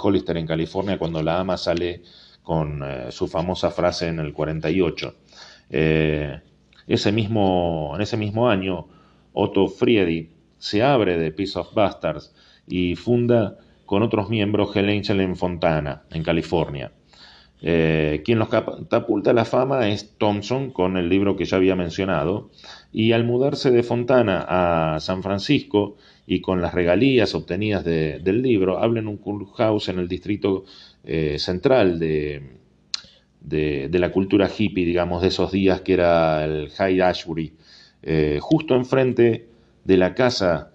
Hollister 0.00 0.36
en 0.36 0.46
California 0.46 0.98
cuando 0.98 1.22
la 1.22 1.40
ama 1.40 1.56
sale 1.56 2.02
con 2.42 2.82
eh, 2.82 3.12
su 3.12 3.28
famosa 3.28 3.70
frase 3.70 4.08
en 4.08 4.18
el 4.18 4.32
48. 4.32 5.14
Eh, 5.70 6.40
ese 6.86 7.12
mismo, 7.12 7.92
en 7.94 8.00
ese 8.00 8.16
mismo 8.16 8.48
año, 8.48 8.88
Otto 9.32 9.68
Friedi 9.68 10.30
se 10.58 10.82
abre 10.82 11.18
de 11.18 11.32
Peace 11.32 11.58
of 11.58 11.74
Bastards 11.74 12.34
y 12.66 12.96
funda 12.96 13.58
con 13.92 14.02
otros 14.02 14.30
miembros 14.30 14.74
Angel 14.74 15.20
en 15.20 15.36
Fontana, 15.36 16.04
en 16.10 16.22
California. 16.22 16.92
Eh, 17.60 18.22
quien 18.24 18.38
los 18.38 18.48
catapulta 18.48 19.32
a 19.32 19.34
la 19.34 19.44
fama 19.44 19.90
es 19.90 20.14
Thompson 20.16 20.70
con 20.70 20.96
el 20.96 21.10
libro 21.10 21.36
que 21.36 21.44
ya 21.44 21.58
había 21.58 21.76
mencionado, 21.76 22.48
y 22.90 23.12
al 23.12 23.24
mudarse 23.24 23.70
de 23.70 23.82
Fontana 23.82 24.46
a 24.48 24.98
San 24.98 25.22
Francisco 25.22 25.98
y 26.26 26.40
con 26.40 26.62
las 26.62 26.72
regalías 26.72 27.34
obtenidas 27.34 27.84
del 27.84 28.40
libro, 28.40 28.78
habla 28.78 29.00
en 29.00 29.08
un 29.08 29.18
clubhouse 29.18 29.90
en 29.90 29.98
el 29.98 30.08
distrito 30.08 30.64
eh, 31.04 31.36
central 31.38 31.98
de, 31.98 32.44
de, 33.42 33.98
la 33.98 34.10
cultura 34.10 34.48
hippie, 34.48 34.86
digamos, 34.86 35.20
de 35.20 35.28
esos 35.28 35.52
días 35.52 35.82
que 35.82 35.92
era 35.92 36.46
el 36.46 36.70
High 36.70 37.02
Ashbury, 37.02 37.52
eh, 38.02 38.38
justo 38.40 38.74
enfrente 38.74 39.48
de 39.84 39.96
la 39.98 40.14
casa 40.14 40.70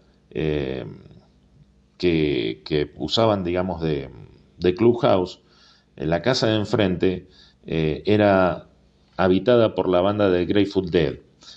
que, 1.97 2.91
usaban, 2.97 3.43
digamos, 3.43 3.81
de, 3.81 4.09
de 4.57 4.75
clubhouse 4.75 5.41
la 6.05 6.21
casa 6.21 6.47
de 6.47 6.55
enfrente 6.55 7.27
eh, 7.65 8.03
era 8.05 8.67
habitada 9.17 9.73
por 9.73 9.89
la 9.89 10.01
banda 10.01 10.29
de 10.29 10.45
Grateful 10.45 10.91
Dead, 10.91 11.15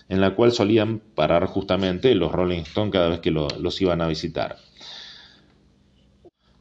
en 0.09 0.21
la 0.21 0.35
cual 0.35 0.53
solían 0.53 1.01
parar 1.15 1.47
justamente 1.47 2.15
los 2.15 2.33
Rolling 2.33 2.61
Stones 2.61 2.93
cada 2.93 3.11
vez 3.11 3.21
que 3.21 3.31
los 3.31 3.83
iban 3.83 4.01
a 4.01 4.09
visitar. 4.09 4.57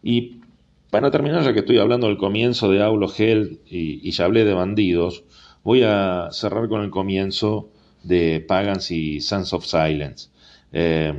Y 0.03 0.41
para 0.91 1.11
terminar, 1.11 1.43
ya 1.43 1.53
que 1.53 1.59
estoy 1.59 1.77
hablando 1.77 2.07
del 2.07 2.17
comienzo 2.17 2.69
de 2.69 2.83
Aulo 2.83 3.11
Hell 3.15 3.61
y, 3.65 4.11
ya 4.11 4.25
hablé 4.25 4.43
de 4.43 4.53
bandidos, 4.53 5.23
voy 5.63 5.83
a 5.83 6.29
cerrar 6.31 6.67
con 6.67 6.81
el 6.81 6.89
comienzo 6.89 7.69
de 8.03 8.43
Pagans 8.45 8.91
y 8.91 9.21
Sons 9.21 9.53
of 9.53 9.65
Silence. 9.65 10.29
Eh, 10.73 11.13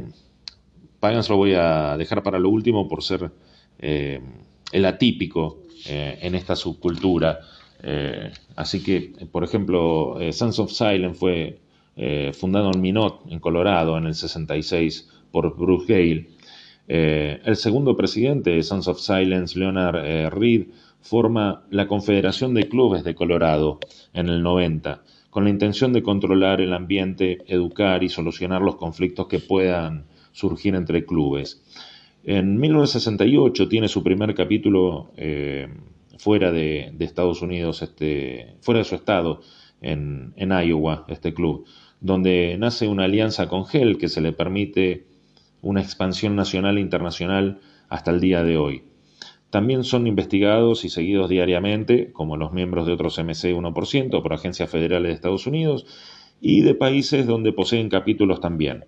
Pagans 1.00 1.30
lo 1.30 1.38
voy 1.38 1.54
a 1.54 1.96
dejar 1.96 2.22
para 2.22 2.38
lo 2.38 2.50
último 2.50 2.86
por 2.86 3.02
ser 3.02 3.30
eh, 3.78 4.20
el 4.70 4.84
atípico 4.84 5.62
eh, 5.88 6.18
en 6.20 6.34
esta 6.34 6.54
subcultura. 6.54 7.40
Eh, 7.82 8.30
así 8.56 8.82
que, 8.82 9.14
por 9.32 9.42
ejemplo, 9.42 10.18
Sons 10.30 10.58
of 10.58 10.70
Silence 10.70 11.18
fue 11.18 11.58
fundado 12.32 12.70
en 12.72 12.80
Minot, 12.80 13.30
en 13.30 13.40
Colorado, 13.40 13.98
en 13.98 14.06
el 14.06 14.14
66 14.14 15.08
por 15.30 15.54
Bruce 15.56 15.92
Gale. 15.92 16.28
el 16.86 17.56
segundo 17.56 17.94
presidente 17.94 18.50
de 18.50 18.62
Sons 18.62 18.88
of 18.88 19.00
Silence, 19.00 19.58
Leonard 19.58 20.32
Reed, 20.32 20.68
forma 21.02 21.64
la 21.70 21.86
Confederación 21.86 22.54
de 22.54 22.68
Clubes 22.68 23.04
de 23.04 23.14
Colorado 23.14 23.80
en 24.14 24.28
el 24.28 24.42
90, 24.42 25.02
con 25.28 25.44
la 25.44 25.50
intención 25.50 25.92
de 25.92 26.02
controlar 26.02 26.62
el 26.62 26.72
ambiente, 26.72 27.38
educar 27.46 28.02
y 28.02 28.08
solucionar 28.08 28.62
los 28.62 28.76
conflictos 28.76 29.26
que 29.26 29.38
puedan 29.38 30.04
surgir 30.32 30.74
entre 30.74 31.04
clubes. 31.04 31.62
En 32.24 32.58
1968 32.58 33.68
tiene 33.68 33.88
su 33.88 34.02
primer 34.02 34.34
capítulo 34.34 35.10
eh, 35.16 35.68
fuera 36.18 36.52
de, 36.52 36.94
Estados 37.00 37.40
Unidos, 37.40 37.82
este, 37.82 38.56
fuera 38.60 38.78
de 38.78 38.84
su 38.84 38.94
estado, 38.94 39.40
en, 39.80 40.34
Iowa, 40.36 41.06
este 41.08 41.32
club, 41.32 41.64
donde 42.00 42.56
nace 42.58 42.88
una 42.88 43.04
alianza 43.04 43.48
con 43.48 43.64
Hell 43.70 43.98
que 43.98 44.08
se 44.08 44.20
le 44.20 44.32
permite 44.32 45.06
una 45.62 45.80
expansión 45.80 46.36
nacional 46.36 46.78
e 46.78 46.82
internacional 46.82 47.60
hasta 47.88 48.10
el 48.10 48.20
día 48.20 48.42
de 48.44 48.56
hoy. 48.58 48.84
También 49.50 49.82
son 49.82 50.06
investigados 50.06 50.84
y 50.84 50.90
seguidos 50.90 51.28
diariamente, 51.28 52.12
como 52.12 52.36
los 52.36 52.52
miembros 52.52 52.86
de 52.86 52.92
otros 52.92 53.18
MC 53.18 53.54
1%, 53.54 54.22
por 54.22 54.32
agencias 54.32 54.70
federales 54.70 55.08
de 55.08 55.14
Estados 55.14 55.46
Unidos 55.46 55.86
y 56.40 56.62
de 56.62 56.74
países 56.74 57.26
donde 57.26 57.52
poseen 57.52 57.88
capítulos 57.88 58.40
también. 58.40 58.84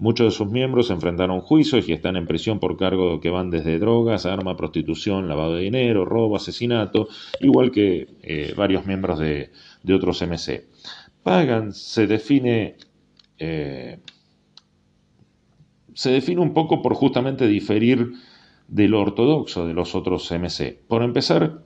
Muchos 0.00 0.28
de 0.28 0.30
sus 0.30 0.50
miembros 0.50 0.90
enfrentaron 0.90 1.42
juicios 1.42 1.86
y 1.86 1.92
están 1.92 2.16
en 2.16 2.26
prisión 2.26 2.58
por 2.58 2.78
cargos 2.78 3.20
que 3.20 3.28
van 3.28 3.50
desde 3.50 3.78
drogas, 3.78 4.24
arma, 4.24 4.56
prostitución, 4.56 5.28
lavado 5.28 5.56
de 5.56 5.64
dinero, 5.64 6.06
robo, 6.06 6.36
asesinato, 6.36 7.08
igual 7.42 7.70
que 7.70 8.08
eh, 8.22 8.54
varios 8.56 8.86
miembros 8.86 9.18
de, 9.18 9.50
otros 9.92 10.22
MC. 10.22 10.66
Pagan 11.22 11.74
se 11.74 12.06
define, 12.06 12.76
eh, 13.38 13.98
se 15.92 16.10
define 16.10 16.40
un 16.40 16.54
poco 16.54 16.80
por 16.80 16.94
justamente 16.94 17.46
diferir 17.46 18.14
de 18.68 18.88
lo 18.88 19.02
ortodoxo 19.02 19.66
de 19.66 19.74
los 19.74 19.94
otros 19.94 20.30
MC. 20.32 20.80
Por 20.88 21.02
empezar, 21.02 21.62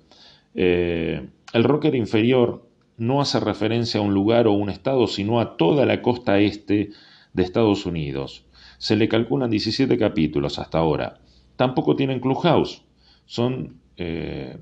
eh, 0.56 1.28
el 1.52 1.62
rocker 1.62 1.94
inferior 1.94 2.66
no 2.96 3.20
hace 3.20 3.38
referencia 3.38 4.00
a 4.00 4.02
un 4.02 4.12
lugar 4.12 4.48
o 4.48 4.54
un 4.54 4.70
estado, 4.70 5.06
sino 5.06 5.38
a 5.38 5.56
toda 5.56 5.86
la 5.86 6.02
costa 6.02 6.40
este 6.40 6.90
de 7.34 7.42
Estados 7.42 7.84
Unidos. 7.84 8.46
Se 8.78 8.96
le 8.96 9.08
calculan 9.08 9.50
17 9.50 9.98
capítulos 9.98 10.58
hasta 10.58 10.78
ahora. 10.78 11.20
Tampoco 11.56 11.94
tienen 11.94 12.20
clubhouse. 12.20 12.82
Son 13.26 13.80
eh, 13.96 14.56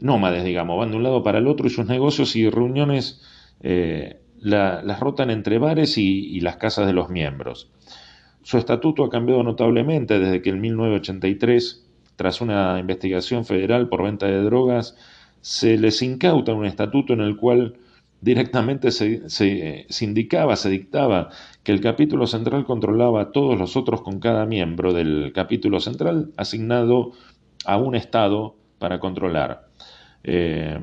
nómades, 0.00 0.44
digamos. 0.44 0.78
Van 0.78 0.90
de 0.90 0.96
un 0.96 1.02
lado 1.02 1.22
para 1.22 1.38
el 1.38 1.48
otro 1.48 1.66
y 1.66 1.70
sus 1.70 1.86
negocios 1.86 2.36
y 2.36 2.48
reuniones 2.48 3.22
eh, 3.60 4.20
las 4.40 5.00
rotan 5.00 5.30
entre 5.30 5.58
bares 5.58 5.98
y, 5.98 6.40
las 6.40 6.56
casas 6.56 6.86
de 6.86 6.92
los 6.92 7.08
miembros. 7.08 7.70
Su 8.42 8.56
estatuto 8.56 9.04
ha 9.04 9.10
cambiado 9.10 9.42
notablemente 9.42 10.18
desde 10.18 10.42
que 10.42 10.50
en 10.50 10.60
1983, 10.60 11.86
tras 12.16 12.40
una 12.40 12.78
investigación 12.78 13.44
federal 13.44 13.88
por 13.88 14.04
venta 14.04 14.26
de 14.26 14.42
drogas, 14.42 14.96
se 15.40 15.76
les 15.76 16.02
incauta 16.02 16.54
un 16.54 16.66
estatuto 16.66 17.12
en 17.12 17.20
el 17.20 17.36
cual 17.36 17.74
Directamente 18.20 18.90
se, 18.90 19.86
indicaba, 20.00 20.56
se 20.56 20.70
dictaba 20.70 21.30
que 21.62 21.70
el 21.70 21.80
capítulo 21.80 22.26
central 22.26 22.64
controlaba 22.64 23.20
a 23.22 23.32
todos 23.32 23.56
los 23.58 23.76
otros 23.76 24.02
con 24.02 24.18
cada 24.18 24.44
miembro 24.44 24.92
del 24.92 25.32
capítulo 25.32 25.78
central 25.78 26.32
asignado 26.36 27.12
a 27.64 27.76
un 27.76 27.94
Estado 27.94 28.56
para 28.78 28.98
controlar. 28.98 29.68
Eh, 30.24 30.80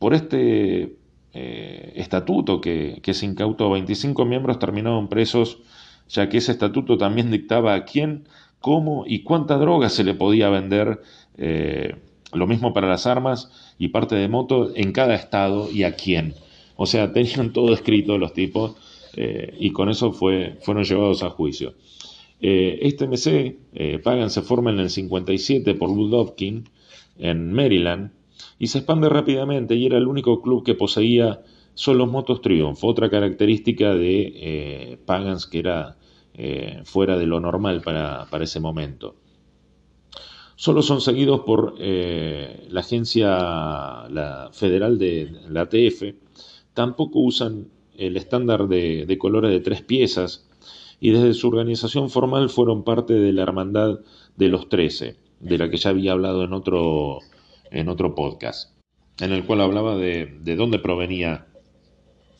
por 0.00 0.14
este 0.14 0.96
eh, 1.32 1.92
estatuto 1.94 2.60
que, 2.60 3.00
se 3.12 3.26
incautó, 3.26 3.70
25 3.70 4.24
miembros 4.24 4.58
terminaron 4.58 5.08
presos, 5.08 5.60
ya 6.08 6.28
que 6.28 6.38
ese 6.38 6.50
estatuto 6.50 6.98
también 6.98 7.30
dictaba 7.30 7.74
a 7.74 7.84
quién, 7.84 8.26
cómo 8.58 9.04
y 9.06 9.22
cuánta 9.22 9.56
droga 9.58 9.88
se 9.90 10.02
le 10.02 10.14
podía 10.14 10.48
vender. 10.48 11.02
Eh, 11.36 11.94
lo 12.32 12.46
mismo 12.46 12.72
para 12.74 12.88
las 12.88 13.06
armas 13.06 13.67
y 13.78 13.88
parte 13.88 14.16
de 14.16 14.28
moto 14.28 14.72
en 14.74 14.92
cada 14.92 15.14
estado 15.14 15.70
y 15.70 15.84
a 15.84 15.94
quién. 15.94 16.34
O 16.76 16.86
sea, 16.86 17.12
tenían 17.12 17.52
todo 17.52 17.72
escrito 17.72 18.18
los 18.18 18.32
tipos 18.32 18.76
eh, 19.14 19.54
y 19.58 19.70
con 19.70 19.88
eso 19.88 20.12
fue, 20.12 20.58
fueron 20.62 20.84
llevados 20.84 21.22
a 21.22 21.30
juicio. 21.30 21.74
Eh, 22.40 22.78
este 22.82 23.06
MC, 23.06 23.58
eh, 23.74 23.98
Pagan, 23.98 24.30
se 24.30 24.42
forma 24.42 24.70
en 24.70 24.78
el 24.78 24.90
57 24.90 25.74
por 25.74 25.88
Lou 25.88 26.08
Dobkin 26.08 26.68
en 27.18 27.52
Maryland 27.52 28.12
y 28.60 28.68
se 28.68 28.78
expande 28.78 29.08
rápidamente 29.08 29.74
y 29.74 29.86
era 29.86 29.98
el 29.98 30.06
único 30.06 30.40
club 30.40 30.64
que 30.64 30.74
poseía 30.74 31.42
son 31.74 31.98
los 31.98 32.08
motos 32.08 32.40
Triumph, 32.40 32.82
otra 32.82 33.10
característica 33.10 33.94
de 33.94 34.32
eh, 34.34 34.98
Pagans 35.04 35.46
que 35.46 35.58
era 35.60 35.96
fuera 36.84 37.18
de 37.18 37.26
lo 37.26 37.40
normal 37.40 37.80
para, 37.82 38.26
para, 38.30 38.44
ese 38.44 38.60
momento. 38.60 39.16
Solo 40.60 40.82
son 40.82 41.00
seguidos 41.00 41.42
por 41.46 41.78
la 41.78 42.80
agencia 42.80 44.08
federal 44.50 44.98
de 44.98 45.30
la 45.48 45.60
ATF, 45.60 46.16
tampoco 46.74 47.20
usan 47.20 47.68
el 47.96 48.16
estándar 48.16 48.66
de, 48.66 49.06
de 49.06 49.18
colores 49.18 49.52
de 49.52 49.60
tres 49.60 49.82
piezas 49.82 50.50
y 50.98 51.10
desde 51.10 51.34
su 51.34 51.46
organización 51.46 52.10
formal 52.10 52.50
fueron 52.50 52.82
parte 52.82 53.14
de 53.14 53.32
la 53.32 53.42
Hermandad 53.44 54.00
de 54.36 54.48
los 54.48 54.68
Trece, 54.68 55.14
de 55.38 55.58
la 55.58 55.70
que 55.70 55.76
ya 55.76 55.90
había 55.90 56.10
hablado 56.10 56.42
en 56.42 56.52
otro, 56.52 57.20
en 57.70 57.88
otro 57.88 58.16
podcast, 58.16 58.76
en 59.20 59.30
el 59.30 59.44
cual 59.44 59.60
hablaba 59.60 59.96
de, 59.96 60.26
de 60.40 60.56
dónde 60.56 60.80
provenía 60.80 61.46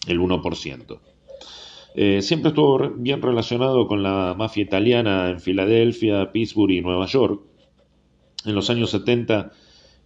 el 0.08 0.18
1%. 0.18 0.98
Eh, 1.94 2.20
siempre 2.22 2.48
estuvo 2.48 2.90
bien 2.96 3.22
relacionado 3.22 3.86
con 3.86 4.02
la 4.02 4.34
mafia 4.36 4.64
italiana 4.64 5.30
en 5.30 5.40
Filadelfia, 5.40 6.32
Pittsburgh 6.32 6.72
y 6.72 6.80
Nueva 6.80 7.06
York. 7.06 7.42
En 8.44 8.54
los 8.54 8.70
años 8.70 8.90
70 8.90 9.52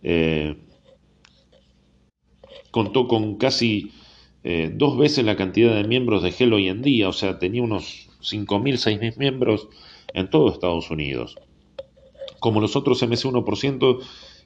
eh, 0.02 0.56
contó 2.70 3.06
con 3.06 3.36
casi 3.36 3.92
eh, 4.44 4.70
dos 4.74 4.98
veces 4.98 5.24
la 5.24 5.36
cantidad 5.36 5.74
de 5.74 5.84
miembros 5.84 6.22
de 6.22 6.32
GEL 6.32 6.52
hoy 6.52 6.68
en 6.68 6.82
día, 6.82 7.08
o 7.08 7.12
sea, 7.12 7.38
tenía 7.38 7.62
unos 7.62 8.08
5.000, 8.20 8.74
6.000 8.74 9.16
miembros 9.16 9.68
en 10.14 10.30
todo 10.30 10.50
Estados 10.50 10.90
Unidos. 10.90 11.36
Como 12.40 12.60
los 12.60 12.74
otros 12.74 13.02
MC1%, 13.02 14.00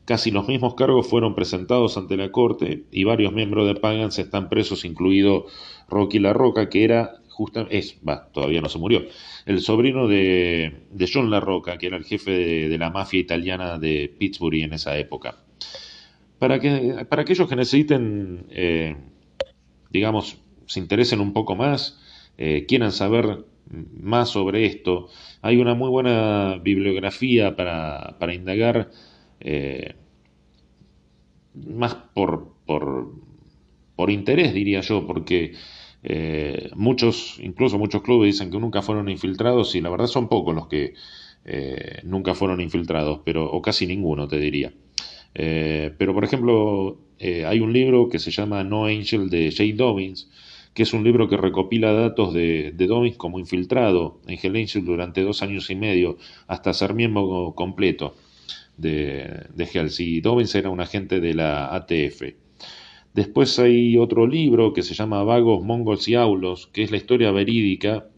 casi 0.04 0.30
los 0.30 0.48
mismos 0.48 0.74
cargos 0.74 1.06
fueron 1.06 1.34
presentados 1.34 1.96
ante 1.96 2.16
la 2.16 2.30
corte 2.30 2.84
y 2.90 3.04
varios 3.04 3.32
miembros 3.32 3.66
de 3.66 3.74
Pagans 3.74 4.18
están 4.18 4.48
presos, 4.48 4.84
incluido 4.84 5.46
Rocky 5.88 6.18
La 6.18 6.32
Roca, 6.32 6.68
que 6.68 6.84
era 6.84 7.20
justamente, 7.36 7.76
es, 7.76 7.98
todavía 8.32 8.62
no 8.62 8.70
se 8.70 8.78
murió, 8.78 9.04
el 9.44 9.60
sobrino 9.60 10.08
de, 10.08 10.86
de 10.90 11.10
John 11.12 11.30
La 11.30 11.38
Roca, 11.38 11.76
que 11.76 11.86
era 11.86 11.98
el 11.98 12.04
jefe 12.04 12.30
de, 12.30 12.78
la 12.78 12.88
mafia 12.88 13.20
italiana 13.20 13.78
de 13.78 14.10
Pittsburgh 14.18 14.62
en 14.62 14.72
esa 14.72 14.96
época. 14.96 15.36
Para, 16.38 16.58
que, 16.58 17.04
para 17.08 17.22
aquellos 17.22 17.46
que 17.46 17.56
necesiten, 17.56 18.46
eh, 18.48 18.96
digamos, 19.90 20.38
se 20.64 20.80
interesen 20.80 21.20
un 21.20 21.34
poco 21.34 21.56
más, 21.56 22.00
eh, 22.38 22.64
quieran 22.66 22.92
saber 22.92 23.44
más 23.70 24.30
sobre 24.30 24.64
esto. 24.64 25.08
Hay 25.42 25.58
una 25.58 25.74
muy 25.74 25.90
buena 25.90 26.58
bibliografía 26.62 27.54
para, 27.54 28.16
para 28.18 28.32
indagar, 28.32 28.90
eh, 29.40 29.94
más 31.54 31.94
por, 32.14 32.54
por, 32.64 33.12
por, 33.94 34.10
interés, 34.10 34.54
diría 34.54 34.80
yo, 34.80 35.06
porque 35.06 35.52
eh, 36.02 36.70
muchos, 36.74 37.38
incluso 37.40 37.78
muchos 37.78 38.02
clubes 38.02 38.34
dicen 38.34 38.50
que 38.50 38.58
nunca 38.58 38.82
fueron 38.82 39.08
infiltrados 39.08 39.74
y 39.74 39.80
la 39.80 39.90
verdad 39.90 40.06
son 40.06 40.28
pocos 40.28 40.54
los 40.54 40.68
que 40.68 40.94
eh, 41.44 42.00
nunca 42.04 42.34
fueron 42.34 42.60
infiltrados, 42.60 43.20
pero, 43.24 43.50
o 43.50 43.62
casi 43.62 43.86
ninguno, 43.86 44.28
te 44.28 44.38
diría. 44.38 44.72
pero, 45.34 46.14
por 46.14 46.24
ejemplo, 46.24 46.98
hay 47.20 47.60
un 47.60 47.72
libro 47.72 48.08
que 48.08 48.18
se 48.18 48.30
llama 48.30 48.64
No 48.64 48.86
Angel 48.86 49.28
de 49.28 49.52
Jay 49.52 49.72
Dobbins, 49.72 50.28
que 50.76 50.82
es 50.82 50.92
un 50.92 51.04
libro 51.04 51.26
que 51.26 51.38
recopila 51.38 51.92
datos 51.94 52.34
de, 52.34 52.72
de 52.76 53.14
como 53.16 53.38
infiltrado 53.38 54.20
en 54.26 54.38
Hell 54.42 54.84
durante 54.84 55.22
dos 55.22 55.42
años 55.42 55.70
y 55.70 55.74
medio 55.74 56.18
hasta 56.48 56.74
ser 56.74 56.92
miembro 56.92 57.54
completo 57.56 58.14
de, 58.76 59.46
de 59.54 59.68
Hells. 59.72 59.98
Y 60.00 60.20
Dobbins 60.20 60.54
era 60.54 60.68
un 60.68 60.80
agente 60.80 61.18
de 61.20 61.32
la 61.32 61.74
ATF. 61.74 62.45
Después 63.16 63.58
hay 63.58 63.96
otro 63.96 64.26
libro 64.26 64.74
que 64.74 64.82
se 64.82 64.92
llama 64.92 65.24
Vagos, 65.24 65.64
Mongols 65.64 66.06
y 66.06 66.14
Aulos, 66.14 66.66
que 66.66 66.82
es 66.82 66.90
la 66.90 66.98
historia 66.98 67.30
verídica, 67.30 68.08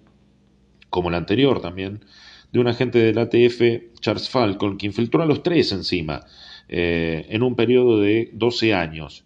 como 0.90 1.08
la 1.08 1.18
anterior 1.18 1.60
también, 1.60 2.04
de 2.50 2.58
un 2.58 2.66
agente 2.66 2.98
de 2.98 3.14
la 3.14 3.22
ATF, 3.22 4.00
Charles 4.00 4.28
Falcon, 4.28 4.76
que 4.76 4.86
infiltró 4.86 5.22
a 5.22 5.26
los 5.26 5.44
tres 5.44 5.70
encima, 5.70 6.26
eh, 6.68 7.26
en 7.28 7.44
un 7.44 7.54
periodo 7.54 8.00
de 8.00 8.30
12 8.32 8.74
años. 8.74 9.24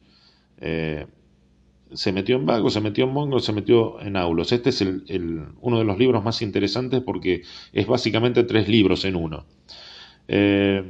Eh, 0.60 1.06
se 1.90 2.12
metió 2.12 2.36
en 2.36 2.44
Vago, 2.44 2.68
se 2.68 2.82
metió 2.82 3.04
en 3.04 3.14
Mongo, 3.14 3.40
se 3.40 3.54
metió 3.54 3.98
en 4.02 4.16
Aulos. 4.18 4.52
Este 4.52 4.68
es 4.68 4.82
uno 4.82 5.78
de 5.78 5.84
los 5.84 5.98
libros 5.98 6.22
más 6.22 6.42
interesantes 6.42 7.00
porque 7.00 7.44
es 7.72 7.86
básicamente 7.86 8.44
tres 8.44 8.68
libros 8.68 9.06
en 9.06 9.16
uno. 9.16 9.46
Eh, 10.28 10.84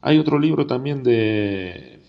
hay 0.00 0.18
otro 0.18 0.38
libro 0.38 0.64
también 0.64 1.02
de 1.02 2.01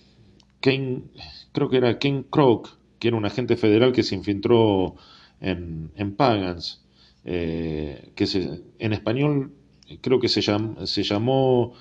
Ken, 0.64 1.12
creo 1.52 1.70
que 1.70 1.78
era 1.78 2.00
Ken 2.00 2.24
Kroc, 2.24 2.70
que 3.00 3.10
era 3.10 3.18
un 3.18 3.26
agente 3.26 3.56
federal 3.58 3.92
que 3.92 4.04
se 4.04 4.16
infiltró 4.16 4.96
en, 5.42 5.92
en 5.96 6.16
Pagans, 6.16 6.82
eh, 7.26 8.12
que 8.16 8.26
en 8.80 8.94
español 8.94 9.52
creo 10.02 10.20
que 10.20 10.30
se, 10.30 10.42
se 10.42 11.04
llamó 11.04 11.74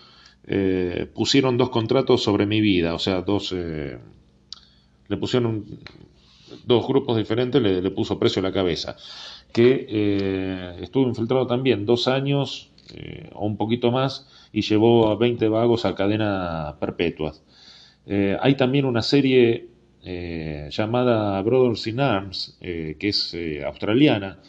eh, 0.45 1.09
Pusieron 1.15 1.57
dos 1.57 1.71
contratos 1.71 2.23
sobre 2.23 2.47
mi 2.47 2.61
vida, 2.61 2.95
o 2.95 2.99
sea, 2.99 3.23
dos 3.23 3.55
le 5.13 5.17
pusieron 5.19 5.65
dos 6.65 6.87
grupos 6.87 7.17
diferentes, 7.17 7.61
le, 7.61 7.91
puso 7.91 8.19
precio 8.19 8.41
a 8.41 8.43
la 8.43 8.53
cabeza, 8.53 8.97
que 9.53 9.87
eh, 9.89 10.79
estuvo 10.81 11.07
infiltrado 11.07 11.47
también 11.47 11.85
dos 11.87 12.09
años 12.09 12.71
eh, 12.95 13.31
o 13.35 13.47
un 13.47 13.57
poquito 13.57 13.91
más 13.91 14.27
y 14.53 14.63
llevó 14.63 15.11
a 15.11 15.17
20 15.17 15.49
vagos 15.49 15.85
a 15.85 15.95
cadena 15.95 16.77
perpetua. 16.81 17.35
Eh, 18.07 18.37
hay 18.41 18.57
también 18.57 18.85
una 18.85 19.03
serie 19.03 19.69
llamada 20.71 21.41
Brothers 21.43 21.87
in 21.87 22.01
Arms, 22.01 22.59
que 22.61 22.97
es 23.01 23.37
australiana, 23.65 24.41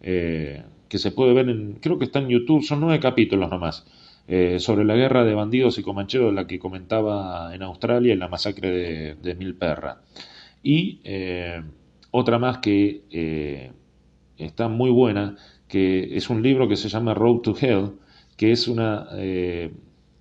que 0.00 0.98
se 0.98 1.12
puede 1.12 1.32
ver 1.32 1.48
en, 1.48 1.74
creo 1.74 1.96
que 1.96 2.06
está 2.06 2.18
en 2.18 2.28
YouTube, 2.28 2.64
son 2.64 2.80
nueve 2.80 2.98
capítulos 2.98 3.48
nomás. 3.48 3.86
Eh, 4.28 4.58
sobre 4.58 4.84
la 4.84 4.96
guerra 4.96 5.24
de 5.24 5.34
bandidos 5.34 5.78
y 5.78 5.82
comancheros, 5.82 6.34
la 6.34 6.48
que 6.48 6.58
comentaba 6.58 7.54
en 7.54 7.62
Australia 7.62 8.12
en 8.12 8.18
la 8.18 8.28
masacre 8.28 9.14
de, 9.14 9.34
Milperra. 9.36 10.00
Y 10.64 11.00
eh, 11.04 11.62
otra 12.10 12.38
más 12.40 12.58
que 12.58 13.02
eh, 13.12 13.70
está 14.36 14.66
muy 14.68 14.90
buena, 14.90 15.36
que 15.68 16.16
es 16.16 16.28
un 16.28 16.42
libro 16.42 16.68
que 16.68 16.76
se 16.76 16.88
llama 16.88 17.14
Road 17.14 17.38
to 17.42 17.54
Hell, 17.60 17.92
que 18.36 18.50
es 18.50 18.66
una, 18.66 19.08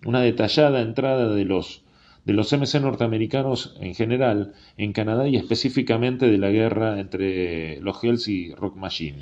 una 0.05 0.21
detallada 0.21 0.81
entrada 0.81 1.33
de 1.33 1.45
los, 1.45 1.83
de 2.25 2.33
los 2.33 2.51
MC 2.51 2.81
norteamericanos 2.81 3.75
en 3.79 3.93
general 3.95 4.53
en 4.77 4.93
Canadá 4.93 5.27
y 5.27 5.35
específicamente 5.37 6.25
de 6.25 6.37
la 6.37 6.49
guerra 6.49 6.99
entre 6.99 7.79
los 7.81 8.03
Hells 8.03 8.27
y 8.27 8.53
Rock 8.55 8.75
Machine. 8.75 9.19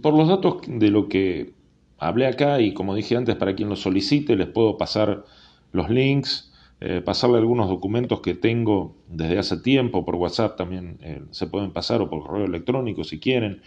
Por 0.00 0.14
los 0.14 0.28
datos 0.28 0.62
de 0.66 0.90
lo 0.90 1.08
que 1.08 1.52
hablé 1.98 2.26
acá 2.26 2.60
y 2.60 2.72
como 2.72 2.94
dije 2.94 3.16
antes, 3.16 3.36
para 3.36 3.54
quien 3.54 3.68
lo 3.68 3.76
solicite, 3.76 4.36
les 4.36 4.48
puedo 4.48 4.78
pasar 4.78 5.24
los 5.72 5.90
links, 5.90 6.52
eh, 6.80 7.02
pasarle 7.04 7.38
algunos 7.38 7.68
documentos 7.68 8.20
que 8.20 8.34
tengo 8.34 8.96
desde 9.08 9.38
hace 9.38 9.56
tiempo, 9.58 10.04
por 10.04 10.14
WhatsApp 10.14 10.56
también 10.56 10.98
eh, 11.02 11.22
se 11.30 11.46
pueden 11.48 11.72
pasar 11.72 12.00
o 12.00 12.08
por 12.08 12.26
correo 12.26 12.46
electrónico 12.46 13.04
si 13.04 13.18
quieren. 13.18 13.62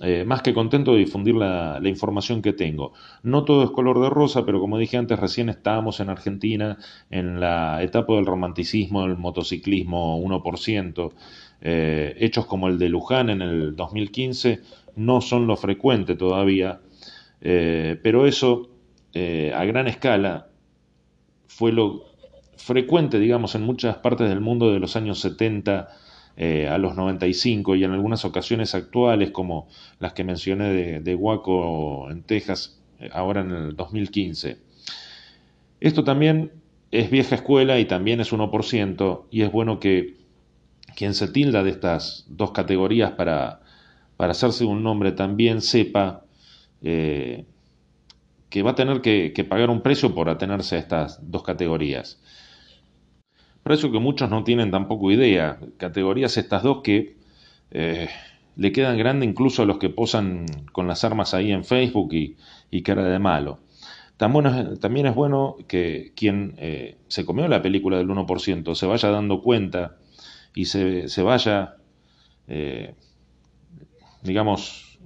Eh, 0.00 0.24
más 0.24 0.42
que 0.42 0.54
contento 0.54 0.92
de 0.92 0.98
difundir 0.98 1.34
la, 1.34 1.80
información 1.84 2.40
que 2.40 2.52
tengo. 2.52 2.92
No 3.22 3.44
todo 3.44 3.64
es 3.64 3.70
color 3.70 4.00
de 4.00 4.10
rosa, 4.10 4.46
pero 4.46 4.60
como 4.60 4.78
dije 4.78 4.96
antes, 4.96 5.18
recién 5.18 5.48
estábamos 5.48 5.98
en 5.98 6.08
Argentina 6.08 6.78
en 7.10 7.40
la 7.40 7.82
etapa 7.82 8.14
del 8.14 8.26
romanticismo, 8.26 9.02
del 9.02 9.16
motociclismo 9.16 10.20
1%. 10.22 11.12
hechos 11.60 12.46
como 12.46 12.68
el 12.68 12.78
de 12.78 12.88
Luján 12.88 13.30
en 13.30 13.42
el 13.42 13.74
2015 13.74 14.60
no 14.94 15.20
son 15.20 15.48
lo 15.48 15.56
frecuente 15.56 16.14
todavía 16.14 16.80
eh, 17.40 17.98
pero 18.02 18.26
eso 18.26 18.68
eh, 19.12 19.52
a 19.54 19.64
gran 19.64 19.86
escala 19.86 20.48
fue 21.46 21.72
lo 21.72 22.04
frecuente, 22.56 23.18
digamos, 23.18 23.54
en 23.54 23.62
muchas 23.62 23.96
partes 23.98 24.28
del 24.28 24.40
mundo 24.40 24.72
de 24.72 24.80
los 24.80 24.96
años 24.96 25.20
70 25.20 25.88
eh, 26.40 26.68
a 26.68 26.78
los 26.78 26.94
95 26.94 27.74
y 27.74 27.82
en 27.82 27.90
algunas 27.90 28.24
ocasiones 28.24 28.74
actuales, 28.74 29.32
como 29.32 29.68
las 29.98 30.12
que 30.12 30.22
mencioné 30.22 30.68
de, 30.68 31.00
de 31.00 31.14
Waco 31.16 32.08
en 32.10 32.22
Texas, 32.22 32.80
ahora 33.12 33.40
en 33.40 33.50
el 33.50 33.76
2015. 33.76 34.56
Esto 35.80 36.04
también 36.04 36.52
es 36.92 37.10
vieja 37.10 37.34
escuela 37.34 37.78
y 37.80 37.86
también 37.86 38.20
es 38.20 38.32
1%, 38.32 39.24
y 39.30 39.42
es 39.42 39.52
bueno 39.52 39.80
que 39.80 40.14
quien 40.96 41.14
se 41.14 41.28
tilda 41.28 41.62
de 41.62 41.70
estas 41.70 42.24
dos 42.28 42.52
categorías 42.52 43.12
para, 43.12 43.60
para 44.16 44.32
hacerse 44.32 44.64
un 44.64 44.82
nombre 44.82 45.12
también 45.12 45.60
sepa 45.60 46.24
eh, 46.82 47.44
que 48.48 48.62
va 48.62 48.72
a 48.72 48.74
tener 48.74 49.00
que, 49.00 49.46
pagar 49.48 49.70
un 49.70 49.82
precio 49.82 50.14
por 50.14 50.28
atenerse 50.28 50.76
a 50.76 50.78
estas 50.78 51.18
dos 51.30 51.42
categorías. 51.42 52.20
Precio 53.68 53.92
que 53.92 53.98
muchos 53.98 54.30
no 54.30 54.44
tienen 54.44 54.70
tampoco 54.70 55.12
idea. 55.12 55.58
Categorías 55.76 56.38
estas 56.38 56.62
dos 56.62 56.80
que 56.82 57.18
eh, 57.70 58.08
le 58.56 58.72
quedan 58.72 58.96
grande 58.96 59.26
incluso 59.26 59.60
a 59.60 59.66
los 59.66 59.76
que 59.76 59.90
posan 59.90 60.46
con 60.72 60.86
las 60.86 61.04
armas 61.04 61.34
ahí 61.34 61.52
en 61.52 61.64
Facebook 61.64 62.14
y, 62.14 62.38
y 62.70 62.80
cara 62.80 63.04
de 63.04 63.18
malo. 63.18 63.58
también 64.16 65.04
es 65.04 65.14
bueno 65.14 65.56
que 65.66 66.14
quien 66.16 66.54
eh, 66.56 66.96
se 67.08 67.26
comió 67.26 67.46
la 67.46 67.60
película 67.60 67.98
del 67.98 68.08
1% 68.08 68.74
se 68.74 68.86
vaya 68.86 69.10
dando 69.10 69.42
cuenta 69.42 69.98
y 70.54 70.64
se, 70.64 71.08
se 71.08 71.22
vaya, 71.22 71.76
eh, 72.46 72.94
digamos, 74.22 74.98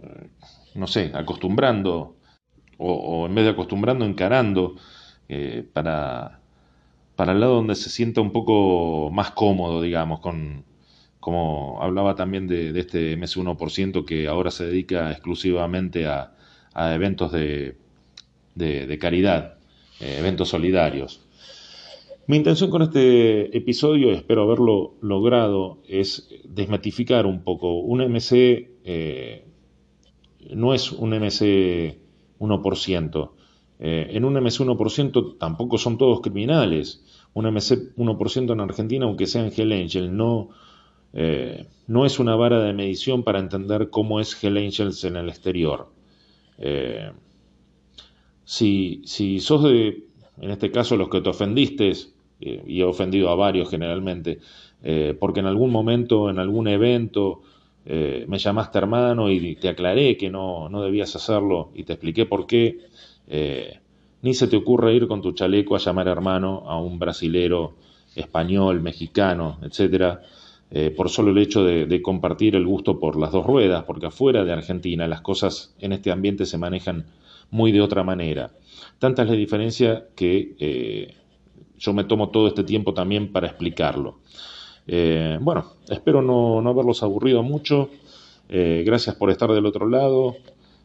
no 0.76 0.86
sé, 0.86 1.10
acostumbrando, 1.14 2.14
o, 2.78 3.26
en 3.26 3.34
vez 3.34 3.44
de 3.44 3.50
acostumbrando, 3.50 4.04
encarando 4.04 4.76
para, 5.72 6.41
para 7.16 7.32
el 7.32 7.40
lado 7.40 7.56
donde 7.56 7.74
se 7.74 7.90
sienta 7.90 8.20
un 8.20 8.32
poco 8.32 9.10
más 9.12 9.30
cómodo, 9.32 9.82
digamos, 9.82 10.20
con, 10.20 10.64
como 11.20 11.80
hablaba 11.82 12.14
también 12.14 12.48
de, 12.48 12.78
este 12.78 13.18
MS1% 13.18 14.04
que 14.04 14.28
ahora 14.28 14.50
se 14.50 14.66
dedica 14.66 15.10
exclusivamente 15.10 16.06
a, 16.06 16.34
eventos 16.74 17.32
de, 17.32 17.76
de, 18.54 18.98
caridad, 18.98 19.58
eventos 20.00 20.48
solidarios. 20.48 21.22
Mi 22.26 22.36
intención 22.36 22.70
con 22.70 22.82
este 22.82 23.56
episodio, 23.56 24.12
espero 24.12 24.44
haberlo 24.44 24.94
logrado, 25.02 25.78
es 25.88 26.28
desmatificar 26.44 27.26
un 27.26 27.42
poco. 27.42 27.80
Un 27.80 28.00
MC 28.00 28.70
eh, 28.84 29.44
no 30.54 30.72
es 30.72 30.92
un 30.92 31.10
MC 31.10 31.98
1%. 32.38 33.30
Eh, 33.84 34.16
en 34.16 34.24
un 34.24 34.34
MC 34.34 34.60
1% 34.60 35.38
tampoco 35.38 35.76
son 35.76 35.98
todos 35.98 36.20
criminales. 36.20 37.02
Un 37.34 37.46
MC 37.46 37.96
1% 37.96 38.52
en 38.52 38.60
Argentina, 38.60 39.06
aunque 39.06 39.26
sea 39.26 39.48
Hell 39.48 39.72
Angel, 39.72 40.16
no, 40.16 40.50
eh, 41.12 41.66
no 41.88 42.06
es 42.06 42.20
una 42.20 42.36
vara 42.36 42.62
de 42.62 42.72
medición 42.72 43.24
para 43.24 43.40
entender 43.40 43.90
cómo 43.90 44.20
es 44.20 44.42
Hell 44.42 44.56
Angels 44.56 45.02
en 45.04 45.16
el 45.16 45.28
exterior. 45.28 45.88
si, 48.44 49.02
si 49.04 49.40
sos 49.40 49.64
de, 49.64 50.04
en 50.40 50.50
este 50.50 50.70
caso, 50.70 50.96
los 50.96 51.08
que 51.08 51.20
te 51.20 51.30
ofendiste, 51.30 51.92
eh, 52.40 52.62
y 52.66 52.80
he 52.80 52.84
ofendido 52.84 53.30
a 53.30 53.36
varios 53.36 53.70
generalmente, 53.70 54.40
eh, 54.82 55.16
porque 55.18 55.40
en 55.40 55.46
algún 55.46 55.70
momento, 55.70 56.28
en 56.28 56.40
algún 56.40 56.66
evento, 56.66 57.42
eh, 57.86 58.24
me 58.28 58.38
llamaste 58.38 58.78
hermano 58.78 59.30
y 59.30 59.54
te 59.56 59.68
aclaré 59.68 60.16
que 60.16 60.28
no, 60.30 60.68
no 60.68 60.82
debías 60.82 61.14
hacerlo 61.14 61.70
y 61.74 61.84
te 61.84 61.94
expliqué 61.94 62.26
por 62.26 62.46
qué, 62.46 62.78
ni 63.28 64.34
se 64.34 64.46
te 64.46 64.56
ocurre 64.56 64.94
ir 64.94 65.08
con 65.08 65.22
tu 65.22 65.32
chaleco 65.32 65.74
a 65.74 65.78
llamar 65.78 66.08
hermano 66.08 66.64
a 66.66 66.78
un 66.80 66.98
brasilero, 66.98 67.74
español, 68.14 68.80
mexicano, 68.82 69.58
etcétera, 69.62 70.20
por 70.96 71.08
solo 71.08 71.30
el 71.30 71.38
hecho 71.38 71.64
de, 71.64 72.02
compartir 72.02 72.56
el 72.56 72.66
gusto 72.66 72.98
por 72.98 73.18
las 73.18 73.32
dos 73.32 73.46
ruedas, 73.46 73.84
porque 73.84 74.06
afuera 74.06 74.44
de 74.44 74.52
Argentina 74.52 75.06
las 75.06 75.20
cosas 75.20 75.74
en 75.80 75.92
este 75.92 76.10
ambiente 76.10 76.46
se 76.46 76.58
manejan 76.58 77.06
muy 77.50 77.72
de 77.72 77.80
otra 77.80 78.04
manera. 78.04 78.50
Tanta 78.98 79.22
es 79.22 79.28
la 79.28 79.34
diferencia 79.34 80.06
que 80.14 81.14
yo 81.82 81.92
me 81.92 82.04
tomo 82.04 82.28
todo 82.28 82.46
este 82.46 82.62
tiempo 82.62 82.94
también 82.94 83.32
para 83.32 83.48
explicarlo. 83.48 84.20
Eh, 84.86 85.36
bueno, 85.40 85.64
espero 85.88 86.22
no, 86.22 86.58
haberlos 86.68 87.02
aburrido 87.02 87.42
mucho. 87.42 87.90
Eh, 88.48 88.84
gracias 88.86 89.16
por 89.16 89.30
estar 89.30 89.50
del 89.50 89.66
otro 89.66 89.88
lado. 89.88 90.36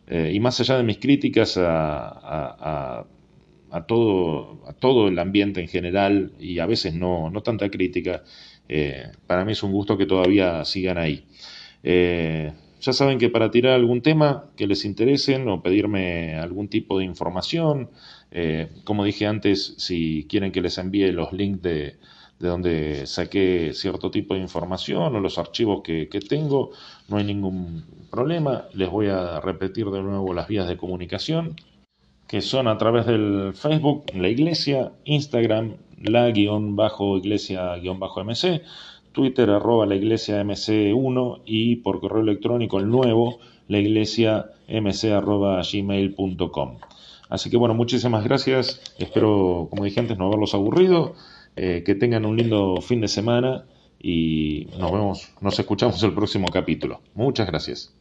Eh, 0.08 0.32
y 0.34 0.39
más 0.39 0.60
allá 0.60 0.78
de 0.78 0.84
mis 0.84 0.97
críticas 0.97 1.58
a, 1.58 3.05
todo, 3.88 5.08
el 5.08 5.20
ambiente 5.20 5.62
en 5.62 5.68
general, 5.68 6.32
y 6.39 6.60
a 6.60 6.66
veces 6.66 6.93
no, 6.93 7.32
tanta 7.43 7.70
crítica, 7.70 8.24
para 9.28 9.45
mí 9.45 9.51
es 9.53 9.64
un 9.64 9.72
gusto 9.72 9.97
que 9.97 10.05
todavía 10.05 10.64
sigan 10.66 10.97
ahí. 10.97 11.26
ya 11.84 12.93
saben 12.93 13.18
que 13.20 13.30
para 13.30 13.51
tirar 13.51 13.74
algún 13.74 14.01
tema 14.01 14.45
que 14.55 14.68
les 14.68 14.86
interesen 14.86 15.47
o 15.49 15.62
pedirme 15.62 16.36
algún 16.36 16.68
tipo 16.70 16.97
de 16.99 17.05
información, 17.05 17.89
eh, 18.32 18.70
como 18.84 19.03
dije 19.05 19.26
antes, 19.26 19.76
si 19.78 20.26
quieren 20.30 20.51
que 20.51 20.62
les 20.62 20.78
envíe 20.78 21.12
los 21.12 21.32
links 21.34 21.62
de, 21.62 21.95
donde 22.39 23.08
saqué 23.08 23.72
cierto 23.74 24.12
tipo 24.12 24.34
de 24.34 24.41
información 24.41 25.16
o 25.16 25.20
los 25.20 25.38
archivos 25.38 25.82
que, 25.84 26.08
tengo, 26.28 26.72
no 27.08 27.18
hay 27.18 27.24
ningún 27.24 27.84
problema. 28.12 28.66
Les 28.74 28.89
voy 28.89 29.08
a 29.08 29.39
repetir 29.39 29.89
de 29.89 30.01
nuevo 30.01 30.34
las 30.34 30.47
vías 30.47 30.68
de 30.68 30.78
comunicación, 30.78 31.55
que 32.28 32.41
son 32.41 32.68
a 32.68 32.78
través 32.78 33.05
del 33.05 33.53
Facebook, 33.53 34.05
la 34.14 34.30
iglesia, 34.30 34.91
Instagram, 35.05 35.76
la 36.01 36.30
guion 36.30 36.76
bajo 36.76 37.18
iglesia 37.18 37.76
guion 37.78 37.99
bajo 37.99 38.24
MC, 38.24 38.62
Twitter 39.12 39.49
arroba 39.49 39.86
la 39.86 39.95
iglesia 39.95 40.43
MC1 40.43 41.41
y 41.45 41.78
por 41.78 41.99
correo 41.99 42.22
electrónico 42.22 42.80
el 42.80 42.89
nuevo, 42.89 43.39
la 43.68 43.80
iglesia 43.80 44.51
mc 44.68 45.12
arroba 45.12 45.62
gmail.com. 45.62 46.78
Así 47.30 47.49
que 47.49 47.58
bueno, 47.58 47.74
muchísimas 47.74 48.24
gracias. 48.24 48.82
Espero, 48.97 49.68
como 49.70 49.84
dije 49.84 49.99
antes, 49.99 50.18
no 50.18 50.28
haberlos 50.28 50.53
aburrido. 50.53 51.16
Eh, 51.55 51.82
que 51.84 51.95
tengan 51.95 52.26
un 52.26 52.38
lindo 52.38 52.80
fin 52.82 53.01
de 53.01 53.08
semana 53.08 53.66
y 54.00 54.68
nos 54.78 54.91
vemos, 54.91 55.34
nos 55.41 55.60
escuchamos 55.60 56.02
el 56.04 56.14
próximo 56.14 56.48
capítulo. 56.48 57.02
Muchas 57.14 57.48
gracias. 57.48 57.97